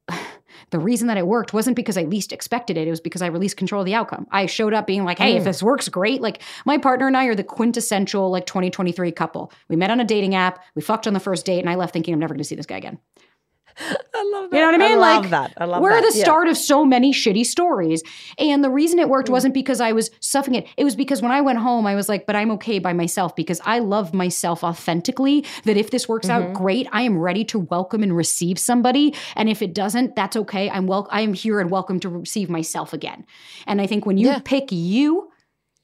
the 0.70 0.78
reason 0.78 1.08
that 1.08 1.18
it 1.18 1.26
worked 1.26 1.52
wasn't 1.52 1.76
because 1.76 1.98
I 1.98 2.04
least 2.04 2.32
expected 2.32 2.78
it. 2.78 2.88
It 2.88 2.92
was 2.92 3.02
because 3.02 3.24
I 3.24 3.28
released 3.28 3.58
control 3.58 3.82
of 3.82 3.88
the 3.88 3.96
outcome. 3.96 4.28
I 4.32 4.46
showed 4.46 4.74
up 4.74 4.86
being 4.86 5.04
like, 5.04 5.18
hey, 5.18 5.36
if 5.36 5.42
mm. 5.42 5.46
this 5.46 5.64
works, 5.64 5.90
great. 5.90 6.22
Like 6.22 6.44
my 6.66 6.78
partner 6.78 7.08
and 7.08 7.18
I 7.18 7.26
are 7.26 7.36
the 7.36 7.44
quintessential 7.44 8.30
like 8.30 8.46
2023 8.46 9.12
couple. 9.14 9.52
We 9.68 9.76
met 9.76 9.90
on 9.90 10.00
a 10.00 10.06
dating 10.06 10.36
app, 10.36 10.64
we 10.76 10.84
fucked 10.84 11.08
on 11.08 11.14
the 11.14 11.20
first 11.20 11.46
date, 11.46 11.60
and 11.60 11.70
I 11.70 11.76
left 11.76 11.94
thinking 11.94 12.14
I'm 12.14 12.20
never 12.20 12.36
gonna 12.36 12.44
see 12.44 12.56
this 12.56 12.68
guy 12.68 12.78
again. 12.78 13.00
I 13.80 14.32
love 14.34 14.50
that. 14.50 14.58
You 14.58 14.62
know 14.64 14.72
what 14.72 14.76
I 14.76 14.78
mean? 14.78 14.92
I 14.92 14.96
love 14.96 15.22
like 15.24 15.30
that. 15.32 15.54
I 15.58 15.66
love 15.66 15.76
that. 15.76 15.82
we're 15.82 16.02
that. 16.02 16.12
the 16.12 16.18
Yeah. 16.18 16.24
start 16.24 16.48
of 16.48 16.58
so 16.58 16.84
many 16.84 17.14
shitty 17.14 17.46
stories. 17.46 18.02
And 18.40 18.64
the 18.64 18.70
reason 18.70 18.98
it 19.00 19.06
Mm. 19.08 19.10
worked 19.10 19.30
wasn't 19.30 19.54
because 19.54 19.80
I 19.80 19.92
was 19.92 20.10
suffering 20.20 20.56
it. 20.56 20.68
It 20.78 20.84
was 20.84 20.96
because 20.96 21.22
when 21.22 21.32
I 21.32 21.42
went 21.42 21.60
home, 21.60 21.86
I 21.86 21.94
was 21.96 22.10
like, 22.10 22.26
but 22.26 22.36
I'm 22.36 22.50
okay 22.52 22.80
by 22.80 22.94
myself 22.94 23.36
because 23.36 23.62
I 23.66 23.80
love 23.80 24.14
myself 24.14 24.64
authentically. 24.64 25.46
That 25.66 25.78
if 25.78 25.92
this 25.92 26.10
works 26.10 26.28
Mm-hmm. 26.28 26.48
out, 26.50 26.54
great. 26.54 26.88
I 26.92 27.04
am 27.04 27.18
ready 27.20 27.44
to 27.46 27.60
welcome 27.60 28.02
and 28.04 28.16
receive 28.16 28.58
somebody. 28.58 29.14
And 29.36 29.48
if 29.50 29.62
it 29.62 29.74
doesn't, 29.74 30.16
that's 30.16 30.36
okay. 30.38 30.70
I'm 30.70 30.88
wel- 30.88 31.08
I 31.12 31.22
am 31.22 31.34
here 31.34 31.60
and 31.60 31.70
welcome 31.70 32.00
to 32.02 32.10
receive 32.10 32.50
myself 32.50 32.94
again. 32.94 33.26
And 33.68 33.80
I 33.80 33.86
think 33.88 34.06
when 34.06 34.18
you 34.18 34.28
Yeah. 34.28 34.40
pick 34.44 34.72
you, 34.72 35.30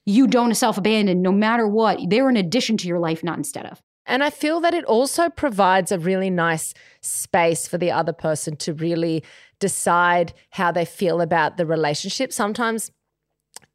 you 0.06 0.28
don't 0.28 0.54
self-abandon 0.56 1.22
no 1.22 1.32
matter 1.32 1.68
what. 1.68 2.00
They're 2.10 2.28
an 2.28 2.36
addition 2.38 2.76
to 2.78 2.88
your 2.88 3.00
life, 3.00 3.24
not 3.24 3.38
instead 3.38 3.66
of. 3.66 3.82
And 4.06 4.24
I 4.24 4.30
feel 4.30 4.60
that 4.62 4.74
it 4.74 4.84
also 4.86 5.30
provides 5.30 5.92
a 5.92 6.00
really 6.00 6.30
nice 6.30 6.74
space 7.02 7.68
for 7.68 7.78
the 7.78 7.92
other 7.92 8.14
person 8.14 8.56
to 8.58 8.74
really 8.74 9.24
decide 9.60 10.34
how 10.52 10.72
they 10.72 10.86
feel 10.86 11.22
about 11.22 11.58
the 11.58 11.66
relationship. 11.66 12.34
Sometimes, 12.34 12.92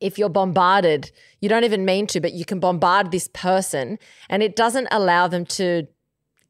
if 0.01 0.19
you're 0.19 0.29
bombarded, 0.29 1.11
you 1.41 1.49
don't 1.49 1.65
even 1.65 1.85
mean 1.85 2.07
to, 2.09 2.21
but 2.21 2.33
you 2.33 2.45
can 2.45 2.61
bombard 2.61 3.11
this 3.11 3.29
person 3.33 3.99
and 4.29 4.43
it 4.43 4.55
doesn't 4.55 4.89
allow 4.91 5.29
them 5.29 5.45
to 5.47 5.87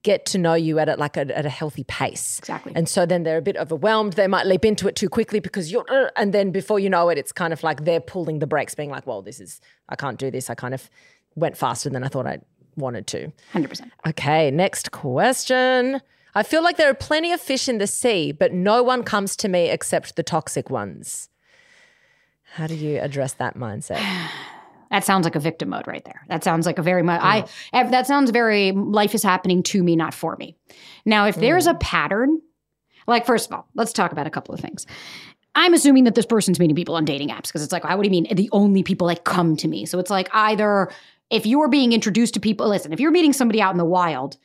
get 0.02 0.24
to 0.26 0.38
know 0.38 0.54
you 0.54 0.78
at 0.78 0.88
a, 0.88 0.96
like 0.96 1.16
a, 1.16 1.36
at 1.36 1.44
a 1.44 1.50
healthy 1.50 1.84
pace. 1.84 2.38
Exactly. 2.38 2.72
And 2.74 2.88
so 2.88 3.04
then 3.04 3.22
they're 3.24 3.38
a 3.38 3.42
bit 3.42 3.56
overwhelmed. 3.56 4.14
They 4.14 4.26
might 4.26 4.46
leap 4.46 4.64
into 4.64 4.88
it 4.88 4.96
too 4.96 5.08
quickly 5.08 5.40
because 5.40 5.72
you're, 5.72 6.10
and 6.16 6.32
then 6.32 6.50
before 6.50 6.78
you 6.78 6.88
know 6.88 7.08
it, 7.08 7.18
it's 7.18 7.32
kind 7.32 7.52
of 7.52 7.62
like 7.62 7.84
they're 7.84 8.00
pulling 8.00 8.38
the 8.38 8.46
brakes, 8.46 8.74
being 8.74 8.90
like, 8.90 9.06
well, 9.06 9.22
this 9.22 9.40
is, 9.40 9.60
I 9.88 9.96
can't 9.96 10.18
do 10.18 10.30
this. 10.30 10.50
I 10.50 10.54
kind 10.54 10.74
of 10.74 10.88
went 11.34 11.56
faster 11.56 11.90
than 11.90 12.04
I 12.04 12.08
thought 12.08 12.26
I 12.26 12.38
wanted 12.78 13.06
to. 13.08 13.32
100%. 13.54 13.90
Okay, 14.06 14.50
next 14.50 14.92
question. 14.92 16.00
I 16.34 16.42
feel 16.42 16.62
like 16.62 16.76
there 16.76 16.90
are 16.90 16.94
plenty 16.94 17.32
of 17.32 17.40
fish 17.40 17.68
in 17.68 17.78
the 17.78 17.86
sea, 17.86 18.32
but 18.32 18.52
no 18.52 18.82
one 18.82 19.02
comes 19.02 19.36
to 19.36 19.48
me 19.48 19.68
except 19.70 20.16
the 20.16 20.22
toxic 20.22 20.70
ones. 20.70 21.28
How 22.54 22.66
do 22.66 22.74
you 22.74 22.98
address 23.00 23.34
that 23.34 23.56
mindset? 23.56 24.02
That 24.90 25.04
sounds 25.04 25.24
like 25.24 25.36
a 25.36 25.40
victim 25.40 25.68
mode 25.68 25.86
right 25.86 26.02
there. 26.02 26.22
That 26.28 26.42
sounds 26.42 26.64
like 26.64 26.78
a 26.78 26.82
very 26.82 27.02
much 27.02 27.20
I 27.22 27.46
that 27.90 28.06
sounds 28.06 28.30
very 28.30 28.72
life 28.72 29.14
is 29.14 29.22
happening 29.22 29.62
to 29.64 29.82
me 29.82 29.96
not 29.96 30.14
for 30.14 30.34
me. 30.36 30.56
Now 31.04 31.26
if 31.26 31.36
there's 31.36 31.66
mm. 31.66 31.72
a 31.72 31.74
pattern 31.74 32.40
like 33.06 33.26
first 33.26 33.50
of 33.50 33.54
all, 33.54 33.66
let's 33.74 33.92
talk 33.92 34.12
about 34.12 34.26
a 34.26 34.30
couple 34.30 34.54
of 34.54 34.60
things. 34.60 34.86
I'm 35.54 35.74
assuming 35.74 36.04
that 36.04 36.14
this 36.14 36.24
person's 36.24 36.58
meeting 36.58 36.76
people 36.76 36.94
on 36.94 37.04
dating 37.04 37.30
apps 37.30 37.48
because 37.48 37.62
it's 37.62 37.72
like, 37.72 37.84
what 37.84 37.96
do 37.96 38.04
you 38.04 38.10
mean? 38.10 38.34
The 38.34 38.48
only 38.52 38.82
people 38.82 39.08
that 39.08 39.24
come 39.24 39.56
to 39.56 39.68
me. 39.68 39.86
So 39.86 39.98
it's 39.98 40.10
like 40.10 40.28
either 40.32 40.90
if 41.30 41.46
you're 41.46 41.68
being 41.68 41.92
introduced 41.92 42.34
to 42.34 42.40
people, 42.40 42.68
listen, 42.68 42.92
if 42.92 43.00
you're 43.00 43.10
meeting 43.10 43.32
somebody 43.32 43.60
out 43.60 43.72
in 43.72 43.78
the 43.78 43.84
wild, 43.84 44.38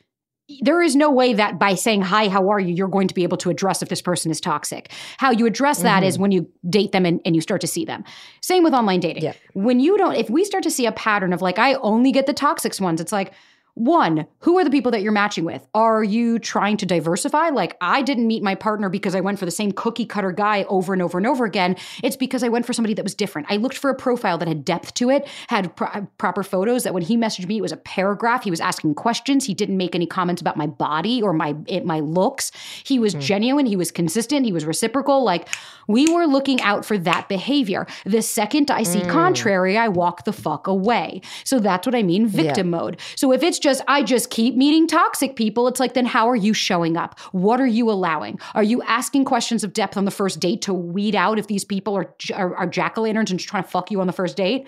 there 0.60 0.82
is 0.82 0.94
no 0.94 1.10
way 1.10 1.32
that 1.32 1.58
by 1.58 1.74
saying 1.74 2.02
hi 2.02 2.28
how 2.28 2.50
are 2.50 2.60
you? 2.60 2.74
you're 2.74 2.88
going 2.88 3.08
to 3.08 3.14
be 3.14 3.22
able 3.22 3.38
to 3.38 3.48
address 3.48 3.82
if 3.82 3.88
this 3.88 4.02
person 4.02 4.30
is 4.30 4.40
toxic. 4.40 4.92
How 5.16 5.30
you 5.30 5.46
address 5.46 5.80
that 5.82 6.02
is 6.02 6.14
mm-hmm. 6.14 6.22
when 6.22 6.32
you 6.32 6.50
date 6.68 6.92
them 6.92 7.06
and, 7.06 7.20
and 7.24 7.34
you 7.34 7.40
start 7.40 7.62
to 7.62 7.66
see 7.66 7.86
them. 7.86 8.04
Same 8.42 8.62
with 8.62 8.74
online 8.74 9.00
dating. 9.00 9.22
Yeah. 9.22 9.32
when 9.54 9.80
you 9.80 9.96
don't 9.96 10.16
if 10.16 10.28
we 10.28 10.44
start 10.44 10.62
to 10.64 10.70
see 10.70 10.84
a 10.84 10.92
pattern 10.92 11.32
of 11.32 11.40
like 11.40 11.58
i 11.58 11.74
only 11.74 12.12
get 12.12 12.26
the 12.26 12.34
toxic 12.34 12.78
ones 12.80 13.00
it's 13.00 13.12
like 13.12 13.32
one 13.74 14.26
who 14.38 14.56
are 14.58 14.64
the 14.64 14.70
people 14.70 14.92
that 14.92 15.02
you're 15.02 15.12
matching 15.12 15.44
with? 15.44 15.66
Are 15.74 16.04
you 16.04 16.38
trying 16.38 16.76
to 16.76 16.86
diversify? 16.86 17.48
Like 17.48 17.76
i 17.80 18.02
didn't 18.02 18.26
meet 18.26 18.42
my 18.42 18.54
partner 18.54 18.88
because 18.88 19.14
i 19.16 19.20
went 19.20 19.38
for 19.38 19.44
the 19.44 19.50
same 19.50 19.72
cookie 19.72 20.06
cutter 20.06 20.30
guy 20.30 20.64
over 20.68 20.92
and 20.92 21.02
over 21.02 21.18
and 21.18 21.26
over 21.26 21.44
again. 21.44 21.76
It's 22.02 22.16
because 22.16 22.44
i 22.44 22.48
went 22.48 22.66
for 22.66 22.72
somebody 22.72 22.94
that 22.94 23.02
was 23.02 23.14
different. 23.14 23.48
I 23.50 23.56
looked 23.56 23.76
for 23.76 23.90
a 23.90 23.94
profile 23.94 24.38
that 24.38 24.46
had 24.46 24.64
depth 24.64 24.94
to 24.94 25.10
it 25.10 25.26
had 25.48 25.74
pro- 25.74 25.88
uh, 25.88 26.02
proper 26.18 26.44
photos 26.44 26.84
that 26.84 26.94
when 26.94 27.02
he 27.02 27.16
messaged 27.16 27.46
me 27.46 27.58
it 27.58 27.62
was 27.62 27.72
a 27.72 27.76
paragraph. 27.76 28.44
He 28.44 28.50
was 28.50 28.60
asking 28.60 28.94
questions. 28.94 29.44
He 29.44 29.54
didn't 29.54 29.76
make 29.76 29.94
any 29.94 30.06
comments 30.06 30.40
about 30.40 30.56
my 30.56 30.66
body 30.66 31.20
or 31.20 31.32
my 31.32 31.56
it, 31.66 31.84
my 31.84 31.98
looks. 31.98 32.52
He 32.84 33.00
was 33.00 33.14
hmm. 33.14 33.20
genuine. 33.20 33.66
He 33.66 33.76
was 33.76 33.90
consistent. 33.90 34.46
He 34.46 34.52
was 34.52 34.64
reciprocal. 34.64 35.24
Like 35.24 35.48
we 35.88 36.12
were 36.12 36.26
looking 36.26 36.60
out 36.60 36.84
for 36.84 36.96
that 36.98 37.28
behavior. 37.28 37.86
The 38.04 38.22
second 38.22 38.70
i 38.70 38.84
see 38.84 39.00
hmm. 39.00 39.10
contrary 39.10 39.76
i 39.76 39.88
walk 39.88 40.24
the 40.24 40.32
fuck 40.32 40.68
away. 40.68 41.22
So 41.42 41.58
that's 41.58 41.86
what 41.88 41.96
i 41.96 42.04
mean 42.04 42.28
victim 42.28 42.70
mode. 42.70 43.00
So 43.16 43.32
if 43.32 43.42
it's 43.42 43.58
just 43.64 43.82
i 43.88 44.02
just 44.02 44.30
keep 44.30 44.54
meeting 44.56 44.86
toxic 44.86 45.34
people 45.36 45.66
it's 45.66 45.80
like 45.80 45.94
then 45.94 46.04
how 46.06 46.28
are 46.28 46.36
you 46.36 46.52
showing 46.52 46.96
up 46.96 47.18
what 47.32 47.60
are 47.60 47.66
you 47.78 47.90
allowing 47.90 48.38
are 48.54 48.62
you 48.62 48.82
asking 48.82 49.24
questions 49.24 49.64
of 49.64 49.72
depth 49.72 49.96
on 49.96 50.04
the 50.04 50.10
first 50.20 50.38
date 50.38 50.60
to 50.62 50.72
weed 50.74 51.14
out 51.16 51.38
if 51.38 51.46
these 51.48 51.64
people 51.64 51.96
are 51.96 52.08
are, 52.34 52.54
are 52.56 52.66
jack-o'-lanterns 52.66 53.30
and 53.30 53.38
just 53.40 53.48
trying 53.48 53.62
to 53.64 53.68
fuck 53.68 53.90
you 53.90 54.00
on 54.00 54.06
the 54.06 54.12
first 54.12 54.36
date 54.36 54.66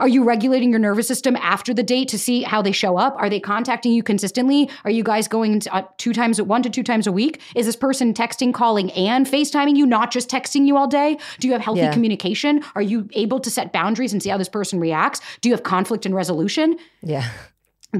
are 0.00 0.08
you 0.08 0.24
regulating 0.24 0.70
your 0.70 0.78
nervous 0.78 1.06
system 1.06 1.36
after 1.36 1.74
the 1.74 1.82
date 1.82 2.08
to 2.08 2.18
see 2.18 2.42
how 2.42 2.62
they 2.62 2.72
show 2.72 2.96
up? 2.96 3.14
Are 3.18 3.28
they 3.28 3.38
contacting 3.40 3.92
you 3.92 4.02
consistently? 4.02 4.70
Are 4.86 4.90
you 4.90 5.04
guys 5.04 5.28
going 5.28 5.60
to, 5.60 5.74
uh, 5.74 5.82
two 5.98 6.14
times, 6.14 6.40
one 6.40 6.62
to 6.62 6.70
two 6.70 6.82
times 6.82 7.06
a 7.06 7.12
week? 7.12 7.42
Is 7.54 7.66
this 7.66 7.76
person 7.76 8.14
texting, 8.14 8.54
calling, 8.54 8.90
and 8.92 9.26
FaceTiming 9.26 9.76
you, 9.76 9.84
not 9.84 10.10
just 10.10 10.30
texting 10.30 10.66
you 10.66 10.78
all 10.78 10.86
day? 10.86 11.18
Do 11.40 11.46
you 11.46 11.52
have 11.52 11.60
healthy 11.60 11.82
Yeah. 11.82 11.92
communication? 11.92 12.64
Are 12.74 12.80
you 12.80 13.06
able 13.12 13.38
to 13.40 13.50
set 13.50 13.74
boundaries 13.74 14.14
and 14.14 14.22
see 14.22 14.30
how 14.30 14.38
this 14.38 14.48
person 14.48 14.80
reacts? 14.80 15.20
Do 15.42 15.50
you 15.50 15.54
have 15.54 15.62
conflict 15.62 16.06
and 16.06 16.14
resolution? 16.14 16.78
Yeah. 17.02 17.28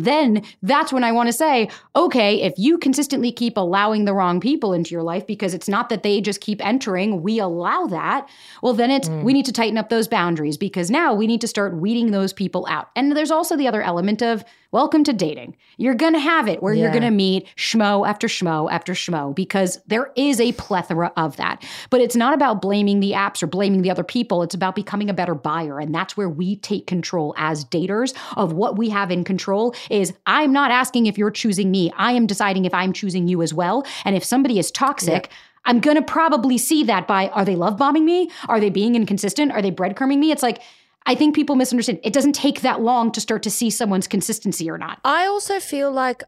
Then 0.04 0.42
that's 0.62 0.92
when 0.92 1.04
I 1.04 1.12
want 1.12 1.28
to 1.28 1.32
say, 1.32 1.68
okay, 1.94 2.42
if 2.42 2.54
you 2.56 2.78
consistently 2.78 3.32
keep 3.32 3.56
allowing 3.56 4.04
the 4.04 4.14
wrong 4.14 4.40
people 4.40 4.72
into 4.72 4.90
your 4.90 5.02
life 5.02 5.26
because 5.26 5.54
it's 5.54 5.68
not 5.68 5.88
that 5.88 6.02
they 6.02 6.20
just 6.20 6.40
keep 6.40 6.64
entering, 6.64 7.22
we 7.22 7.38
allow 7.38 7.86
that. 7.86 8.28
Well, 8.62 8.74
then 8.74 8.90
it's 8.90 9.08
mm. 9.08 9.22
we 9.22 9.32
need 9.32 9.46
to 9.46 9.52
tighten 9.52 9.78
up 9.78 9.88
those 9.88 10.08
boundaries 10.08 10.56
because 10.56 10.90
now 10.90 11.14
we 11.14 11.26
need 11.26 11.40
to 11.40 11.48
start 11.48 11.76
weeding 11.76 12.10
those 12.10 12.32
people 12.32 12.66
out. 12.68 12.90
And 12.96 13.16
there's 13.16 13.30
also 13.30 13.56
the 13.56 13.68
other 13.68 13.82
element 13.82 14.22
of 14.22 14.44
welcome 14.72 15.04
to 15.04 15.12
dating. 15.12 15.56
You're 15.76 15.94
going 15.94 16.12
to 16.12 16.18
have 16.18 16.48
it 16.48 16.62
where 16.62 16.74
you're 16.74 16.90
going 16.90 17.02
to 17.02 17.10
meet 17.10 17.48
schmo 17.56 18.06
after 18.06 18.26
schmo 18.26 18.70
after 18.70 18.92
schmo 18.92 19.34
because 19.34 19.80
there 19.86 20.12
is 20.16 20.40
a 20.40 20.52
plethora 20.52 21.12
of 21.16 21.36
that. 21.36 21.64
But 21.90 22.00
it's 22.00 22.16
not 22.16 22.34
about 22.34 22.60
blaming 22.60 23.00
the 23.00 23.12
apps 23.12 23.42
or 23.42 23.46
blaming 23.46 23.82
the 23.82 23.90
other 23.90 24.04
people. 24.04 24.42
It's 24.42 24.54
about 24.54 24.74
becoming 24.74 25.10
a 25.10 25.14
better 25.14 25.34
buyer. 25.34 25.78
And 25.78 25.94
that's 25.94 26.16
where 26.16 26.28
we 26.28 26.56
take 26.56 26.86
control 26.86 27.34
as 27.36 27.64
daters 27.64 28.14
of 28.36 28.52
what 28.52 28.76
we 28.76 28.88
have 28.90 29.10
in 29.10 29.24
control 29.24 29.74
is 29.90 30.12
I'm 30.26 30.52
not 30.52 30.70
asking 30.70 31.06
if 31.06 31.16
you're 31.18 31.30
choosing 31.30 31.70
me. 31.70 31.92
I 31.96 32.12
am 32.12 32.26
deciding 32.26 32.64
if 32.64 32.74
I'm 32.74 32.92
choosing 32.92 33.28
you 33.28 33.42
as 33.42 33.54
well. 33.54 33.86
And 34.04 34.16
if 34.16 34.24
somebody 34.24 34.58
is 34.58 34.70
toxic, 34.70 35.30
I'm 35.64 35.80
going 35.80 35.96
to 35.96 36.02
probably 36.02 36.58
see 36.58 36.84
that 36.84 37.06
by 37.06 37.28
are 37.28 37.44
they 37.44 37.56
love 37.56 37.76
bombing 37.76 38.04
me? 38.04 38.30
Are 38.48 38.60
they 38.60 38.70
being 38.70 38.94
inconsistent? 38.94 39.52
Are 39.52 39.60
they 39.60 39.72
breadcrumbing 39.72 40.18
me? 40.18 40.30
It's 40.30 40.42
like, 40.42 40.62
I 41.06 41.14
think 41.14 41.34
people 41.34 41.56
misunderstand. 41.56 42.00
It 42.02 42.12
doesn't 42.12 42.34
take 42.34 42.60
that 42.62 42.80
long 42.80 43.12
to 43.12 43.20
start 43.20 43.42
to 43.44 43.50
see 43.50 43.70
someone's 43.70 44.08
consistency 44.08 44.68
or 44.68 44.76
not. 44.76 45.00
I 45.04 45.26
also 45.26 45.60
feel 45.60 45.90
like 45.90 46.24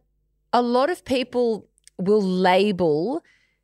a 0.53 0.63
lot 0.63 0.89
of 0.89 1.05
people 1.05 1.69
will 1.99 2.23
label 2.23 3.23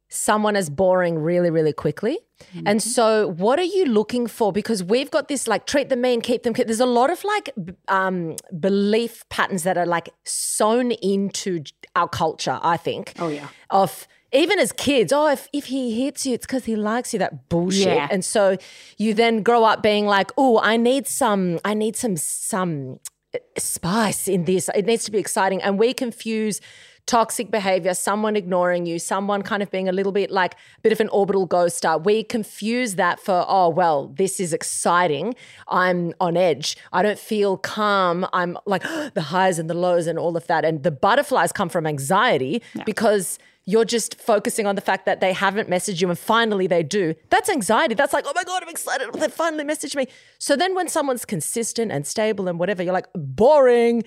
someone 0.09 0.55
as 0.55 0.71
boring 0.71 1.19
really, 1.19 1.51
really 1.51 1.73
quickly. 1.73 2.19
And 2.67 2.83
so, 2.83 3.29
what 3.29 3.59
are 3.59 3.65
you 3.65 3.85
looking 3.87 4.27
for? 4.27 4.53
Because 4.53 4.83
we've 4.83 5.11
got 5.11 5.29
this 5.29 5.49
like 5.49 5.67
treat 5.67 5.89
them 5.89 6.03
mean, 6.03 6.21
keep 6.21 6.43
them. 6.43 6.53
Keep. 6.53 6.67
There's 6.67 6.81
a 6.81 6.87
lot 6.87 7.11
of 7.11 7.25
like 7.25 7.51
um, 7.89 8.37
belief 8.61 9.27
patterns 9.29 9.63
that 9.63 9.79
are 9.79 9.87
like 9.87 10.11
sewn 10.25 10.91
into 10.93 11.65
our 11.97 12.09
culture. 12.09 12.59
I 12.63 12.77
think. 12.77 13.15
Oh, 13.19 13.29
yeah. 13.29 13.49
Of 13.71 14.07
even 14.35 14.59
as 14.59 14.73
kids, 14.73 15.13
oh, 15.13 15.29
if, 15.31 15.49
if 15.53 15.67
he 15.67 16.03
hits 16.03 16.27
you, 16.27 16.35
it's 16.35 16.47
because 16.47 16.65
he 16.65 16.77
likes 16.77 17.13
you. 17.13 17.19
That 17.21 17.49
bullshit. 17.49 17.87
Yeah. 17.87 18.09
And 18.11 18.25
so 18.25 18.59
you 18.99 19.15
then 19.15 19.43
grow 19.43 19.65
up 19.65 19.83
being 19.83 20.07
like, 20.07 20.33
oh, 20.37 20.61
I 20.61 20.77
need 20.77 21.07
some, 21.07 21.61
I 21.65 21.75
need 21.75 21.97
some, 21.97 22.17
some 22.17 22.99
uh, 23.35 23.39
spice 23.57 24.27
in 24.27 24.45
this. 24.45 24.69
It 24.75 24.87
needs 24.87 25.05
to 25.05 25.13
be 25.13 25.19
exciting. 25.19 25.63
And 25.63 25.79
we 25.79 25.95
confuse 25.95 26.61
toxic 27.07 27.51
behavior, 27.51 27.93
someone 27.93 28.35
ignoring 28.35 28.87
you, 28.87 28.99
someone 28.99 29.43
kind 29.43 29.63
of 29.63 29.71
being 29.71 29.89
a 29.89 29.93
little 29.93 30.13
bit 30.13 30.31
like 30.31 30.55
a 30.55 30.81
bit 30.83 30.91
of 30.91 31.01
an 31.01 31.09
orbital 31.11 31.47
ghost 31.47 31.77
star. 31.77 31.99
We 31.99 32.25
confuse 32.25 32.95
that 32.95 33.21
for, 33.21 33.45
oh, 33.47 33.69
well, 33.69 34.09
this 34.09 34.41
is 34.41 34.53
exciting. 34.53 35.35
I'm 35.69 36.15
on 36.21 36.37
edge. 36.37 36.77
I 36.93 37.03
don't 37.03 37.19
feel 37.19 37.57
calm. 37.59 38.27
I'm 38.33 38.57
like 38.67 38.83
the 39.15 39.23
highs 39.23 39.59
and 39.59 39.69
the 39.69 39.75
lows 39.75 40.07
and 40.07 40.19
all 40.19 40.37
of 40.37 40.47
that. 40.47 40.65
And 40.65 40.83
the 40.83 40.91
butterflies 40.91 41.53
come 41.53 41.69
from 41.69 41.87
anxiety 41.87 42.63
because 42.87 43.39
you're 43.67 43.85
just 43.85 44.21
focusing 44.21 44.67
on 44.67 44.75
the 44.75 44.81
fact 44.81 45.07
that 45.07 45.21
they 45.21 45.33
haven't 45.33 45.71
messaged 45.71 46.01
you 46.01 46.09
and 46.09 46.19
finally 46.19 46.67
they 46.67 46.83
do. 46.83 47.15
That's 47.31 47.49
anxiety. 47.49 47.95
That's 47.95 48.13
like, 48.13 48.25
oh 48.27 48.33
my 48.35 48.45
God, 48.45 48.63
I'm 48.63 48.69
excited. 48.69 49.13
They 49.15 49.29
finally 49.29 49.65
messaged 49.65 49.97
me. 49.97 50.07
So 50.39 50.55
then 50.55 50.75
when 50.75 50.89
someone's 50.89 51.25
consistent 51.25 51.91
and 51.91 52.07
stable 52.07 52.47
and 52.47 52.59
whatever, 52.59 52.83
you're 52.83 52.93
like, 52.93 53.09
boring. 53.15 54.05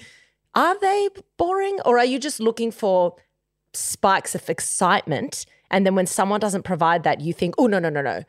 Are 0.54 0.80
they 0.80 1.10
boring? 1.38 1.80
Or 1.86 1.98
are 1.98 2.06
you 2.06 2.20
just 2.20 2.40
looking 2.40 2.72
for 2.72 3.16
spikes 3.74 4.36
of 4.36 4.48
excitement? 4.50 5.46
And 5.72 5.86
then 5.86 5.96
when 5.96 6.06
someone 6.06 6.40
doesn't 6.40 6.64
provide 6.64 7.04
that, 7.04 7.22
you 7.22 7.34
think, 7.34 7.56
oh, 7.58 7.68
no, 7.68 7.80
no, 7.80 7.90
no, 7.90 8.02
no. 8.02 8.24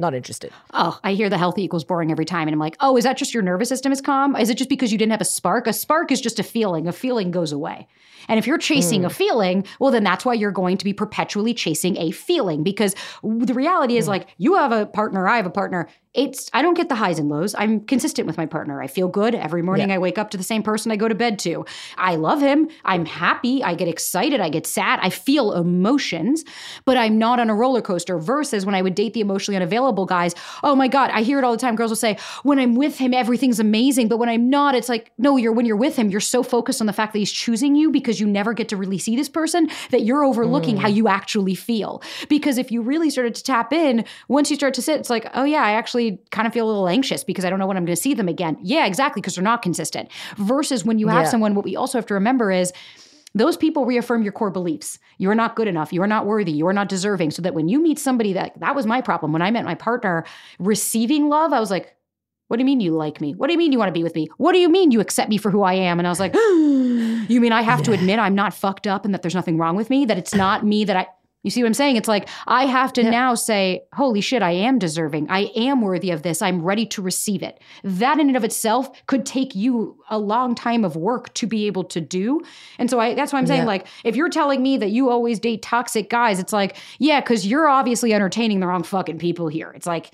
Not 0.00 0.14
interested. 0.14 0.52
Oh, 0.72 0.98
I 1.02 1.14
hear 1.14 1.28
the 1.28 1.36
healthy 1.36 1.64
equals 1.64 1.84
boring 1.84 2.12
every 2.12 2.24
time. 2.24 2.46
And 2.46 2.54
I'm 2.54 2.60
like, 2.60 2.76
oh, 2.78 2.96
is 2.96 3.02
that 3.02 3.16
just 3.16 3.34
your 3.34 3.42
nervous 3.42 3.68
system 3.68 3.90
is 3.90 4.00
calm? 4.00 4.36
Is 4.36 4.48
it 4.48 4.56
just 4.56 4.70
because 4.70 4.92
you 4.92 4.98
didn't 4.98 5.10
have 5.10 5.20
a 5.20 5.24
spark? 5.24 5.66
A 5.66 5.72
spark 5.72 6.12
is 6.12 6.20
just 6.20 6.38
a 6.38 6.44
feeling. 6.44 6.86
A 6.86 6.92
feeling 6.92 7.32
goes 7.32 7.50
away. 7.50 7.88
And 8.28 8.38
if 8.38 8.46
you're 8.46 8.58
chasing 8.58 9.04
a 9.04 9.08
mm. 9.08 9.12
feeling, 9.12 9.66
well, 9.80 9.90
then 9.90 10.04
that's 10.04 10.24
why 10.24 10.34
you're 10.34 10.52
going 10.52 10.76
to 10.78 10.84
be 10.84 10.92
perpetually 10.92 11.54
chasing 11.54 11.96
a 11.96 12.10
feeling 12.10 12.62
because 12.62 12.94
the 13.22 13.54
reality 13.54 13.96
is 13.96 14.06
mm. 14.06 14.08
like 14.08 14.28
you 14.36 14.56
have 14.56 14.72
a 14.72 14.86
partner, 14.86 15.26
I 15.26 15.36
have 15.36 15.46
a 15.46 15.50
partner. 15.50 15.88
It's 16.14 16.50
I 16.52 16.62
don't 16.62 16.74
get 16.74 16.88
the 16.88 16.94
highs 16.94 17.18
and 17.18 17.28
lows. 17.28 17.54
I'm 17.56 17.80
consistent 17.80 18.26
with 18.26 18.36
my 18.36 18.46
partner. 18.46 18.82
I 18.82 18.86
feel 18.86 19.08
good 19.08 19.34
every 19.34 19.62
morning. 19.62 19.90
Yeah. 19.90 19.96
I 19.96 19.98
wake 19.98 20.18
up 20.18 20.30
to 20.30 20.36
the 20.36 20.42
same 20.42 20.62
person 20.62 20.90
I 20.90 20.96
go 20.96 21.06
to 21.06 21.14
bed 21.14 21.38
to. 21.40 21.64
I 21.96 22.16
love 22.16 22.40
him. 22.40 22.68
I'm 22.84 23.04
happy. 23.04 23.62
I 23.62 23.74
get 23.74 23.88
excited. 23.88 24.40
I 24.40 24.48
get 24.48 24.66
sad. 24.66 24.98
I 25.02 25.10
feel 25.10 25.52
emotions, 25.52 26.44
but 26.84 26.96
I'm 26.96 27.18
not 27.18 27.38
on 27.38 27.50
a 27.50 27.54
roller 27.54 27.82
coaster. 27.82 28.18
Versus 28.18 28.66
when 28.66 28.74
I 28.74 28.82
would 28.82 28.94
date 28.94 29.12
the 29.12 29.20
emotionally 29.20 29.56
unavailable 29.56 29.87
guys. 29.92 30.34
Oh 30.62 30.74
my 30.74 30.88
god, 30.88 31.10
I 31.12 31.22
hear 31.22 31.38
it 31.38 31.44
all 31.44 31.52
the 31.52 31.58
time. 31.58 31.76
Girls 31.76 31.90
will 31.90 31.96
say, 31.96 32.18
"When 32.42 32.58
I'm 32.58 32.74
with 32.74 32.98
him, 32.98 33.14
everything's 33.14 33.60
amazing," 33.60 34.08
but 34.08 34.18
when 34.18 34.28
I'm 34.28 34.50
not, 34.50 34.74
it's 34.74 34.88
like, 34.88 35.12
no. 35.18 35.36
You're 35.38 35.52
when 35.52 35.66
you're 35.66 35.76
with 35.76 35.94
him, 35.94 36.10
you're 36.10 36.20
so 36.20 36.42
focused 36.42 36.80
on 36.80 36.86
the 36.86 36.92
fact 36.92 37.12
that 37.12 37.20
he's 37.20 37.30
choosing 37.30 37.76
you 37.76 37.90
because 37.90 38.18
you 38.18 38.26
never 38.26 38.52
get 38.52 38.68
to 38.70 38.76
really 38.76 38.98
see 38.98 39.14
this 39.14 39.28
person 39.28 39.68
that 39.90 40.02
you're 40.02 40.24
overlooking 40.24 40.76
how 40.76 40.88
mm. 40.88 40.94
you 40.94 41.08
actually 41.08 41.54
feel. 41.54 42.02
Because 42.28 42.58
if 42.58 42.72
you 42.72 42.82
really 42.82 43.08
started 43.08 43.34
to 43.36 43.44
tap 43.44 43.72
in, 43.72 44.04
once 44.26 44.50
you 44.50 44.56
start 44.56 44.74
to 44.74 44.82
sit, 44.82 44.98
it's 44.98 45.10
like, 45.10 45.30
oh 45.34 45.44
yeah, 45.44 45.62
I 45.62 45.72
actually 45.72 46.20
kind 46.30 46.46
of 46.46 46.52
feel 46.52 46.66
a 46.66 46.70
little 46.70 46.88
anxious 46.88 47.22
because 47.22 47.44
I 47.44 47.50
don't 47.50 47.58
know 47.58 47.66
when 47.66 47.76
I'm 47.76 47.84
going 47.84 47.94
to 47.94 48.02
see 48.02 48.14
them 48.14 48.28
again. 48.28 48.56
Yeah, 48.62 48.86
exactly, 48.86 49.20
because 49.20 49.36
they're 49.36 49.44
not 49.44 49.62
consistent. 49.62 50.08
Versus 50.36 50.84
when 50.84 50.98
you 50.98 51.08
have 51.08 51.24
Yeah. 51.24 51.30
someone, 51.30 51.54
what 51.54 51.64
we 51.64 51.76
also 51.76 51.98
have 51.98 52.06
to 52.06 52.14
remember 52.14 52.50
is 52.50 52.72
those 53.38 53.56
people 53.56 53.84
reaffirm 53.84 54.22
your 54.22 54.32
core 54.32 54.50
beliefs. 54.50 54.98
You're 55.18 55.34
not 55.34 55.56
good 55.56 55.68
enough. 55.68 55.92
You're 55.92 56.06
not 56.06 56.26
worthy. 56.26 56.52
You're 56.52 56.72
not 56.72 56.88
deserving. 56.88 57.30
So 57.30 57.42
that 57.42 57.54
when 57.54 57.68
you 57.68 57.80
meet 57.80 57.98
somebody 57.98 58.32
that 58.32 58.58
that 58.60 58.74
was 58.74 58.86
my 58.86 59.00
problem 59.00 59.32
when 59.32 59.42
I 59.42 59.50
met 59.50 59.64
my 59.64 59.74
partner, 59.74 60.24
receiving 60.58 61.28
love, 61.28 61.52
I 61.52 61.60
was 61.60 61.70
like, 61.70 61.94
what 62.48 62.56
do 62.56 62.62
you 62.62 62.66
mean 62.66 62.80
you 62.80 62.92
like 62.92 63.20
me? 63.20 63.34
What 63.34 63.48
do 63.48 63.52
you 63.52 63.58
mean 63.58 63.72
you 63.72 63.78
want 63.78 63.90
to 63.90 63.98
be 63.98 64.02
with 64.02 64.14
me? 64.14 64.28
What 64.38 64.52
do 64.52 64.58
you 64.58 64.70
mean 64.70 64.90
you 64.90 65.00
accept 65.00 65.28
me 65.28 65.36
for 65.36 65.50
who 65.50 65.62
I 65.62 65.74
am? 65.74 65.98
And 65.98 66.06
I 66.06 66.10
was 66.10 66.18
like, 66.18 66.34
you 66.34 67.40
mean 67.40 67.52
I 67.52 67.60
have 67.60 67.82
to 67.82 67.92
admit 67.92 68.18
I'm 68.18 68.34
not 68.34 68.54
fucked 68.54 68.86
up 68.86 69.04
and 69.04 69.12
that 69.12 69.20
there's 69.20 69.34
nothing 69.34 69.58
wrong 69.58 69.76
with 69.76 69.90
me? 69.90 70.06
That 70.06 70.16
it's 70.16 70.34
not 70.34 70.64
me 70.64 70.84
that 70.84 70.96
I 70.96 71.06
you 71.44 71.50
see 71.50 71.62
what 71.62 71.68
I'm 71.68 71.74
saying? 71.74 71.96
It's 71.96 72.08
like 72.08 72.28
I 72.46 72.66
have 72.66 72.92
to 72.94 73.02
now 73.04 73.34
say, 73.34 73.82
holy 73.94 74.20
shit, 74.20 74.42
I 74.42 74.50
am 74.50 74.78
deserving. 74.78 75.30
I 75.30 75.50
am 75.54 75.80
worthy 75.82 76.10
of 76.10 76.22
this. 76.22 76.42
I'm 76.42 76.62
ready 76.62 76.84
to 76.86 77.00
receive 77.02 77.42
it. 77.42 77.60
That 77.84 78.18
in 78.18 78.28
and 78.28 78.36
of 78.36 78.42
itself 78.44 78.90
could 79.06 79.24
take 79.24 79.54
you 79.54 79.98
a 80.10 80.18
long 80.18 80.54
time 80.54 80.84
of 80.84 80.96
work 80.96 81.32
to 81.34 81.46
be 81.46 81.66
able 81.66 81.84
to 81.84 82.00
do. 82.00 82.40
And 82.78 82.90
so 82.90 82.98
I 82.98 83.14
that's 83.14 83.32
why 83.32 83.38
I'm 83.38 83.46
saying, 83.46 83.62
Yeah. 83.62 83.66
like, 83.66 83.86
if 84.04 84.16
you're 84.16 84.28
telling 84.30 84.62
me 84.62 84.76
that 84.78 84.90
you 84.90 85.10
always 85.10 85.38
date 85.38 85.62
toxic 85.62 86.10
guys, 86.10 86.40
it's 86.40 86.52
like, 86.52 86.76
yeah, 86.98 87.20
because 87.20 87.46
you're 87.46 87.68
obviously 87.68 88.12
entertaining 88.12 88.60
the 88.60 88.66
wrong 88.66 88.82
fucking 88.82 89.18
people 89.18 89.46
here. 89.48 89.72
It's 89.76 89.86
like, 89.86 90.10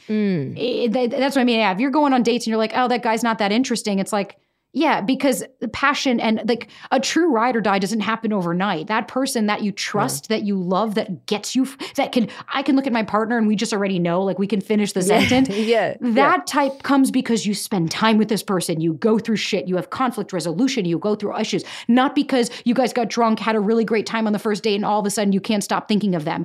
it- 0.57 0.93
that- 0.93 1.11
that's 1.11 1.35
what 1.37 1.43
I 1.43 1.45
mean. 1.45 1.59
Yeah, 1.59 1.72
if 1.72 1.81
you're 1.81 1.91
going 1.91 2.12
on 2.12 2.22
dates 2.22 2.45
and 2.47 2.51
you're 2.51 2.59
like, 2.59 2.72
oh, 2.75 2.87
that 2.89 3.03
guy's 3.03 3.22
not 3.22 3.39
that 3.39 3.51
interesting, 3.51 3.99
it's 3.99 4.12
like, 4.12 4.37
yeah, 4.75 5.01
because 5.01 5.45
the 5.61 5.68
passion 5.68 6.18
and 6.18 6.43
like 6.49 6.68
a 6.91 6.99
true 6.99 7.31
ride 7.31 7.55
or 7.55 7.61
die 7.61 7.79
doesn't 7.79 8.01
happen 8.01 8.33
overnight. 8.33 8.89
That 8.89 9.07
person 9.07 9.47
that 9.47 9.62
you 9.62 9.70
trust, 9.70 10.29
that 10.29 10.43
you 10.43 10.57
love, 10.61 10.97
that 10.97 11.27
gets 11.27 11.55
you, 11.55 11.68
that 11.95 12.11
can, 12.11 12.29
I 12.53 12.62
can 12.62 12.75
look 12.75 12.89
at 12.89 12.93
my 12.93 13.05
partner 13.05 13.39
and 13.39 13.47
we 13.47 13.55
just 13.55 13.72
already 13.72 14.01
know, 14.01 14.22
like 14.22 14.39
we 14.39 14.49
can 14.49 14.61
finish 14.61 14.93
the 14.93 15.03
sentence. 15.14 15.49
Yeah, 15.64 15.97
yeah. 16.01 16.11
That 16.12 16.47
type 16.47 16.83
comes 16.83 17.11
because 17.11 17.47
you 17.47 17.55
spend 17.55 17.91
time 17.91 18.18
with 18.18 18.29
this 18.29 18.43
person. 18.43 18.81
You 18.81 18.95
go 18.95 19.18
through 19.18 19.37
shit. 19.37 19.68
You 19.68 19.77
have 19.77 19.91
conflict 19.91 20.33
resolution. 20.33 20.85
You 20.85 20.99
go 20.99 21.14
through 21.14 21.39
issues. 21.39 21.64
Not 21.87 22.14
because 22.14 22.51
you 22.64 22.75
guys 22.75 22.93
got 22.93 23.09
drunk, 23.09 23.39
had 23.39 23.55
a 23.55 23.61
really 23.61 23.85
great 23.85 24.05
time 24.05 24.27
on 24.27 24.33
the 24.33 24.39
first 24.39 24.64
date, 24.64 24.75
and 24.75 24.85
all 24.85 24.99
of 24.99 25.07
a 25.07 25.11
sudden 25.11 25.33
you 25.33 25.41
can't 25.41 25.62
stop 25.62 25.89
thinking 25.89 26.14
of 26.14 26.25
them 26.25 26.45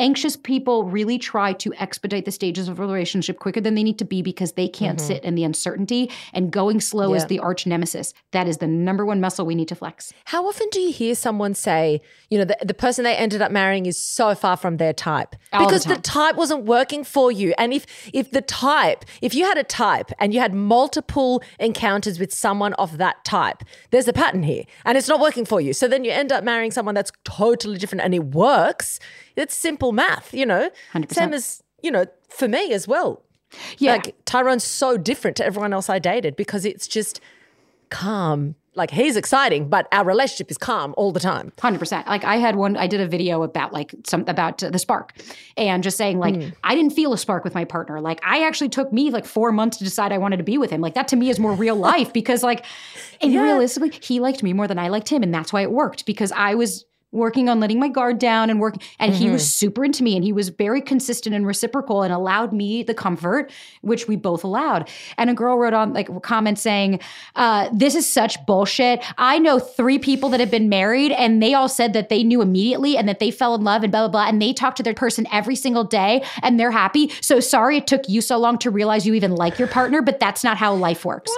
anxious 0.00 0.36
people 0.36 0.84
really 0.84 1.18
try 1.18 1.52
to 1.52 1.72
expedite 1.74 2.24
the 2.24 2.32
stages 2.32 2.68
of 2.68 2.80
a 2.80 2.82
relationship 2.82 3.38
quicker 3.38 3.60
than 3.60 3.74
they 3.74 3.84
need 3.84 3.98
to 3.98 4.04
be 4.04 4.22
because 4.22 4.52
they 4.52 4.66
can't 4.66 4.98
mm-hmm. 4.98 5.06
sit 5.06 5.22
in 5.22 5.34
the 5.36 5.44
uncertainty 5.44 6.10
and 6.32 6.50
going 6.50 6.80
slow 6.80 7.14
is 7.14 7.26
the 7.26 7.38
arch 7.38 7.66
nemesis 7.66 8.14
that 8.32 8.48
is 8.48 8.58
the 8.58 8.66
number 8.66 9.04
one 9.04 9.20
muscle 9.20 9.46
we 9.46 9.54
need 9.54 9.68
to 9.68 9.74
flex 9.74 10.12
How 10.24 10.46
often 10.46 10.68
do 10.72 10.80
you 10.80 10.92
hear 10.92 11.14
someone 11.14 11.54
say, 11.54 12.00
you 12.30 12.38
know, 12.38 12.44
the, 12.44 12.56
the 12.62 12.74
person 12.74 13.04
they 13.04 13.14
ended 13.14 13.42
up 13.42 13.52
marrying 13.52 13.86
is 13.86 13.98
so 13.98 14.34
far 14.34 14.56
from 14.56 14.78
their 14.78 14.92
type 14.92 15.36
All 15.52 15.66
because 15.66 15.84
the, 15.84 15.94
time. 15.94 16.02
type 16.02 16.36
wasn't 16.36 16.64
working 16.64 17.04
for 17.04 17.30
you? 17.30 17.54
And 17.58 17.72
if 17.72 17.86
if 18.12 18.30
the 18.30 18.40
type, 18.40 19.04
if 19.20 19.34
you 19.34 19.44
had 19.44 19.58
a 19.58 19.64
type 19.64 20.10
and 20.18 20.32
you 20.32 20.40
had 20.40 20.54
multiple 20.54 21.42
encounters 21.58 22.18
with 22.18 22.32
someone 22.32 22.72
of 22.74 22.98
that 22.98 23.24
type, 23.24 23.62
there's 23.90 24.08
a 24.08 24.12
pattern 24.12 24.42
here, 24.42 24.64
and 24.84 24.96
it's 24.96 25.08
not 25.08 25.20
working 25.20 25.44
for 25.44 25.60
you. 25.60 25.72
So 25.72 25.86
then 25.86 26.04
you 26.04 26.10
end 26.10 26.32
up 26.32 26.42
marrying 26.44 26.70
someone 26.70 26.94
that's 26.94 27.12
totally 27.24 27.78
different, 27.78 28.02
and 28.02 28.14
it 28.14 28.24
works. 28.24 28.98
It's 29.40 29.54
simple 29.54 29.92
math, 29.92 30.32
you 30.32 30.46
know. 30.46 30.70
100%. 30.92 31.12
Same 31.12 31.32
as 31.32 31.62
you 31.82 31.90
know 31.90 32.06
for 32.28 32.48
me 32.48 32.72
as 32.72 32.86
well. 32.86 33.22
yeah 33.78 33.92
Like 33.92 34.14
Tyrone's 34.24 34.64
so 34.64 34.96
different 34.96 35.36
to 35.38 35.44
everyone 35.44 35.72
else 35.72 35.88
I 35.88 35.98
dated 35.98 36.36
because 36.36 36.64
it's 36.64 36.86
just 36.86 37.20
calm. 37.90 38.54
Like 38.76 38.92
he's 38.92 39.16
exciting, 39.16 39.68
but 39.68 39.88
our 39.90 40.04
relationship 40.04 40.48
is 40.48 40.56
calm 40.56 40.94
all 40.96 41.10
the 41.10 41.18
time. 41.18 41.52
Hundred 41.60 41.80
percent. 41.80 42.06
Like 42.06 42.22
I 42.22 42.36
had 42.36 42.54
one. 42.54 42.76
I 42.76 42.86
did 42.86 43.00
a 43.00 43.08
video 43.08 43.42
about 43.42 43.72
like 43.72 43.92
some 44.06 44.24
about 44.28 44.58
the 44.58 44.78
spark, 44.78 45.12
and 45.56 45.82
just 45.82 45.96
saying 45.96 46.20
like 46.20 46.36
mm. 46.36 46.54
I 46.62 46.76
didn't 46.76 46.92
feel 46.92 47.12
a 47.12 47.18
spark 47.18 47.42
with 47.42 47.52
my 47.52 47.64
partner. 47.64 48.00
Like 48.00 48.20
I 48.24 48.46
actually 48.46 48.68
took 48.68 48.92
me 48.92 49.10
like 49.10 49.26
four 49.26 49.50
months 49.50 49.78
to 49.78 49.84
decide 49.84 50.12
I 50.12 50.18
wanted 50.18 50.36
to 50.36 50.44
be 50.44 50.56
with 50.56 50.70
him. 50.70 50.80
Like 50.80 50.94
that 50.94 51.08
to 51.08 51.16
me 51.16 51.30
is 51.30 51.40
more 51.40 51.52
real 51.52 51.74
life 51.90 52.12
because 52.12 52.44
like, 52.44 52.64
and 53.20 53.34
realistically, 53.34 53.90
he 54.00 54.20
liked 54.20 54.44
me 54.44 54.52
more 54.52 54.68
than 54.68 54.78
I 54.78 54.86
liked 54.86 55.08
him, 55.08 55.24
and 55.24 55.34
that's 55.34 55.52
why 55.52 55.62
it 55.62 55.72
worked 55.72 56.06
because 56.06 56.30
I 56.30 56.54
was 56.54 56.84
working 57.12 57.48
on 57.48 57.58
letting 57.58 57.80
my 57.80 57.88
guard 57.88 58.18
down 58.18 58.50
and 58.50 58.60
working 58.60 58.80
and 59.00 59.12
he 59.12 59.28
was 59.28 59.52
super 59.52 59.84
into 59.84 60.04
me 60.04 60.14
and 60.14 60.24
he 60.24 60.32
was 60.32 60.48
very 60.48 60.80
consistent 60.80 61.34
and 61.34 61.44
reciprocal 61.44 62.02
and 62.02 62.12
allowed 62.12 62.52
me 62.52 62.84
the 62.84 62.94
comfort 62.94 63.50
which 63.80 64.06
we 64.06 64.14
both 64.14 64.44
allowed 64.44 64.88
and 65.18 65.28
a 65.28 65.34
girl 65.34 65.58
wrote 65.58 65.74
on 65.74 65.92
like 65.92 66.08
a 66.08 66.20
comment 66.20 66.56
saying 66.56 67.00
uh, 67.34 67.68
this 67.72 67.96
is 67.96 68.10
such 68.10 68.36
bullshit 68.46 69.02
i 69.18 69.40
know 69.40 69.58
three 69.58 69.98
people 69.98 70.28
that 70.28 70.38
have 70.38 70.52
been 70.52 70.68
married 70.68 71.10
and 71.12 71.42
they 71.42 71.52
all 71.52 71.68
said 71.68 71.92
that 71.94 72.10
they 72.10 72.22
knew 72.22 72.40
immediately 72.40 72.96
and 72.96 73.08
that 73.08 73.18
they 73.18 73.30
fell 73.30 73.56
in 73.56 73.64
love 73.64 73.82
and 73.82 73.90
blah 73.90 74.02
blah 74.02 74.08
blah 74.08 74.28
and 74.28 74.40
they 74.40 74.52
talk 74.52 74.76
to 74.76 74.82
their 74.82 74.94
person 74.94 75.26
every 75.32 75.56
single 75.56 75.82
day 75.82 76.22
and 76.42 76.60
they're 76.60 76.70
happy 76.70 77.10
so 77.20 77.40
sorry 77.40 77.76
it 77.78 77.88
took 77.88 78.08
you 78.08 78.20
so 78.20 78.38
long 78.38 78.56
to 78.56 78.70
realize 78.70 79.04
you 79.04 79.14
even 79.14 79.34
like 79.34 79.58
your 79.58 79.68
partner 79.68 80.00
but 80.00 80.20
that's 80.20 80.44
not 80.44 80.56
how 80.56 80.72
life 80.72 81.04
works 81.04 81.32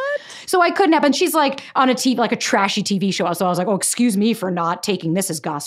so 0.47 0.61
I 0.61 0.71
couldn't 0.71 0.93
have. 0.93 1.05
And 1.05 1.17
she's 1.17 1.33
like 1.35 1.63
on 1.75 1.89
a 1.89 1.95
TV, 1.95 2.19
like 2.19 2.33
a 2.33 2.37
trashy 2.37 2.83
TV 2.83 3.13
show. 3.13 3.33
So 3.33 3.47
I 3.47 3.49
was 3.49 3.57
like, 3.57 3.69
oh, 3.69 3.75
excuse 3.75 4.19
me 4.19 4.35
for 4.35 4.51
not 4.51 4.83
taking 4.83 5.15
this 5.15 5.31
as 5.31 5.41
gospel. 5.41 5.62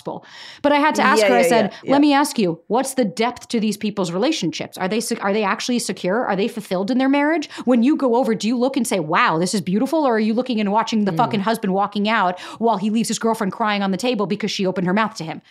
But 0.61 0.71
I 0.71 0.77
had 0.77 0.95
to 0.95 1.01
ask 1.01 1.21
Yeah, 1.21 1.29
her. 1.29 1.35
I 1.35 1.41
said, 1.43 1.73
yeah, 1.83 1.91
let 1.91 2.01
me 2.01 2.13
ask 2.13 2.37
you, 2.37 2.61
what's 2.67 2.95
the 2.95 3.05
depth 3.05 3.47
to 3.49 3.59
these 3.59 3.77
people's 3.77 4.11
relationships? 4.11 4.77
Are 4.77 4.87
they 4.87 5.01
are 5.21 5.33
they 5.33 5.43
actually 5.43 5.79
secure? 5.79 6.25
Are 6.25 6.35
they 6.35 6.47
fulfilled 6.47 6.91
in 6.91 6.97
their 6.97 7.09
marriage? 7.09 7.49
When 7.65 7.83
you 7.83 7.95
go 7.95 8.15
over, 8.15 8.35
do 8.35 8.47
you 8.47 8.57
look 8.57 8.77
and 8.77 8.87
say, 8.87 8.99
wow, 8.99 9.37
this 9.37 9.53
is 9.53 9.61
beautiful, 9.61 10.05
or 10.05 10.15
are 10.15 10.19
you 10.19 10.33
looking 10.33 10.59
and 10.59 10.71
watching 10.71 11.05
the 11.05 11.11
hmm. 11.11 11.17
fucking 11.17 11.39
husband 11.41 11.73
walking 11.73 12.09
out 12.09 12.39
while 12.59 12.77
he 12.77 12.89
leaves 12.89 13.07
his 13.07 13.19
girlfriend 13.19 13.53
crying 13.53 13.83
on 13.83 13.91
the 13.91 13.97
table 13.97 14.25
because 14.25 14.51
she 14.51 14.65
opened 14.65 14.87
her 14.87 14.93
mouth 14.93 15.15
to 15.15 15.23
him? 15.23 15.41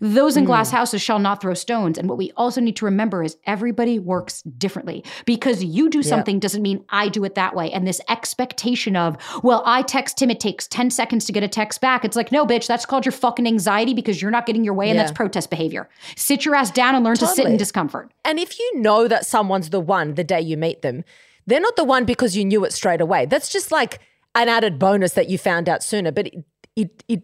Those 0.00 0.36
in 0.36 0.44
glass 0.44 0.70
hmm. 0.70 0.76
houses 0.76 1.02
shall 1.02 1.18
not 1.18 1.40
throw 1.40 1.54
stones. 1.54 1.98
And 1.98 2.08
what 2.08 2.18
we 2.18 2.32
also 2.36 2.60
need 2.60 2.76
to 2.76 2.84
remember 2.86 3.22
is 3.22 3.36
everybody 3.44 3.98
works 3.98 4.42
differently. 4.42 5.04
Because 5.26 5.62
you 5.62 5.90
do 5.90 6.02
something 6.02 6.38
doesn't 6.38 6.62
mean 6.62 6.84
I 6.88 7.08
do 7.08 7.24
it 7.24 7.34
that 7.34 7.54
way. 7.54 7.70
And 7.70 7.86
this 7.86 8.00
expectation 8.08 8.96
of, 8.96 9.16
well, 9.42 9.62
I 9.66 9.82
text 9.82 10.20
him, 10.20 10.30
it 10.30 10.40
takes 10.40 10.66
10 10.66 10.90
seconds 10.90 11.26
to 11.26 11.32
get 11.32 11.42
a 11.42 11.48
text 11.48 11.80
back. 11.80 12.04
It's 12.04 12.16
like, 12.16 12.32
no, 12.32 12.46
bitch, 12.46 12.66
that's 12.66 12.86
called 12.86 13.04
your 13.04 13.12
fucking 13.12 13.46
anxiety 13.46 13.94
because 13.94 14.22
you're 14.22 14.30
not 14.30 14.46
getting 14.46 14.64
your 14.64 14.74
way. 14.74 14.88
And 14.90 14.98
that's 14.98 15.12
protest 15.12 15.50
behavior. 15.50 15.88
Sit 16.16 16.44
your 16.44 16.54
ass 16.54 16.70
down 16.70 16.94
and 16.94 17.04
learn 17.04 17.16
to 17.16 17.26
sit 17.26 17.46
in 17.46 17.56
discomfort. 17.56 18.10
And 18.24 18.38
if 18.38 18.58
you 18.58 18.80
know 18.80 19.06
that 19.08 19.26
someone's 19.26 19.70
the 19.70 19.80
one 19.80 20.14
the 20.14 20.24
day 20.24 20.40
you 20.40 20.56
meet 20.56 20.82
them, 20.82 21.04
they're 21.46 21.60
not 21.60 21.76
the 21.76 21.84
one 21.84 22.04
because 22.04 22.36
you 22.36 22.44
knew 22.44 22.64
it 22.64 22.72
straight 22.72 23.00
away. 23.00 23.26
That's 23.26 23.50
just 23.50 23.70
like 23.70 24.00
an 24.34 24.48
added 24.48 24.78
bonus 24.78 25.12
that 25.12 25.28
you 25.28 25.36
found 25.36 25.68
out 25.68 25.82
sooner. 25.82 26.12
But 26.12 26.28
it 26.28 26.44
it, 26.76 27.04
it 27.08 27.22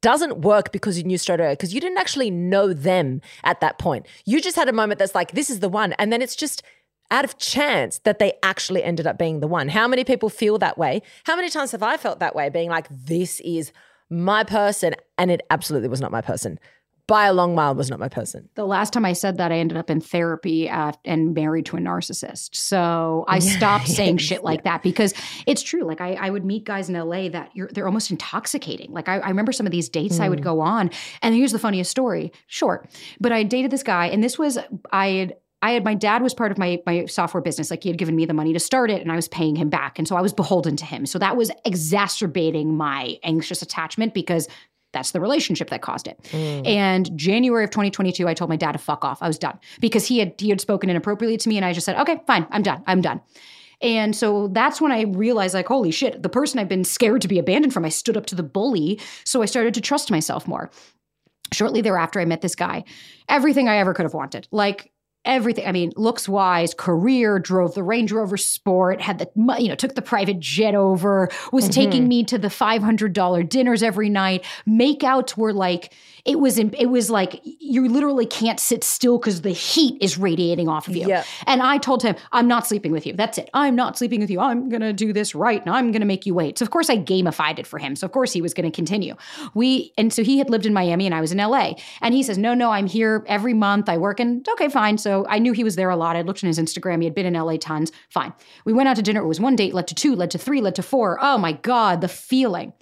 doesn't 0.00 0.40
work 0.40 0.72
because 0.72 0.96
you 0.98 1.04
knew 1.04 1.18
straight 1.18 1.40
away 1.40 1.52
because 1.52 1.74
you 1.74 1.80
didn't 1.80 1.98
actually 1.98 2.30
know 2.30 2.72
them 2.72 3.20
at 3.44 3.60
that 3.60 3.78
point. 3.78 4.06
You 4.24 4.40
just 4.40 4.56
had 4.56 4.68
a 4.68 4.72
moment 4.72 4.98
that's 4.98 5.14
like, 5.14 5.32
this 5.32 5.50
is 5.50 5.60
the 5.60 5.68
one. 5.68 5.92
And 5.94 6.12
then 6.12 6.22
it's 6.22 6.36
just 6.36 6.62
out 7.10 7.24
of 7.24 7.38
chance 7.38 7.98
that 8.00 8.18
they 8.18 8.34
actually 8.42 8.82
ended 8.84 9.06
up 9.06 9.18
being 9.18 9.40
the 9.40 9.48
one. 9.48 9.68
How 9.68 9.88
many 9.88 10.04
people 10.04 10.28
feel 10.28 10.58
that 10.58 10.76
way? 10.76 11.02
How 11.24 11.36
many 11.36 11.48
times 11.48 11.72
have 11.72 11.82
I 11.82 11.96
felt 11.96 12.20
that 12.20 12.34
way, 12.34 12.48
being 12.50 12.68
like, 12.68 12.86
this 12.90 13.40
is 13.40 13.72
my 14.10 14.44
person? 14.44 14.94
And 15.16 15.30
it 15.30 15.40
absolutely 15.50 15.88
was 15.88 16.00
not 16.00 16.12
my 16.12 16.20
person. 16.20 16.58
By 17.08 17.24
a 17.24 17.32
long 17.32 17.54
mile, 17.54 17.74
was 17.74 17.88
not 17.88 17.98
my 17.98 18.10
person. 18.10 18.50
The 18.54 18.66
last 18.66 18.92
time 18.92 19.06
I 19.06 19.14
said 19.14 19.38
that, 19.38 19.50
I 19.50 19.56
ended 19.56 19.78
up 19.78 19.88
in 19.88 19.98
therapy 19.98 20.68
at, 20.68 20.98
and 21.06 21.32
married 21.32 21.64
to 21.66 21.78
a 21.78 21.80
narcissist. 21.80 22.54
So 22.54 23.24
I 23.26 23.38
stopped 23.56 23.88
saying 23.88 24.18
shit 24.18 24.44
like 24.44 24.64
that 24.64 24.82
because 24.82 25.14
it's 25.46 25.62
true. 25.62 25.84
Like 25.84 26.02
I, 26.02 26.12
I 26.20 26.28
would 26.28 26.44
meet 26.44 26.64
guys 26.64 26.90
in 26.90 26.94
LA 26.94 27.30
that 27.30 27.50
you're, 27.54 27.68
they're 27.72 27.86
almost 27.86 28.10
intoxicating. 28.10 28.92
Like 28.92 29.08
I, 29.08 29.20
I 29.20 29.28
remember 29.30 29.52
some 29.52 29.64
of 29.64 29.72
these 29.72 29.88
dates 29.88 30.20
I 30.20 30.28
would 30.28 30.40
mm. 30.40 30.44
go 30.44 30.60
on, 30.60 30.90
and 31.22 31.34
here's 31.34 31.52
the 31.52 31.58
funniest 31.58 31.90
story. 31.90 32.30
Short, 32.46 32.90
but 33.18 33.32
I 33.32 33.42
dated 33.42 33.70
this 33.70 33.82
guy, 33.82 34.08
and 34.08 34.22
this 34.22 34.38
was 34.38 34.58
I 34.92 35.08
had. 35.08 35.36
I 35.60 35.72
had 35.72 35.82
my 35.82 35.94
dad 35.94 36.22
was 36.22 36.34
part 36.34 36.52
of 36.52 36.58
my 36.58 36.80
my 36.86 37.06
software 37.06 37.40
business. 37.40 37.68
Like 37.70 37.82
he 37.82 37.88
had 37.88 37.98
given 37.98 38.14
me 38.14 38.26
the 38.26 38.34
money 38.34 38.52
to 38.52 38.60
start 38.60 38.92
it, 38.92 39.02
and 39.02 39.10
I 39.10 39.16
was 39.16 39.26
paying 39.26 39.56
him 39.56 39.70
back, 39.70 39.98
and 39.98 40.06
so 40.06 40.14
I 40.14 40.20
was 40.20 40.32
beholden 40.32 40.76
to 40.76 40.84
him. 40.84 41.04
So 41.04 41.18
that 41.18 41.36
was 41.36 41.50
exacerbating 41.64 42.76
my 42.76 43.16
anxious 43.24 43.60
attachment 43.60 44.14
because 44.14 44.46
That's 44.92 45.10
the 45.10 45.20
relationship 45.20 45.70
that 45.70 45.82
caused 45.82 46.06
it. 46.06 46.18
Mm. 46.30 46.66
And 46.66 47.16
January 47.16 47.64
of 47.64 47.70
2022, 47.70 48.26
I 48.26 48.34
told 48.34 48.48
my 48.48 48.56
dad 48.56 48.72
to 48.72 48.78
fuck 48.78 49.04
off. 49.04 49.22
I 49.22 49.26
was 49.26 49.38
done 49.38 49.58
because 49.80 50.06
he 50.06 50.18
had 50.18 50.34
he 50.38 50.48
had 50.48 50.60
spoken 50.60 50.88
inappropriately 50.88 51.36
to 51.38 51.48
me, 51.48 51.56
and 51.56 51.64
I 51.64 51.72
just 51.72 51.84
said, 51.84 51.96
okay, 52.00 52.20
fine, 52.26 52.46
I'm 52.50 52.62
done. 52.62 52.82
I'm 52.86 53.00
done. 53.00 53.20
And 53.80 54.16
so 54.16 54.48
that's 54.48 54.80
when 54.80 54.90
I 54.90 55.02
realized, 55.02 55.54
like, 55.54 55.68
holy 55.68 55.90
shit, 55.90 56.22
the 56.22 56.28
person 56.28 56.58
I've 56.58 56.68
been 56.68 56.84
scared 56.84 57.22
to 57.22 57.28
be 57.28 57.38
abandoned 57.38 57.72
from, 57.72 57.84
I 57.84 57.90
stood 57.90 58.16
up 58.16 58.26
to 58.26 58.34
the 58.34 58.42
bully. 58.42 59.00
So 59.24 59.40
I 59.40 59.46
started 59.46 59.74
to 59.74 59.80
trust 59.80 60.10
myself 60.10 60.48
more. 60.48 60.70
Shortly 61.52 61.80
thereafter, 61.80 62.20
I 62.20 62.24
met 62.24 62.40
this 62.40 62.56
guy. 62.56 62.84
Everything 63.28 63.68
I 63.68 63.76
ever 63.76 63.94
could 63.94 64.02
have 64.04 64.14
wanted. 64.14 64.48
Like, 64.50 64.90
everything. 65.28 65.66
I 65.66 65.72
mean, 65.72 65.92
looks 65.94 66.28
wise, 66.28 66.74
career, 66.74 67.38
drove 67.38 67.74
the 67.74 67.84
Range 67.84 68.10
Rover 68.10 68.36
Sport, 68.36 69.00
had 69.00 69.18
the 69.18 69.30
you 69.60 69.68
know 69.68 69.76
took 69.76 69.94
the 69.94 70.02
private 70.02 70.40
jet 70.40 70.74
over, 70.74 71.30
was 71.52 71.64
mm-hmm. 71.64 71.72
taking 71.72 72.08
me 72.08 72.24
to 72.24 72.38
the 72.38 72.50
five 72.50 72.82
hundred 72.82 73.12
dollar 73.12 73.44
dinners 73.44 73.82
every 73.82 74.08
night. 74.08 74.44
Makeouts 74.66 75.36
were 75.36 75.52
like 75.52 75.92
it 76.28 76.38
was 76.38 76.58
in, 76.58 76.74
it 76.74 76.86
was 76.86 77.08
like 77.08 77.40
you 77.42 77.88
literally 77.88 78.26
can't 78.26 78.60
sit 78.60 78.84
still 78.84 79.18
because 79.18 79.40
the 79.40 79.50
heat 79.50 79.96
is 80.02 80.18
radiating 80.18 80.68
off 80.68 80.86
of 80.86 80.94
you. 80.94 81.08
Yeah. 81.08 81.24
And 81.46 81.62
I 81.62 81.78
told 81.78 82.02
him, 82.02 82.16
I'm 82.32 82.46
not 82.46 82.66
sleeping 82.66 82.92
with 82.92 83.06
you. 83.06 83.14
That's 83.14 83.38
it. 83.38 83.48
I'm 83.54 83.74
not 83.74 83.96
sleeping 83.96 84.20
with 84.20 84.30
you. 84.30 84.38
I'm 84.38 84.68
gonna 84.68 84.92
do 84.92 85.14
this 85.14 85.34
right, 85.34 85.64
and 85.64 85.74
I'm 85.74 85.90
gonna 85.90 86.04
make 86.04 86.26
you 86.26 86.34
wait. 86.34 86.58
So 86.58 86.64
of 86.64 86.70
course 86.70 86.90
I 86.90 86.98
gamified 86.98 87.58
it 87.58 87.66
for 87.66 87.78
him. 87.78 87.96
So 87.96 88.04
of 88.04 88.12
course 88.12 88.30
he 88.30 88.42
was 88.42 88.52
gonna 88.52 88.70
continue. 88.70 89.14
We 89.54 89.94
and 89.96 90.12
so 90.12 90.22
he 90.22 90.36
had 90.36 90.50
lived 90.50 90.66
in 90.66 90.74
Miami 90.74 91.06
and 91.06 91.14
I 91.14 91.22
was 91.22 91.32
in 91.32 91.38
LA, 91.38 91.74
and 92.02 92.12
he 92.12 92.22
says, 92.22 92.36
No, 92.36 92.52
no, 92.52 92.70
I'm 92.70 92.86
here 92.86 93.24
every 93.26 93.54
month. 93.54 93.88
I 93.88 93.96
work 93.96 94.20
and 94.20 94.46
okay, 94.50 94.68
fine. 94.68 94.98
So 94.98 95.24
I 95.30 95.38
knew 95.38 95.52
he 95.52 95.64
was 95.64 95.76
there 95.76 95.88
a 95.88 95.96
lot. 95.96 96.14
I 96.14 96.20
looked 96.20 96.44
on 96.44 96.48
his 96.48 96.58
Instagram. 96.58 96.98
He 96.98 97.04
had 97.04 97.14
been 97.14 97.26
in 97.26 97.32
LA 97.32 97.56
tons. 97.56 97.90
Fine. 98.10 98.34
We 98.66 98.74
went 98.74 98.90
out 98.90 98.96
to 98.96 99.02
dinner. 99.02 99.22
It 99.22 99.26
was 99.26 99.40
one 99.40 99.56
date, 99.56 99.72
led 99.72 99.88
to 99.88 99.94
two, 99.94 100.14
led 100.14 100.30
to 100.32 100.38
three, 100.38 100.60
led 100.60 100.74
to 100.74 100.82
four. 100.82 101.18
Oh 101.22 101.38
my 101.38 101.52
God, 101.52 102.02
the 102.02 102.08
feeling. 102.08 102.74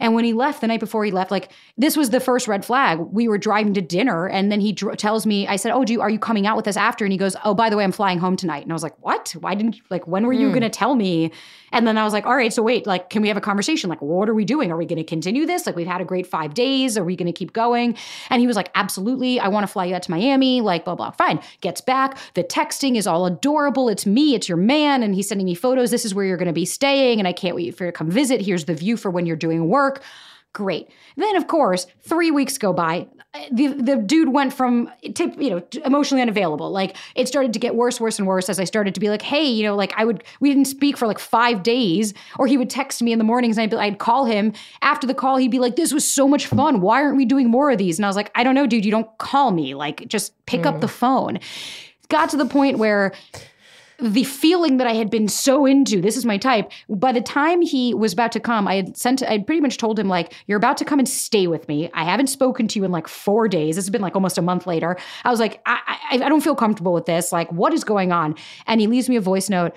And 0.00 0.14
when 0.14 0.24
he 0.24 0.32
left 0.32 0.60
the 0.60 0.66
night 0.66 0.80
before 0.80 1.04
he 1.04 1.10
left, 1.10 1.30
like 1.30 1.50
this 1.76 1.96
was 1.96 2.10
the 2.10 2.20
first 2.20 2.48
red 2.48 2.64
flag. 2.64 2.98
We 2.98 3.28
were 3.28 3.38
driving 3.38 3.74
to 3.74 3.80
dinner, 3.80 4.28
and 4.28 4.50
then 4.50 4.60
he 4.60 4.72
dr- 4.72 4.96
tells 4.96 5.26
me, 5.26 5.46
"I 5.46 5.56
said, 5.56 5.72
oh, 5.72 5.84
do 5.84 5.92
you, 5.92 6.00
are 6.00 6.10
you 6.10 6.18
coming 6.18 6.46
out 6.46 6.56
with 6.56 6.68
us 6.68 6.76
after?" 6.76 7.04
And 7.04 7.12
he 7.12 7.18
goes, 7.18 7.36
"Oh, 7.44 7.54
by 7.54 7.70
the 7.70 7.76
way, 7.76 7.84
I'm 7.84 7.92
flying 7.92 8.18
home 8.18 8.36
tonight." 8.36 8.62
And 8.62 8.72
I 8.72 8.74
was 8.74 8.82
like, 8.82 8.96
"What? 9.02 9.34
Why 9.40 9.54
didn't 9.54 9.76
you, 9.76 9.82
like 9.90 10.06
when 10.06 10.26
were 10.26 10.32
you 10.32 10.46
hmm. 10.46 10.52
going 10.52 10.62
to 10.62 10.70
tell 10.70 10.94
me?" 10.94 11.32
And 11.72 11.86
then 11.86 11.98
I 11.98 12.04
was 12.04 12.12
like, 12.12 12.26
"All 12.26 12.36
right, 12.36 12.52
so 12.52 12.62
wait, 12.62 12.86
like, 12.86 13.10
can 13.10 13.22
we 13.22 13.28
have 13.28 13.36
a 13.36 13.42
conversation? 13.42 13.90
Like, 13.90 14.02
what 14.02 14.28
are 14.28 14.34
we 14.34 14.44
doing? 14.44 14.70
Are 14.70 14.76
we 14.76 14.86
going 14.86 14.98
to 14.98 15.04
continue 15.04 15.46
this? 15.46 15.66
Like, 15.66 15.76
we've 15.76 15.86
had 15.86 16.00
a 16.00 16.04
great 16.04 16.26
five 16.26 16.54
days. 16.54 16.96
Are 16.96 17.04
we 17.04 17.16
going 17.16 17.26
to 17.26 17.32
keep 17.32 17.52
going?" 17.52 17.96
And 18.30 18.40
he 18.40 18.46
was 18.46 18.56
like, 18.56 18.70
"Absolutely. 18.74 19.40
I 19.40 19.48
want 19.48 19.64
to 19.64 19.72
fly 19.72 19.86
you 19.86 19.94
out 19.94 20.02
to 20.02 20.10
Miami." 20.10 20.60
Like, 20.60 20.84
blah 20.84 20.94
blah. 20.94 21.10
Fine. 21.12 21.40
Gets 21.60 21.80
back. 21.80 22.18
The 22.34 22.44
texting 22.44 22.96
is 22.96 23.06
all 23.06 23.26
adorable. 23.26 23.88
It's 23.88 24.06
me. 24.06 24.34
It's 24.34 24.48
your 24.48 24.58
man, 24.58 25.02
and 25.02 25.14
he's 25.14 25.28
sending 25.28 25.46
me 25.46 25.54
photos. 25.54 25.90
This 25.90 26.04
is 26.04 26.14
where 26.14 26.24
you're 26.24 26.36
going 26.36 26.46
to 26.46 26.52
be 26.52 26.64
staying, 26.64 27.18
and 27.18 27.26
I 27.26 27.32
can't 27.32 27.54
wait 27.54 27.74
for 27.76 27.84
you 27.84 27.90
to 27.90 27.96
come 27.96 28.10
visit. 28.10 28.40
Here's 28.40 28.66
the 28.66 28.74
view 28.74 28.96
for 28.96 29.10
when 29.10 29.26
you're 29.26 29.36
doing 29.36 29.68
work. 29.68 29.87
Great. 30.54 30.88
Then, 31.16 31.36
of 31.36 31.46
course, 31.46 31.86
three 32.00 32.30
weeks 32.30 32.58
go 32.58 32.72
by. 32.72 33.06
The 33.52 33.68
the 33.68 33.96
dude 33.96 34.30
went 34.30 34.52
from 34.54 34.90
tip, 35.14 35.40
you 35.40 35.50
know, 35.50 35.62
emotionally 35.84 36.22
unavailable. 36.22 36.70
Like 36.70 36.96
it 37.14 37.28
started 37.28 37.52
to 37.52 37.58
get 37.58 37.74
worse, 37.74 38.00
worse, 38.00 38.18
and 38.18 38.26
worse 38.26 38.48
as 38.48 38.58
I 38.58 38.64
started 38.64 38.94
to 38.94 39.00
be 39.00 39.10
like, 39.10 39.20
hey, 39.20 39.44
you 39.44 39.62
know, 39.62 39.76
like 39.76 39.92
I 39.96 40.06
would, 40.06 40.24
we 40.40 40.48
didn't 40.48 40.64
speak 40.64 40.96
for 40.96 41.06
like 41.06 41.18
five 41.18 41.62
days, 41.62 42.14
or 42.38 42.46
he 42.46 42.56
would 42.56 42.70
text 42.70 43.02
me 43.02 43.12
in 43.12 43.18
the 43.18 43.24
mornings 43.24 43.58
and 43.58 43.64
I'd, 43.64 43.70
be, 43.70 43.76
I'd 43.76 43.98
call 43.98 44.24
him. 44.24 44.54
After 44.80 45.06
the 45.06 45.14
call, 45.14 45.36
he'd 45.36 45.50
be 45.50 45.58
like, 45.58 45.76
this 45.76 45.92
was 45.92 46.08
so 46.08 46.26
much 46.26 46.46
fun. 46.46 46.80
Why 46.80 47.02
aren't 47.02 47.18
we 47.18 47.26
doing 47.26 47.50
more 47.50 47.70
of 47.70 47.78
these? 47.78 47.98
And 47.98 48.06
I 48.06 48.08
was 48.08 48.16
like, 48.16 48.32
I 48.34 48.42
don't 48.42 48.54
know, 48.54 48.66
dude. 48.66 48.86
You 48.86 48.90
don't 48.90 49.18
call 49.18 49.50
me. 49.50 49.74
Like, 49.74 50.08
just 50.08 50.32
pick 50.46 50.64
up 50.64 50.76
mm. 50.76 50.80
the 50.80 50.88
phone. 50.88 51.38
Got 52.08 52.30
to 52.30 52.38
the 52.38 52.46
point 52.46 52.78
where 52.78 53.12
the 54.00 54.24
feeling 54.24 54.76
that 54.76 54.86
I 54.86 54.92
had 54.92 55.10
been 55.10 55.26
so 55.26 55.66
into, 55.66 56.00
this 56.00 56.16
is 56.16 56.24
my 56.24 56.38
type. 56.38 56.70
By 56.88 57.10
the 57.10 57.20
time 57.20 57.62
he 57.62 57.94
was 57.94 58.12
about 58.12 58.30
to 58.32 58.40
come, 58.40 58.68
I 58.68 58.76
had 58.76 58.96
sent, 58.96 59.22
I 59.22 59.32
had 59.32 59.46
pretty 59.46 59.60
much 59.60 59.76
told 59.76 59.98
him, 59.98 60.08
like, 60.08 60.32
you're 60.46 60.56
about 60.56 60.76
to 60.78 60.84
come 60.84 61.00
and 61.00 61.08
stay 61.08 61.48
with 61.48 61.66
me. 61.68 61.90
I 61.94 62.04
haven't 62.04 62.28
spoken 62.28 62.68
to 62.68 62.78
you 62.78 62.84
in 62.84 62.92
like 62.92 63.08
four 63.08 63.48
days. 63.48 63.74
This 63.74 63.86
has 63.86 63.90
been 63.90 64.02
like 64.02 64.14
almost 64.14 64.38
a 64.38 64.42
month 64.42 64.66
later. 64.66 64.96
I 65.24 65.30
was 65.30 65.40
like, 65.40 65.60
I, 65.66 65.78
I, 66.10 66.14
I 66.14 66.28
don't 66.28 66.42
feel 66.42 66.54
comfortable 66.54 66.92
with 66.92 67.06
this. 67.06 67.32
Like, 67.32 67.50
what 67.52 67.74
is 67.74 67.82
going 67.82 68.12
on? 68.12 68.36
And 68.66 68.80
he 68.80 68.86
leaves 68.86 69.08
me 69.08 69.16
a 69.16 69.20
voice 69.20 69.50
note 69.50 69.74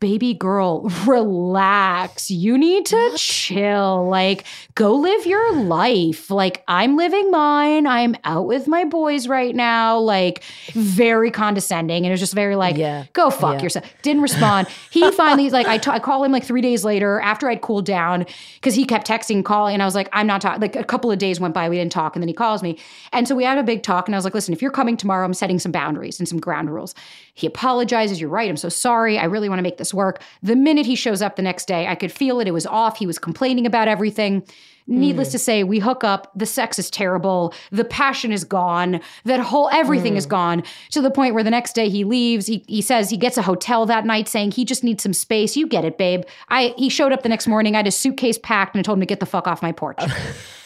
baby 0.00 0.32
girl, 0.34 0.82
relax. 1.06 2.30
You 2.30 2.56
need 2.56 2.86
to 2.86 3.12
chill. 3.16 4.08
Like, 4.08 4.44
go 4.74 4.94
live 4.94 5.26
your 5.26 5.54
life. 5.56 6.30
Like, 6.30 6.62
I'm 6.68 6.96
living 6.96 7.30
mine. 7.30 7.86
I'm 7.86 8.14
out 8.24 8.46
with 8.46 8.68
my 8.68 8.84
boys 8.84 9.26
right 9.28 9.54
now. 9.54 9.98
Like, 9.98 10.44
very 10.72 11.30
condescending. 11.30 11.98
And 12.04 12.06
it 12.06 12.10
was 12.10 12.20
just 12.20 12.34
very 12.34 12.54
like, 12.56 12.76
Yeah. 12.76 13.04
go 13.12 13.30
fuck 13.30 13.56
Yeah. 13.58 13.62
yourself. 13.64 13.84
Didn't 14.02 14.22
respond. 14.22 14.68
He 14.90 15.10
finally, 15.12 15.50
like, 15.50 15.66
I 15.66 15.78
ta- 15.78 15.92
I 15.92 15.98
call 15.98 16.22
him 16.24 16.32
like 16.32 16.44
three 16.44 16.62
days 16.62 16.84
later 16.84 17.20
after 17.20 17.48
I'd 17.48 17.60
cooled 17.60 17.84
down 17.86 18.24
because 18.54 18.74
he 18.74 18.84
kept 18.84 19.06
texting, 19.06 19.44
calling. 19.44 19.74
And 19.74 19.82
I 19.82 19.86
was 19.86 19.94
like, 19.94 20.08
I'm 20.12 20.26
not 20.26 20.40
talking. 20.40 20.60
Like, 20.60 20.76
a 20.76 20.84
couple 20.84 21.10
of 21.10 21.18
days 21.18 21.40
went 21.40 21.54
by. 21.54 21.68
We 21.68 21.76
didn't 21.76 21.92
talk. 21.92 22.14
And 22.16 22.22
then 22.22 22.28
he 22.28 22.34
calls 22.34 22.62
me. 22.62 22.78
And 23.12 23.26
so 23.26 23.34
we 23.34 23.44
had 23.44 23.58
a 23.58 23.62
big 23.62 23.82
talk. 23.82 24.06
And 24.08 24.14
I 24.14 24.18
was 24.18 24.24
like, 24.24 24.34
listen, 24.34 24.52
if 24.54 24.62
you're 24.62 24.70
coming 24.70 24.96
tomorrow, 24.96 25.24
I'm 25.24 25.34
setting 25.34 25.58
some 25.58 25.72
boundaries 25.72 26.18
and 26.18 26.28
some 26.28 26.38
ground 26.38 26.70
rules. 26.72 26.94
He 27.34 27.46
apologizes. 27.46 28.20
You're 28.20 28.30
right. 28.30 28.48
I'm 28.48 28.56
so 28.56 28.68
sorry. 28.68 29.18
I 29.18 29.24
really 29.24 29.48
want 29.48 29.58
to 29.58 29.62
make 29.62 29.78
this 29.78 29.94
work. 29.94 30.22
The 30.42 30.56
minute 30.56 30.84
he 30.84 30.94
shows 30.94 31.22
up 31.22 31.36
the 31.36 31.42
next 31.42 31.66
day, 31.66 31.86
I 31.86 31.94
could 31.94 32.12
feel 32.12 32.40
it. 32.40 32.48
It 32.48 32.52
was 32.52 32.66
off. 32.66 32.98
He 32.98 33.06
was 33.06 33.18
complaining 33.18 33.66
about 33.66 33.88
everything. 33.88 34.44
Needless 34.86 35.28
hmm. 35.28 35.32
to 35.32 35.38
say, 35.38 35.64
we 35.64 35.78
hook 35.78 36.04
up. 36.04 36.30
The 36.34 36.44
sex 36.44 36.78
is 36.78 36.90
terrible. 36.90 37.54
The 37.70 37.84
passion 37.84 38.32
is 38.32 38.44
gone. 38.44 39.00
That 39.24 39.40
whole 39.40 39.70
everything 39.72 40.16
is 40.16 40.24
hmm. 40.24 40.30
gone 40.30 40.62
to 40.90 41.00
the 41.00 41.10
point 41.10 41.34
where 41.34 41.44
the 41.44 41.50
next 41.50 41.74
day 41.74 41.88
he 41.88 42.04
leaves. 42.04 42.46
He, 42.46 42.64
he 42.66 42.82
says 42.82 43.08
he 43.08 43.16
gets 43.16 43.38
a 43.38 43.42
hotel 43.42 43.86
that 43.86 44.04
night, 44.04 44.28
saying 44.28 44.50
he 44.50 44.64
just 44.64 44.84
needs 44.84 45.02
some 45.02 45.12
space. 45.14 45.56
You 45.56 45.66
get 45.66 45.84
it, 45.84 45.98
babe. 45.98 46.24
I 46.48 46.74
he 46.76 46.88
showed 46.88 47.12
up 47.12 47.22
the 47.22 47.28
next 47.28 47.46
morning. 47.46 47.74
I 47.74 47.78
had 47.78 47.86
his 47.86 47.96
suitcase 47.96 48.38
packed 48.38 48.74
and 48.74 48.80
I 48.80 48.82
told 48.82 48.98
him 48.98 49.00
to 49.00 49.06
get 49.06 49.20
the 49.20 49.26
fuck 49.26 49.46
off 49.46 49.62
my 49.62 49.72
porch. 49.72 50.00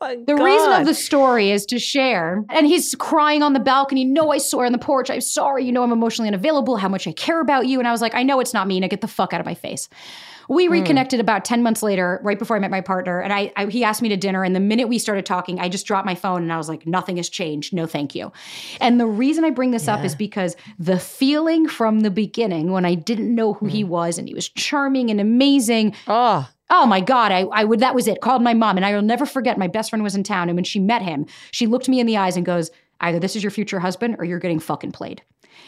The 0.00 0.36
reason 0.36 0.72
of 0.72 0.86
the 0.86 0.94
story 0.94 1.50
is 1.50 1.66
to 1.66 1.78
share. 1.78 2.44
And 2.50 2.66
he's 2.66 2.94
crying 2.94 3.42
on 3.42 3.52
the 3.52 3.60
balcony. 3.60 4.04
No, 4.04 4.30
I 4.30 4.38
saw 4.38 4.60
her 4.60 4.66
on 4.66 4.72
the 4.72 4.78
porch. 4.78 5.10
I'm 5.10 5.20
sorry. 5.20 5.64
You 5.64 5.72
know, 5.72 5.82
I'm 5.82 5.92
emotionally 5.92 6.28
unavailable, 6.28 6.76
how 6.76 6.88
much 6.88 7.06
I 7.06 7.12
care 7.12 7.40
about 7.40 7.66
you. 7.66 7.78
And 7.78 7.88
I 7.88 7.92
was 7.92 8.00
like, 8.00 8.14
I 8.14 8.22
know 8.22 8.38
it's 8.40 8.54
not 8.54 8.66
me. 8.66 8.78
Now 8.78 8.88
get 8.88 9.00
the 9.00 9.08
fuck 9.08 9.32
out 9.32 9.40
of 9.40 9.46
my 9.46 9.54
face. 9.54 9.88
We 10.48 10.66
hmm. 10.66 10.72
reconnected 10.72 11.20
about 11.20 11.44
10 11.44 11.62
months 11.62 11.82
later, 11.82 12.20
right 12.22 12.38
before 12.38 12.56
I 12.56 12.60
met 12.60 12.70
my 12.70 12.80
partner. 12.80 13.20
And 13.20 13.32
I, 13.32 13.52
I 13.56 13.66
he 13.66 13.84
asked 13.84 14.00
me 14.00 14.08
to 14.08 14.16
dinner. 14.16 14.44
And 14.44 14.54
the 14.56 14.60
minute 14.60 14.88
we 14.88 14.98
started 14.98 15.26
talking, 15.26 15.60
I 15.60 15.68
just 15.68 15.86
dropped 15.86 16.06
my 16.06 16.14
phone 16.14 16.42
and 16.42 16.52
I 16.52 16.56
was 16.56 16.68
like, 16.68 16.86
nothing 16.86 17.16
has 17.16 17.28
changed. 17.28 17.74
No, 17.74 17.86
thank 17.86 18.14
you. 18.14 18.32
And 18.80 19.00
the 19.00 19.06
reason 19.06 19.44
I 19.44 19.50
bring 19.50 19.72
this 19.72 19.88
up 19.88 20.04
is 20.04 20.14
because 20.14 20.56
the 20.78 20.98
feeling 20.98 21.68
from 21.68 22.00
the 22.00 22.10
beginning 22.10 22.72
when 22.72 22.84
I 22.84 22.94
didn't 22.94 23.34
know 23.34 23.54
who 23.54 23.66
he 23.66 23.82
hmm. 23.82 23.88
was 23.88 24.18
and 24.18 24.28
he 24.28 24.34
was 24.34 24.48
charming 24.48 25.10
and 25.10 25.20
amazing. 25.20 25.94
Oh, 26.06 26.48
Oh 26.70 26.86
my 26.86 27.00
God, 27.00 27.32
I, 27.32 27.40
I 27.52 27.64
would, 27.64 27.80
that 27.80 27.94
was 27.94 28.06
it. 28.06 28.20
Called 28.20 28.42
my 28.42 28.54
mom. 28.54 28.76
And 28.76 28.84
I 28.84 28.94
will 28.94 29.02
never 29.02 29.26
forget 29.26 29.58
my 29.58 29.68
best 29.68 29.90
friend 29.90 30.02
was 30.02 30.14
in 30.14 30.22
town. 30.22 30.48
And 30.48 30.56
when 30.56 30.64
she 30.64 30.78
met 30.78 31.02
him, 31.02 31.26
she 31.50 31.66
looked 31.66 31.88
me 31.88 32.00
in 32.00 32.06
the 32.06 32.16
eyes 32.16 32.36
and 32.36 32.44
goes, 32.44 32.70
either 33.00 33.18
this 33.18 33.36
is 33.36 33.42
your 33.42 33.50
future 33.50 33.80
husband 33.80 34.16
or 34.18 34.24
you're 34.24 34.38
getting 34.38 34.60
fucking 34.60 34.92
played. 34.92 35.22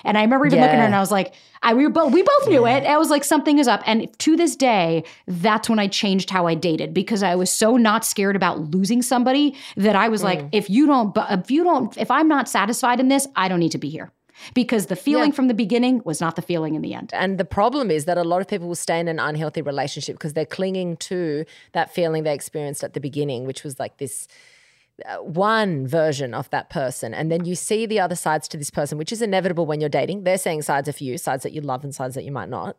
And 0.04 0.16
I 0.16 0.22
remember 0.22 0.46
even 0.46 0.60
looking 0.60 0.76
at 0.76 0.80
her 0.80 0.86
and 0.86 0.94
I 0.94 1.00
was 1.00 1.10
like, 1.10 1.34
I, 1.62 1.74
we, 1.74 1.84
were 1.84 1.92
both, 1.92 2.12
we 2.12 2.22
both 2.22 2.48
knew 2.48 2.66
it. 2.66 2.84
I 2.84 2.96
was 2.96 3.10
like, 3.10 3.24
something 3.24 3.58
is 3.58 3.68
up. 3.68 3.82
And 3.86 4.08
to 4.20 4.36
this 4.36 4.56
day, 4.56 5.04
that's 5.26 5.68
when 5.68 5.78
I 5.78 5.88
changed 5.88 6.30
how 6.30 6.46
I 6.46 6.54
dated 6.54 6.94
because 6.94 7.22
I 7.22 7.34
was 7.34 7.50
so 7.50 7.76
not 7.76 8.04
scared 8.04 8.36
about 8.36 8.60
losing 8.60 9.02
somebody 9.02 9.54
that 9.76 9.96
I 9.96 10.08
was 10.08 10.22
like, 10.22 10.40
mm. 10.40 10.48
if 10.52 10.70
you 10.70 10.86
don't, 10.86 11.16
if 11.30 11.50
you 11.50 11.64
don't, 11.64 11.96
if 11.98 12.10
I'm 12.10 12.28
not 12.28 12.48
satisfied 12.48 12.98
in 12.98 13.08
this, 13.08 13.26
I 13.36 13.48
don't 13.48 13.60
need 13.60 13.72
to 13.72 13.78
be 13.78 13.90
here. 13.90 14.10
Because 14.54 14.86
the 14.86 14.96
feeling 14.96 15.30
Yeah. 15.30 15.36
from 15.36 15.48
the 15.48 15.54
beginning 15.54 16.02
was 16.04 16.20
not 16.20 16.36
the 16.36 16.42
feeling 16.42 16.74
in 16.74 16.82
the 16.82 16.94
end. 16.94 17.10
And 17.12 17.38
the 17.38 17.44
problem 17.44 17.90
is 17.90 18.04
that 18.06 18.18
a 18.18 18.24
lot 18.24 18.40
of 18.40 18.48
people 18.48 18.68
will 18.68 18.74
stay 18.74 18.98
in 18.98 19.08
an 19.08 19.18
unhealthy 19.18 19.62
relationship 19.62 20.16
because 20.16 20.32
they're 20.32 20.46
clinging 20.46 20.96
to 20.98 21.44
that 21.72 21.92
feeling 21.92 22.22
they 22.24 22.34
experienced 22.34 22.82
at 22.84 22.94
the 22.94 23.00
beginning, 23.00 23.44
which 23.46 23.64
was 23.64 23.78
like 23.78 23.98
this 23.98 24.26
uh, 25.06 25.16
one 25.16 25.86
version 25.86 26.34
of 26.34 26.50
that 26.50 26.68
person. 26.68 27.14
And 27.14 27.30
then 27.32 27.44
you 27.44 27.54
see 27.54 27.86
the 27.86 28.00
other 28.00 28.16
sides 28.16 28.46
to 28.48 28.56
this 28.58 28.70
person, 28.70 28.98
which 28.98 29.12
is 29.12 29.22
inevitable 29.22 29.64
when 29.64 29.80
you're 29.80 29.88
dating. 29.88 30.24
They're 30.24 30.36
seeing 30.38 30.62
sides 30.62 30.88
of 30.88 31.00
you, 31.00 31.16
sides 31.16 31.42
that 31.42 31.52
you 31.52 31.60
love 31.62 31.84
and 31.84 31.94
sides 31.94 32.14
that 32.16 32.24
you 32.24 32.32
might 32.32 32.48
not. 32.50 32.76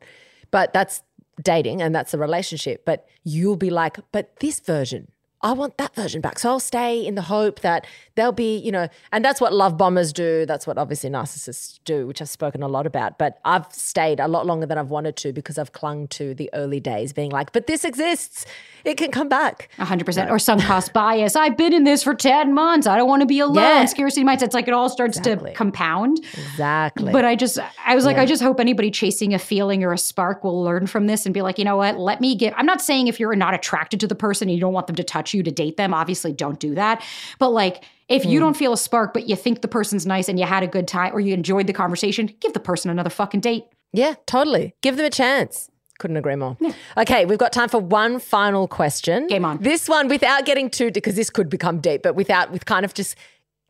But 0.52 0.72
that's 0.74 1.02
dating 1.42 1.82
and 1.82 1.96
that's 1.96 2.14
a 2.14 2.18
relationship. 2.20 2.86
But 2.86 3.08
you'll 3.24 3.56
be 3.56 3.70
like, 3.72 3.98
but 4.12 4.36
this 4.40 4.60
version, 4.60 5.12
I 5.44 5.54
want 5.54 5.78
that 5.78 5.96
version 5.96 6.22
back. 6.22 6.38
So 6.40 6.50
I'll 6.50 6.60
stay 6.60 7.06
in 7.06 7.16
the 7.16 7.24
hope 7.24 7.62
that 7.62 7.86
they'll 8.16 8.32
be, 8.32 8.58
you 8.58 8.72
know, 8.72 8.88
and 9.12 9.26
that's 9.26 9.42
what 9.42 9.54
love 9.54 9.78
bombers 9.78 10.14
do. 10.14 10.46
That's 10.46 10.68
what 10.68 10.78
obviously 10.78 11.10
narcissists 11.10 11.80
do, 11.86 12.06
which 12.06 12.22
I've 12.22 12.30
spoken 12.30 12.62
a 12.62 12.68
lot 12.68 12.86
about. 12.86 13.18
But 13.18 13.40
I've 13.44 13.66
stayed 13.72 14.20
a 14.20 14.28
lot 14.28 14.46
longer 14.46 14.66
than 14.66 14.78
I've 14.78 14.90
wanted 14.90 15.16
to 15.18 15.34
because 15.34 15.58
I've 15.58 15.72
clung 15.72 16.08
to 16.10 16.34
the 16.36 16.50
early 16.54 16.80
days, 16.80 17.12
being 17.14 17.32
like, 17.32 17.52
but 17.54 17.66
this 17.68 17.84
exists. 17.84 18.46
It 18.86 18.96
can 18.98 19.12
come 19.12 19.30
back. 19.30 19.70
Hundred 19.78 20.06
percent, 20.06 20.30
or 20.30 20.40
sunk 20.40 20.64
cost 20.64 20.94
bias. 20.94 21.36
I've 21.36 21.58
been 21.58 21.74
in 21.74 21.84
this 21.84 22.04
for 22.04 22.14
ten 22.14 22.54
months. 22.54 22.86
I 22.88 22.96
don't 22.98 23.08
want 23.08 23.22
to 23.22 23.28
be 23.28 23.40
alone. 23.40 23.56
Yeah. 23.56 23.86
Scarcity 23.86 24.24
mindset. 24.26 24.44
It's 24.44 24.56
like 24.56 24.68
it 24.68 24.74
all 24.74 24.90
starts 24.90 25.18
Exactly. 25.18 25.52
to 25.52 25.56
compound. 25.58 26.20
Exactly. 26.34 27.12
But 27.12 27.26
I 27.26 27.36
just, 27.36 27.58
I 27.86 27.96
was 27.96 28.06
like, 28.06 28.18
I 28.18 28.26
just 28.26 28.42
hope 28.44 28.60
anybody 28.60 28.92
chasing 28.92 29.34
a 29.34 29.40
feeling 29.40 29.84
or 29.84 29.94
a 29.94 29.98
spark 29.98 30.44
will 30.44 30.62
learn 30.64 30.88
from 30.88 31.08
this 31.08 31.26
and 31.26 31.34
be 31.34 31.42
like, 31.42 31.58
you 31.58 31.66
know 31.66 31.78
what? 31.78 31.98
Let 32.00 32.22
me 32.22 32.36
give. 32.36 32.54
I'm 32.58 32.66
not 32.66 32.82
saying 32.82 33.08
if 33.08 33.20
you're 33.20 33.36
not 33.36 33.54
attracted 33.54 34.00
to 34.02 34.08
the 34.08 34.16
person 34.16 34.50
and 34.50 34.56
you 34.56 34.62
don't 34.62 34.74
want 34.74 34.88
them 34.88 34.96
to 34.96 35.04
touch 35.04 35.31
you 35.34 35.44
to 35.44 35.52
date 35.52 35.78
them, 35.78 35.94
obviously 35.94 36.34
don't 36.34 36.60
do 36.60 36.76
that. 36.76 37.04
But 37.40 37.50
like. 37.50 37.84
If 38.10 38.26
you 38.26 38.40
hmm. 38.40 38.48
don't 38.48 38.58
feel 38.58 38.74
a 38.74 38.78
spark, 38.78 39.14
but 39.14 39.30
you 39.30 39.38
think 39.38 39.62
the 39.62 39.70
person's 39.70 40.06
nice 40.06 40.28
and 40.28 40.38
you 40.38 40.46
had 40.46 40.64
a 40.64 40.68
good 40.68 40.86
time 40.86 41.16
or 41.16 41.22
you 41.22 41.34
enjoyed 41.34 41.66
the 41.66 41.72
conversation, 41.72 42.30
give 42.42 42.52
the 42.52 42.60
person 42.60 42.92
another 42.92 43.10
fucking 43.10 43.40
date. 43.40 43.64
yeah, 43.94 44.16
totally. 44.26 44.76
Give 44.82 44.98
them 44.98 45.06
a 45.06 45.10
chance. 45.10 45.72
Couldn't 46.02 46.18
agree 46.18 46.36
more. 46.36 46.58
Okay, 46.98 47.26
we've 47.26 47.38
got 47.38 47.54
time 47.54 47.70
for 47.70 47.80
one 47.80 48.20
final 48.20 48.68
question. 48.68 49.28
Game 49.28 49.46
on. 49.46 49.60
This 49.60 49.88
one, 49.88 50.08
without 50.08 50.46
getting 50.46 50.70
too, 50.70 50.92
because 50.92 51.16
this 51.16 51.30
could 51.30 51.48
become 51.48 51.80
deep, 51.80 52.02
but 52.02 52.16
without, 52.16 52.52
with 52.52 52.66
kind 52.66 52.84
of 52.84 52.94
just 52.94 53.16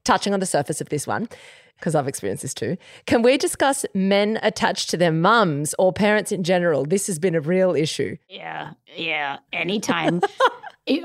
touching 0.05 0.34
on 0.34 0.39
the 0.39 0.45
surface 0.45 0.80
of 0.80 0.89
this 0.89 1.05
one, 1.05 1.28
because 1.82 1.95
I've 1.95 2.07
experienced 2.07 2.43
this 2.43 2.53
too. 2.53 2.77
Can 3.07 3.23
we 3.23 3.38
discuss 3.38 3.86
men 3.93 4.39
attached 4.43 4.89
to 4.91 4.97
their 4.97 5.11
mums 5.11 5.75
or 5.79 5.91
parents 5.91 6.32
in 6.32 6.43
general? 6.43 6.86
This 6.86 7.07
has 7.07 7.19
been 7.19 7.36
a 7.36 7.41
real 7.41 7.75
issue. 7.75 8.15
Yeah, 8.29 8.71
yeah. 8.95 9.39
Anytime. 9.51 10.21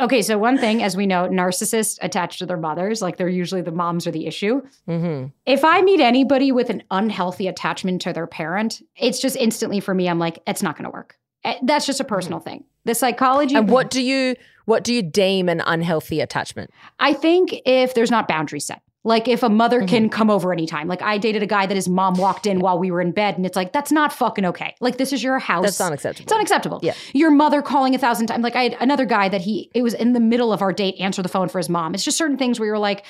Okay, 0.00 0.22
so 0.22 0.38
one 0.38 0.56
thing, 0.56 0.82
as 0.82 0.96
we 0.96 1.06
know, 1.06 1.28
narcissists 1.28 1.98
attached 2.00 2.38
to 2.38 2.46
their 2.46 2.56
mothers, 2.56 3.02
like 3.02 3.18
they're 3.18 3.28
usually 3.28 3.60
the 3.60 3.70
moms 3.70 4.06
are 4.06 4.10
the 4.10 4.26
issue. 4.26 4.62
Mm-hmm. 4.88 5.26
If 5.44 5.64
I 5.64 5.82
meet 5.82 6.00
anybody 6.00 6.50
with 6.50 6.70
an 6.70 6.82
unhealthy 6.90 7.46
attachment 7.46 8.00
to 8.02 8.12
their 8.14 8.26
parent, 8.26 8.82
it's 8.96 9.20
just 9.20 9.36
instantly 9.36 9.80
for 9.80 9.94
me, 9.94 10.08
I'm 10.08 10.18
like, 10.18 10.42
it's 10.46 10.62
not 10.62 10.76
going 10.76 10.84
to 10.84 10.90
work. 10.90 11.18
Eh, 11.44 11.58
That's 11.62 11.84
just 11.84 12.00
a 12.00 12.04
personal 12.04 12.40
thing. 12.40 12.64
The 12.86 12.94
psychology. 12.94 13.54
And 13.54 13.68
what 13.68 13.90
do 13.90 14.02
you 14.02 14.34
what 14.64 14.82
do 14.82 14.92
you 14.92 15.02
deem 15.02 15.48
an 15.48 15.62
unhealthy 15.64 16.20
attachment? 16.20 16.70
I 16.98 17.12
think 17.12 17.54
if 17.64 17.94
there's 17.94 18.10
not 18.10 18.26
boundaries 18.28 18.64
set. 18.64 18.80
Like 19.06 19.28
if 19.28 19.42
a 19.42 19.48
mother 19.48 19.78
Mm-hmm. 19.80 19.86
can 19.88 20.08
come 20.10 20.30
over 20.30 20.52
anytime. 20.52 20.88
Like 20.88 21.00
I 21.00 21.16
dated 21.16 21.42
a 21.42 21.46
guy 21.46 21.64
that 21.66 21.74
his 21.74 21.88
mom 21.88 22.14
walked 22.14 22.46
in 22.46 22.58
while 22.60 22.78
we 22.78 22.90
were 22.90 23.00
in 23.00 23.12
bed, 23.12 23.36
and 23.36 23.46
it's 23.46 23.54
like 23.56 23.72
that's 23.72 23.92
not 23.92 24.12
fucking 24.12 24.44
okay. 24.46 24.74
Like 24.80 24.98
this 24.98 25.12
is 25.12 25.22
your 25.22 25.38
house. 25.38 25.64
That's 25.64 25.80
unacceptable. 25.80 26.24
It's 26.24 26.32
unacceptable. 26.32 26.80
Yeah. 26.82 26.94
Your 27.14 27.30
mother 27.30 27.62
calling 27.62 27.94
a 27.94 27.98
thousand 27.98 28.26
times. 28.26 28.42
Like 28.42 28.56
I 28.56 28.64
had 28.64 28.76
another 28.80 29.04
guy 29.06 29.28
that 29.28 29.40
he 29.42 29.70
it 29.74 29.82
was 29.82 29.94
in 29.94 30.12
the 30.12 30.20
middle 30.20 30.52
of 30.52 30.60
our 30.60 30.72
date 30.72 30.96
answer 30.98 31.22
the 31.22 31.28
phone 31.28 31.48
for 31.48 31.58
his 31.58 31.68
mom. 31.68 31.94
It's 31.94 32.04
just 32.04 32.18
certain 32.18 32.36
things 32.36 32.58
where 32.58 32.66
you're 32.66 32.78
like 32.78 33.04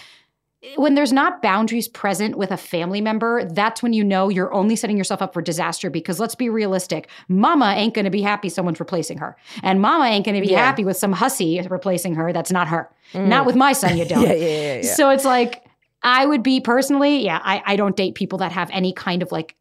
when 0.76 0.94
there's 0.96 1.12
not 1.12 1.42
boundaries 1.42 1.86
present 1.86 2.36
with 2.36 2.50
a 2.50 2.56
family 2.56 3.00
member, 3.00 3.44
that's 3.44 3.82
when 3.84 3.92
you 3.92 4.02
know 4.02 4.28
you're 4.28 4.52
only 4.52 4.74
setting 4.74 4.96
yourself 4.96 5.22
up 5.22 5.32
for 5.32 5.40
disaster 5.40 5.90
because 5.90 6.18
let's 6.18 6.34
be 6.34 6.48
realistic. 6.48 7.08
Mama 7.28 7.66
ain't 7.76 7.94
going 7.94 8.04
to 8.06 8.10
be 8.10 8.22
happy 8.22 8.48
someone's 8.48 8.80
replacing 8.80 9.18
her. 9.18 9.36
And 9.62 9.80
mama 9.80 10.06
ain't 10.06 10.24
going 10.24 10.34
to 10.34 10.40
be 10.44 10.52
Yeah. 10.52 10.64
happy 10.64 10.84
with 10.84 10.96
some 10.96 11.12
hussy 11.12 11.60
replacing 11.70 12.16
her 12.16 12.32
that's 12.32 12.50
not 12.50 12.66
her. 12.68 12.90
Not 13.14 13.46
with 13.46 13.54
my 13.54 13.72
son, 13.74 13.96
you 13.96 14.04
don't. 14.08 14.22
Yeah, 14.22 14.32
yeah, 14.32 14.46
yeah, 14.46 14.74
yeah. 14.82 14.94
So 14.94 15.10
it's 15.10 15.24
like, 15.24 15.62
I 16.02 16.26
would 16.26 16.42
be 16.42 16.60
personally, 16.60 17.24
yeah, 17.24 17.40
I, 17.42 17.62
I 17.64 17.76
don't 17.76 17.96
date 17.96 18.14
people 18.14 18.38
that 18.38 18.52
have 18.52 18.70
any 18.72 18.92
kind 18.92 19.22
of 19.22 19.32
like, 19.32 19.56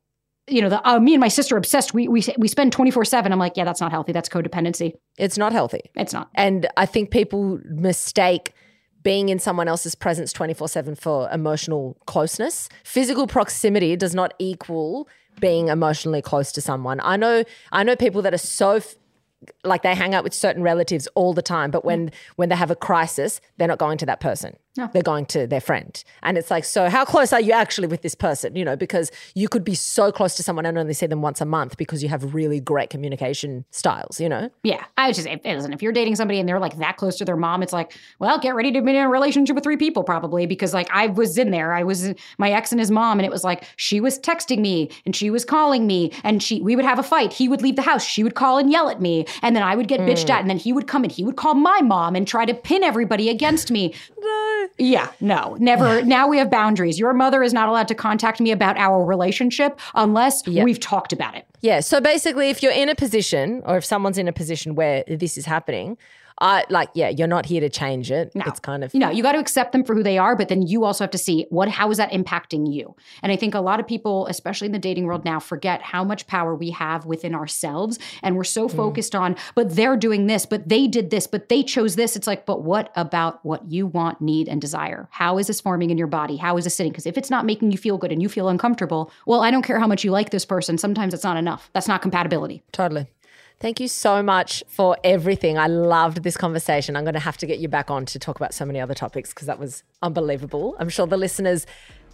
you 0.48 0.62
know, 0.62 0.70
the 0.70 0.88
uh, 0.88 1.00
me 1.00 1.14
and 1.14 1.22
my 1.22 1.28
sister 1.28 1.56
are 1.56 1.58
obsessed. 1.58 1.94
We 1.94 2.08
we 2.08 2.24
we 2.38 2.48
spend 2.48 2.72
twenty 2.72 2.92
four 2.92 3.04
seven. 3.04 3.32
I'm 3.32 3.40
like, 3.40 3.58
yeah, 3.58 3.64
that's 3.64 3.82
not 3.82 3.92
healthy. 3.92 4.12
That's 4.12 4.30
codependency. 4.30 4.94
It's 5.18 5.40
not 5.40 5.54
healthy. 5.54 5.90
It's 5.96 6.14
not. 6.14 6.30
And 6.36 6.68
I 6.78 6.86
think 6.86 7.10
people 7.10 7.60
mistake 7.66 8.54
being 9.06 9.30
in 9.30 9.38
someone 9.38 9.68
else's 9.68 9.94
presence 9.96 10.34
24 10.34 10.68
7 10.68 10.96
for 10.96 11.30
emotional 11.30 11.96
closeness. 12.08 12.68
Physical 12.84 13.28
proximity 13.28 13.96
does 13.96 14.16
not 14.16 14.34
equal 14.40 15.08
being 15.40 15.68
emotionally 15.70 16.22
close 16.24 16.52
to 16.52 16.60
someone. 16.60 17.00
I 17.02 17.16
know, 17.16 17.44
I 17.72 17.84
know 17.84 17.96
people 17.96 18.22
that 18.24 18.34
are 18.34 18.40
so. 18.40 18.72
F- 18.74 18.96
like 19.64 19.84
they 19.84 19.94
hang 19.94 20.16
out 20.16 20.24
with 20.24 20.34
certain 20.34 20.64
relatives 20.64 21.08
all 21.14 21.34
the 21.34 21.42
time, 21.42 21.70
but 21.70 21.86
when 21.86 22.12
when 22.36 22.50
they 22.50 22.56
have 22.56 22.72
a 22.72 22.76
crisis, 22.76 23.42
they're 23.58 23.68
not 23.68 23.78
going 23.78 24.00
to 24.00 24.06
that 24.08 24.20
person. 24.20 24.56
They're 24.76 25.02
going 25.02 25.26
to 25.28 25.48
their 25.48 25.62
friend. 25.62 26.04
And 26.24 26.38
it's 26.38 26.52
like, 26.52 26.66
so 26.66 26.90
how 26.90 27.06
close 27.06 27.32
are 27.32 27.40
you 27.40 27.54
actually 27.54 27.88
with 27.88 28.02
this 28.02 28.16
person? 28.16 28.56
You 28.56 28.66
know, 28.66 28.76
because 28.76 29.12
you 29.34 29.48
could 29.48 29.64
be 29.64 29.76
so 29.76 30.12
close 30.12 30.36
to 30.36 30.44
someone 30.44 30.66
and 30.66 30.78
only 30.78 30.94
see 30.94 31.06
them 31.06 31.22
once 31.22 31.40
a 31.42 31.46
month 31.46 31.78
because 31.78 32.04
you 32.04 32.10
have 32.10 32.34
really 32.34 32.60
great 32.60 32.90
communication 32.90 33.66
styles, 33.72 34.20
you 34.20 34.28
know? 34.28 34.50
Yeah, 34.64 34.84
I 34.98 35.08
was 35.08 35.18
just 35.18 35.28
if, 35.28 35.44
listen. 35.44 35.74
If 35.74 35.82
you're 35.82 35.94
dating 35.94 36.16
somebody 36.16 36.40
and 36.40 36.48
they're 36.48 36.60
like 36.60 36.78
that 36.78 36.98
close 36.98 37.16
to 37.18 37.26
their 37.26 37.38
mom, 37.38 37.64
it's 37.64 37.74
like, 37.74 37.98
well, 38.20 38.38
get 38.38 38.56
ready 38.56 38.72
to 38.72 38.82
be 38.82 38.92
in 38.92 38.98
a 38.98 39.10
relationship 39.10 39.56
with 39.56 39.64
three 39.64 39.78
people 39.78 40.04
probably 40.04 40.46
because 40.46 40.74
like 40.74 40.90
I 40.92 41.08
was 41.08 41.38
in 41.38 41.52
there. 41.52 41.74
I 41.74 41.84
was 41.84 42.14
my 42.38 42.52
ex 42.52 42.72
and 42.72 42.80
his 42.80 42.92
mom, 42.92 43.20
and 43.20 43.26
it 43.26 43.32
was 43.32 43.44
like 43.44 43.66
she 43.78 44.00
was 44.00 44.20
texting 44.20 44.60
me 44.60 44.90
and 45.06 45.16
she 45.16 45.30
was 45.30 45.46
calling 45.46 45.88
me, 45.88 46.12
and 46.24 46.44
she 46.44 46.62
we 46.62 46.76
would 46.76 46.86
have 46.86 47.00
a 47.00 47.04
fight. 47.04 47.32
He 47.32 47.48
would 47.48 47.62
leave 47.62 47.76
the 47.76 47.82
house. 47.82 48.04
She 48.04 48.24
would 48.24 48.36
call 48.36 48.58
and 48.58 48.72
yell 48.72 48.90
at 48.90 49.02
me, 49.02 49.26
and 49.42 49.56
then 49.56 49.64
I 49.64 49.76
would 49.76 49.88
get 49.88 50.02
bitched 50.02 50.26
mm. 50.26 50.32
at, 50.32 50.42
and 50.42 50.50
then 50.50 50.58
he 50.58 50.74
would 50.74 50.88
come 50.88 51.04
and 51.04 51.12
he 51.12 51.24
would 51.24 51.38
call 51.38 51.54
my 51.54 51.82
mom 51.82 52.16
and 52.16 52.28
try 52.28 52.46
to 52.46 52.54
pin 52.54 52.84
everybody 52.84 53.30
against 53.30 53.72
me. 53.72 53.94
Yeah, 54.78 55.12
no, 55.20 55.56
never. 55.60 56.04
now 56.04 56.28
we 56.28 56.38
have 56.38 56.50
boundaries. 56.50 57.00
Your 57.00 57.14
mother 57.14 57.44
is 57.44 57.54
not 57.54 57.70
allowed 57.70 57.88
to 57.90 57.96
contact 57.96 58.40
me 58.40 58.52
about 58.52 58.78
our 58.78 59.04
relationship 59.04 59.80
unless 59.94 60.46
we've 60.48 60.80
talked 60.80 61.14
about 61.14 61.36
it. 61.36 61.48
Yeah. 61.62 61.80
So 61.80 62.00
basically, 62.00 62.50
if 62.50 62.62
you're 62.62 62.72
in 62.72 62.90
a 62.90 62.96
position 62.96 63.62
or 63.66 63.78
if 63.78 63.86
someone's 63.86 64.18
in 64.18 64.28
a 64.28 64.34
position 64.34 64.76
where 64.76 65.04
this 65.08 65.38
is 65.38 65.46
happening, 65.46 65.98
I 66.40 66.66
like, 66.70 66.90
yeah, 66.94 67.10
you're 67.10 67.28
not 67.28 67.46
here 67.46 67.62
to 67.62 67.70
change 67.70 68.12
it. 68.12 68.32
It's 68.36 68.60
kind 68.60 68.84
of, 68.84 68.94
you 68.94 69.00
know 69.00 69.10
you 69.10 69.24
got 69.24 69.34
to 69.34 69.40
accept 69.40 69.72
them 69.72 69.84
for 69.84 69.96
who 69.96 70.04
they 70.04 70.18
are 70.18 70.36
but 70.36 70.50
then 70.50 70.62
you 70.62 70.84
also 70.84 71.04
have 71.04 71.12
to 71.12 71.18
see 71.18 71.46
what 71.50 71.70
how 71.70 71.90
is 71.92 71.98
that 71.98 72.12
impacting 72.12 72.72
you? 72.72 72.96
And 73.24 73.32
i 73.32 73.36
think 73.36 73.54
a 73.56 73.60
lot 73.60 73.80
of 73.80 73.88
people 73.88 74.28
especially 74.28 74.68
in 74.68 74.72
the 74.72 74.80
dating 74.80 75.06
world 75.06 75.26
now 75.26 75.40
forget 75.40 75.82
how 75.82 76.04
much 76.04 76.28
power 76.28 76.56
we 76.56 76.72
have 76.72 77.06
within 77.06 77.34
ourselves 77.34 78.00
and 78.22 78.36
we're 78.36 78.44
so 78.44 78.68
mm. 78.68 78.76
focused 78.76 79.16
on 79.16 79.36
but 79.56 79.76
they're 79.76 79.98
doing 79.98 80.28
this 80.28 80.46
but 80.46 80.70
they 80.70 80.88
did 80.88 81.10
this 81.10 81.28
but 81.28 81.50
they 81.50 81.64
chose 81.64 81.96
this. 81.96 82.16
It's 82.16 82.28
like 82.28 82.46
but 82.46 82.64
what 82.64 82.92
about 82.96 83.44
what 83.46 83.70
you 83.72 83.88
want 83.88 84.22
need 84.22 84.48
and 84.48 84.62
desire? 84.62 85.08
How 85.12 85.38
is 85.38 85.48
this 85.48 85.62
forming 85.62 85.90
in 85.90 85.98
your 85.98 86.08
body? 86.08 86.38
How 86.38 86.58
is 86.58 86.66
this 86.66 86.76
sitting? 86.76 86.92
Because 86.92 87.06
if 87.06 87.18
it's 87.18 87.30
not 87.30 87.46
making 87.46 87.72
you 87.72 87.78
feel 87.78 87.98
good 87.98 88.12
and 88.12 88.22
you 88.22 88.30
feel 88.30 88.50
uncomfortable 88.50 89.12
well 89.26 89.42
i 89.42 89.52
don't 89.52 89.64
care 89.64 89.80
how 89.80 89.88
much 89.88 90.04
you 90.04 90.12
like 90.12 90.30
this 90.30 90.46
person 90.46 90.78
sometimes 90.78 91.14
it's 91.14 91.24
not 91.24 91.38
enough. 91.38 91.70
That's 91.74 91.88
not 91.88 92.02
compatibility. 92.02 92.64
Totally. 92.72 93.08
Thank 93.60 93.80
you 93.80 93.88
so 93.88 94.22
much 94.22 94.64
for 94.68 94.98
everything. 95.04 95.58
I 95.58 95.68
loved 95.68 96.24
this 96.24 96.36
conversation. 96.36 96.96
I'm 96.96 97.04
going 97.04 97.14
to 97.14 97.20
have 97.22 97.38
to 97.38 97.46
get 97.46 97.60
you 97.60 97.68
back 97.68 97.90
on 97.90 98.06
to 98.08 98.20
talk 98.20 98.36
about 98.36 98.54
so 98.54 98.66
many 98.66 98.82
other 98.82 98.94
topics 98.94 99.30
because 99.30 99.48
that 99.48 99.60
was 99.60 99.84
unbelievable. 100.02 100.76
I'm 100.78 100.90
sure 100.90 101.08
the 101.08 101.18
listeners 101.18 101.66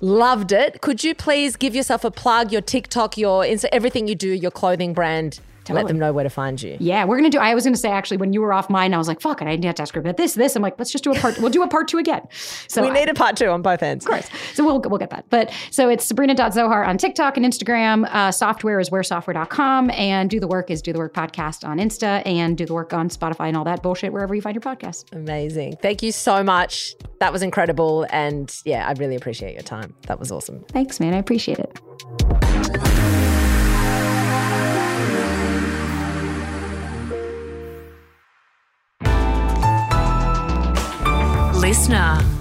loved 0.01 0.51
it. 0.51 0.81
Could 0.81 1.03
you 1.03 1.15
please 1.15 1.55
give 1.55 1.73
yourself 1.75 2.03
a 2.03 2.11
plug, 2.11 2.51
your 2.51 2.61
TikTok, 2.61 3.17
your 3.17 3.43
Insta, 3.43 3.69
everything 3.71 4.07
you 4.07 4.15
do, 4.15 4.29
your 4.29 4.51
clothing 4.51 4.93
brand? 4.93 5.39
Let 5.69 5.87
them 5.87 5.99
know 5.99 6.11
where 6.11 6.23
to 6.23 6.29
find 6.29 6.61
you. 6.61 6.75
Yeah, 6.79 7.05
we're 7.05 7.17
gonna 7.17 7.29
do. 7.29 7.37
I 7.39 7.53
was 7.55 7.63
gonna 7.63 7.77
say 7.77 7.89
actually 7.89 8.17
when 8.17 8.33
you 8.33 8.41
were 8.41 8.51
off 8.51 8.69
mine, 8.69 8.93
I 8.93 8.97
was 8.97 9.07
like, 9.07 9.21
"Fuck 9.21 9.41
it, 9.41 9.47
I 9.47 9.51
didn't 9.51 9.65
have 9.65 9.75
to 9.75 9.81
ask 9.83 9.93
her 9.95 10.01
about 10.01 10.17
this, 10.17 10.33
this." 10.33 10.55
I'm 10.55 10.61
like, 10.61 10.75
"Let's 10.79 10.91
just 10.91 11.03
do 11.03 11.11
a 11.11 11.15
part. 11.15 11.37
we'll 11.39 11.49
do 11.51 11.63
a 11.63 11.67
part 11.67 11.87
two 11.87 11.97
again." 11.97 12.21
So 12.67 12.81
We 12.81 12.89
I- 12.89 12.93
need 12.93 13.09
a 13.09 13.13
part 13.13 13.37
two 13.37 13.47
on 13.47 13.61
both 13.61 13.83
ends. 13.83 14.05
of 14.05 14.11
course. 14.11 14.27
So 14.53 14.65
we'll 14.65 14.79
we'll 14.81 14.97
get 14.99 15.09
that. 15.11 15.25
But 15.29 15.51
so 15.69 15.87
it's 15.89 16.05
Sabrina.Zohar 16.05 16.83
on 16.83 16.97
TikTok 16.97 17.37
and 17.37 17.45
Instagram. 17.45 18.05
Uh, 18.13 18.31
software 18.31 18.79
is 18.79 18.89
wheresoftware.com, 18.89 19.89
and 19.91 20.29
do 20.29 20.39
the 20.39 20.47
work 20.47 20.71
is 20.71 20.81
do 20.81 20.93
the 20.93 20.99
work 20.99 21.13
podcast 21.13 21.67
on 21.67 21.77
Insta, 21.77 22.21
and 22.25 22.57
do 22.57 22.65
the 22.65 22.73
work 22.73 22.93
on 22.93 23.09
Spotify 23.09 23.47
and 23.47 23.55
all 23.57 23.63
that 23.65 23.81
bullshit 23.83 24.11
wherever 24.11 24.33
you 24.35 24.41
find 24.41 24.55
your 24.55 24.61
podcast. 24.61 25.05
Amazing. 25.13 25.77
Thank 25.81 26.01
you 26.03 26.11
so 26.11 26.43
much. 26.43 26.95
That 27.19 27.31
was 27.31 27.41
incredible. 27.43 28.05
And 28.09 28.53
yeah, 28.65 28.87
I 28.87 28.93
really 28.93 29.15
appreciate 29.15 29.53
your 29.53 29.63
time. 29.63 29.93
That 30.07 30.19
was 30.19 30.31
awesome. 30.31 30.63
Thanks, 30.69 30.99
man. 30.99 31.13
I 31.13 31.17
appreciate 31.17 31.59
it. 31.59 31.79
Listener. 41.61 42.40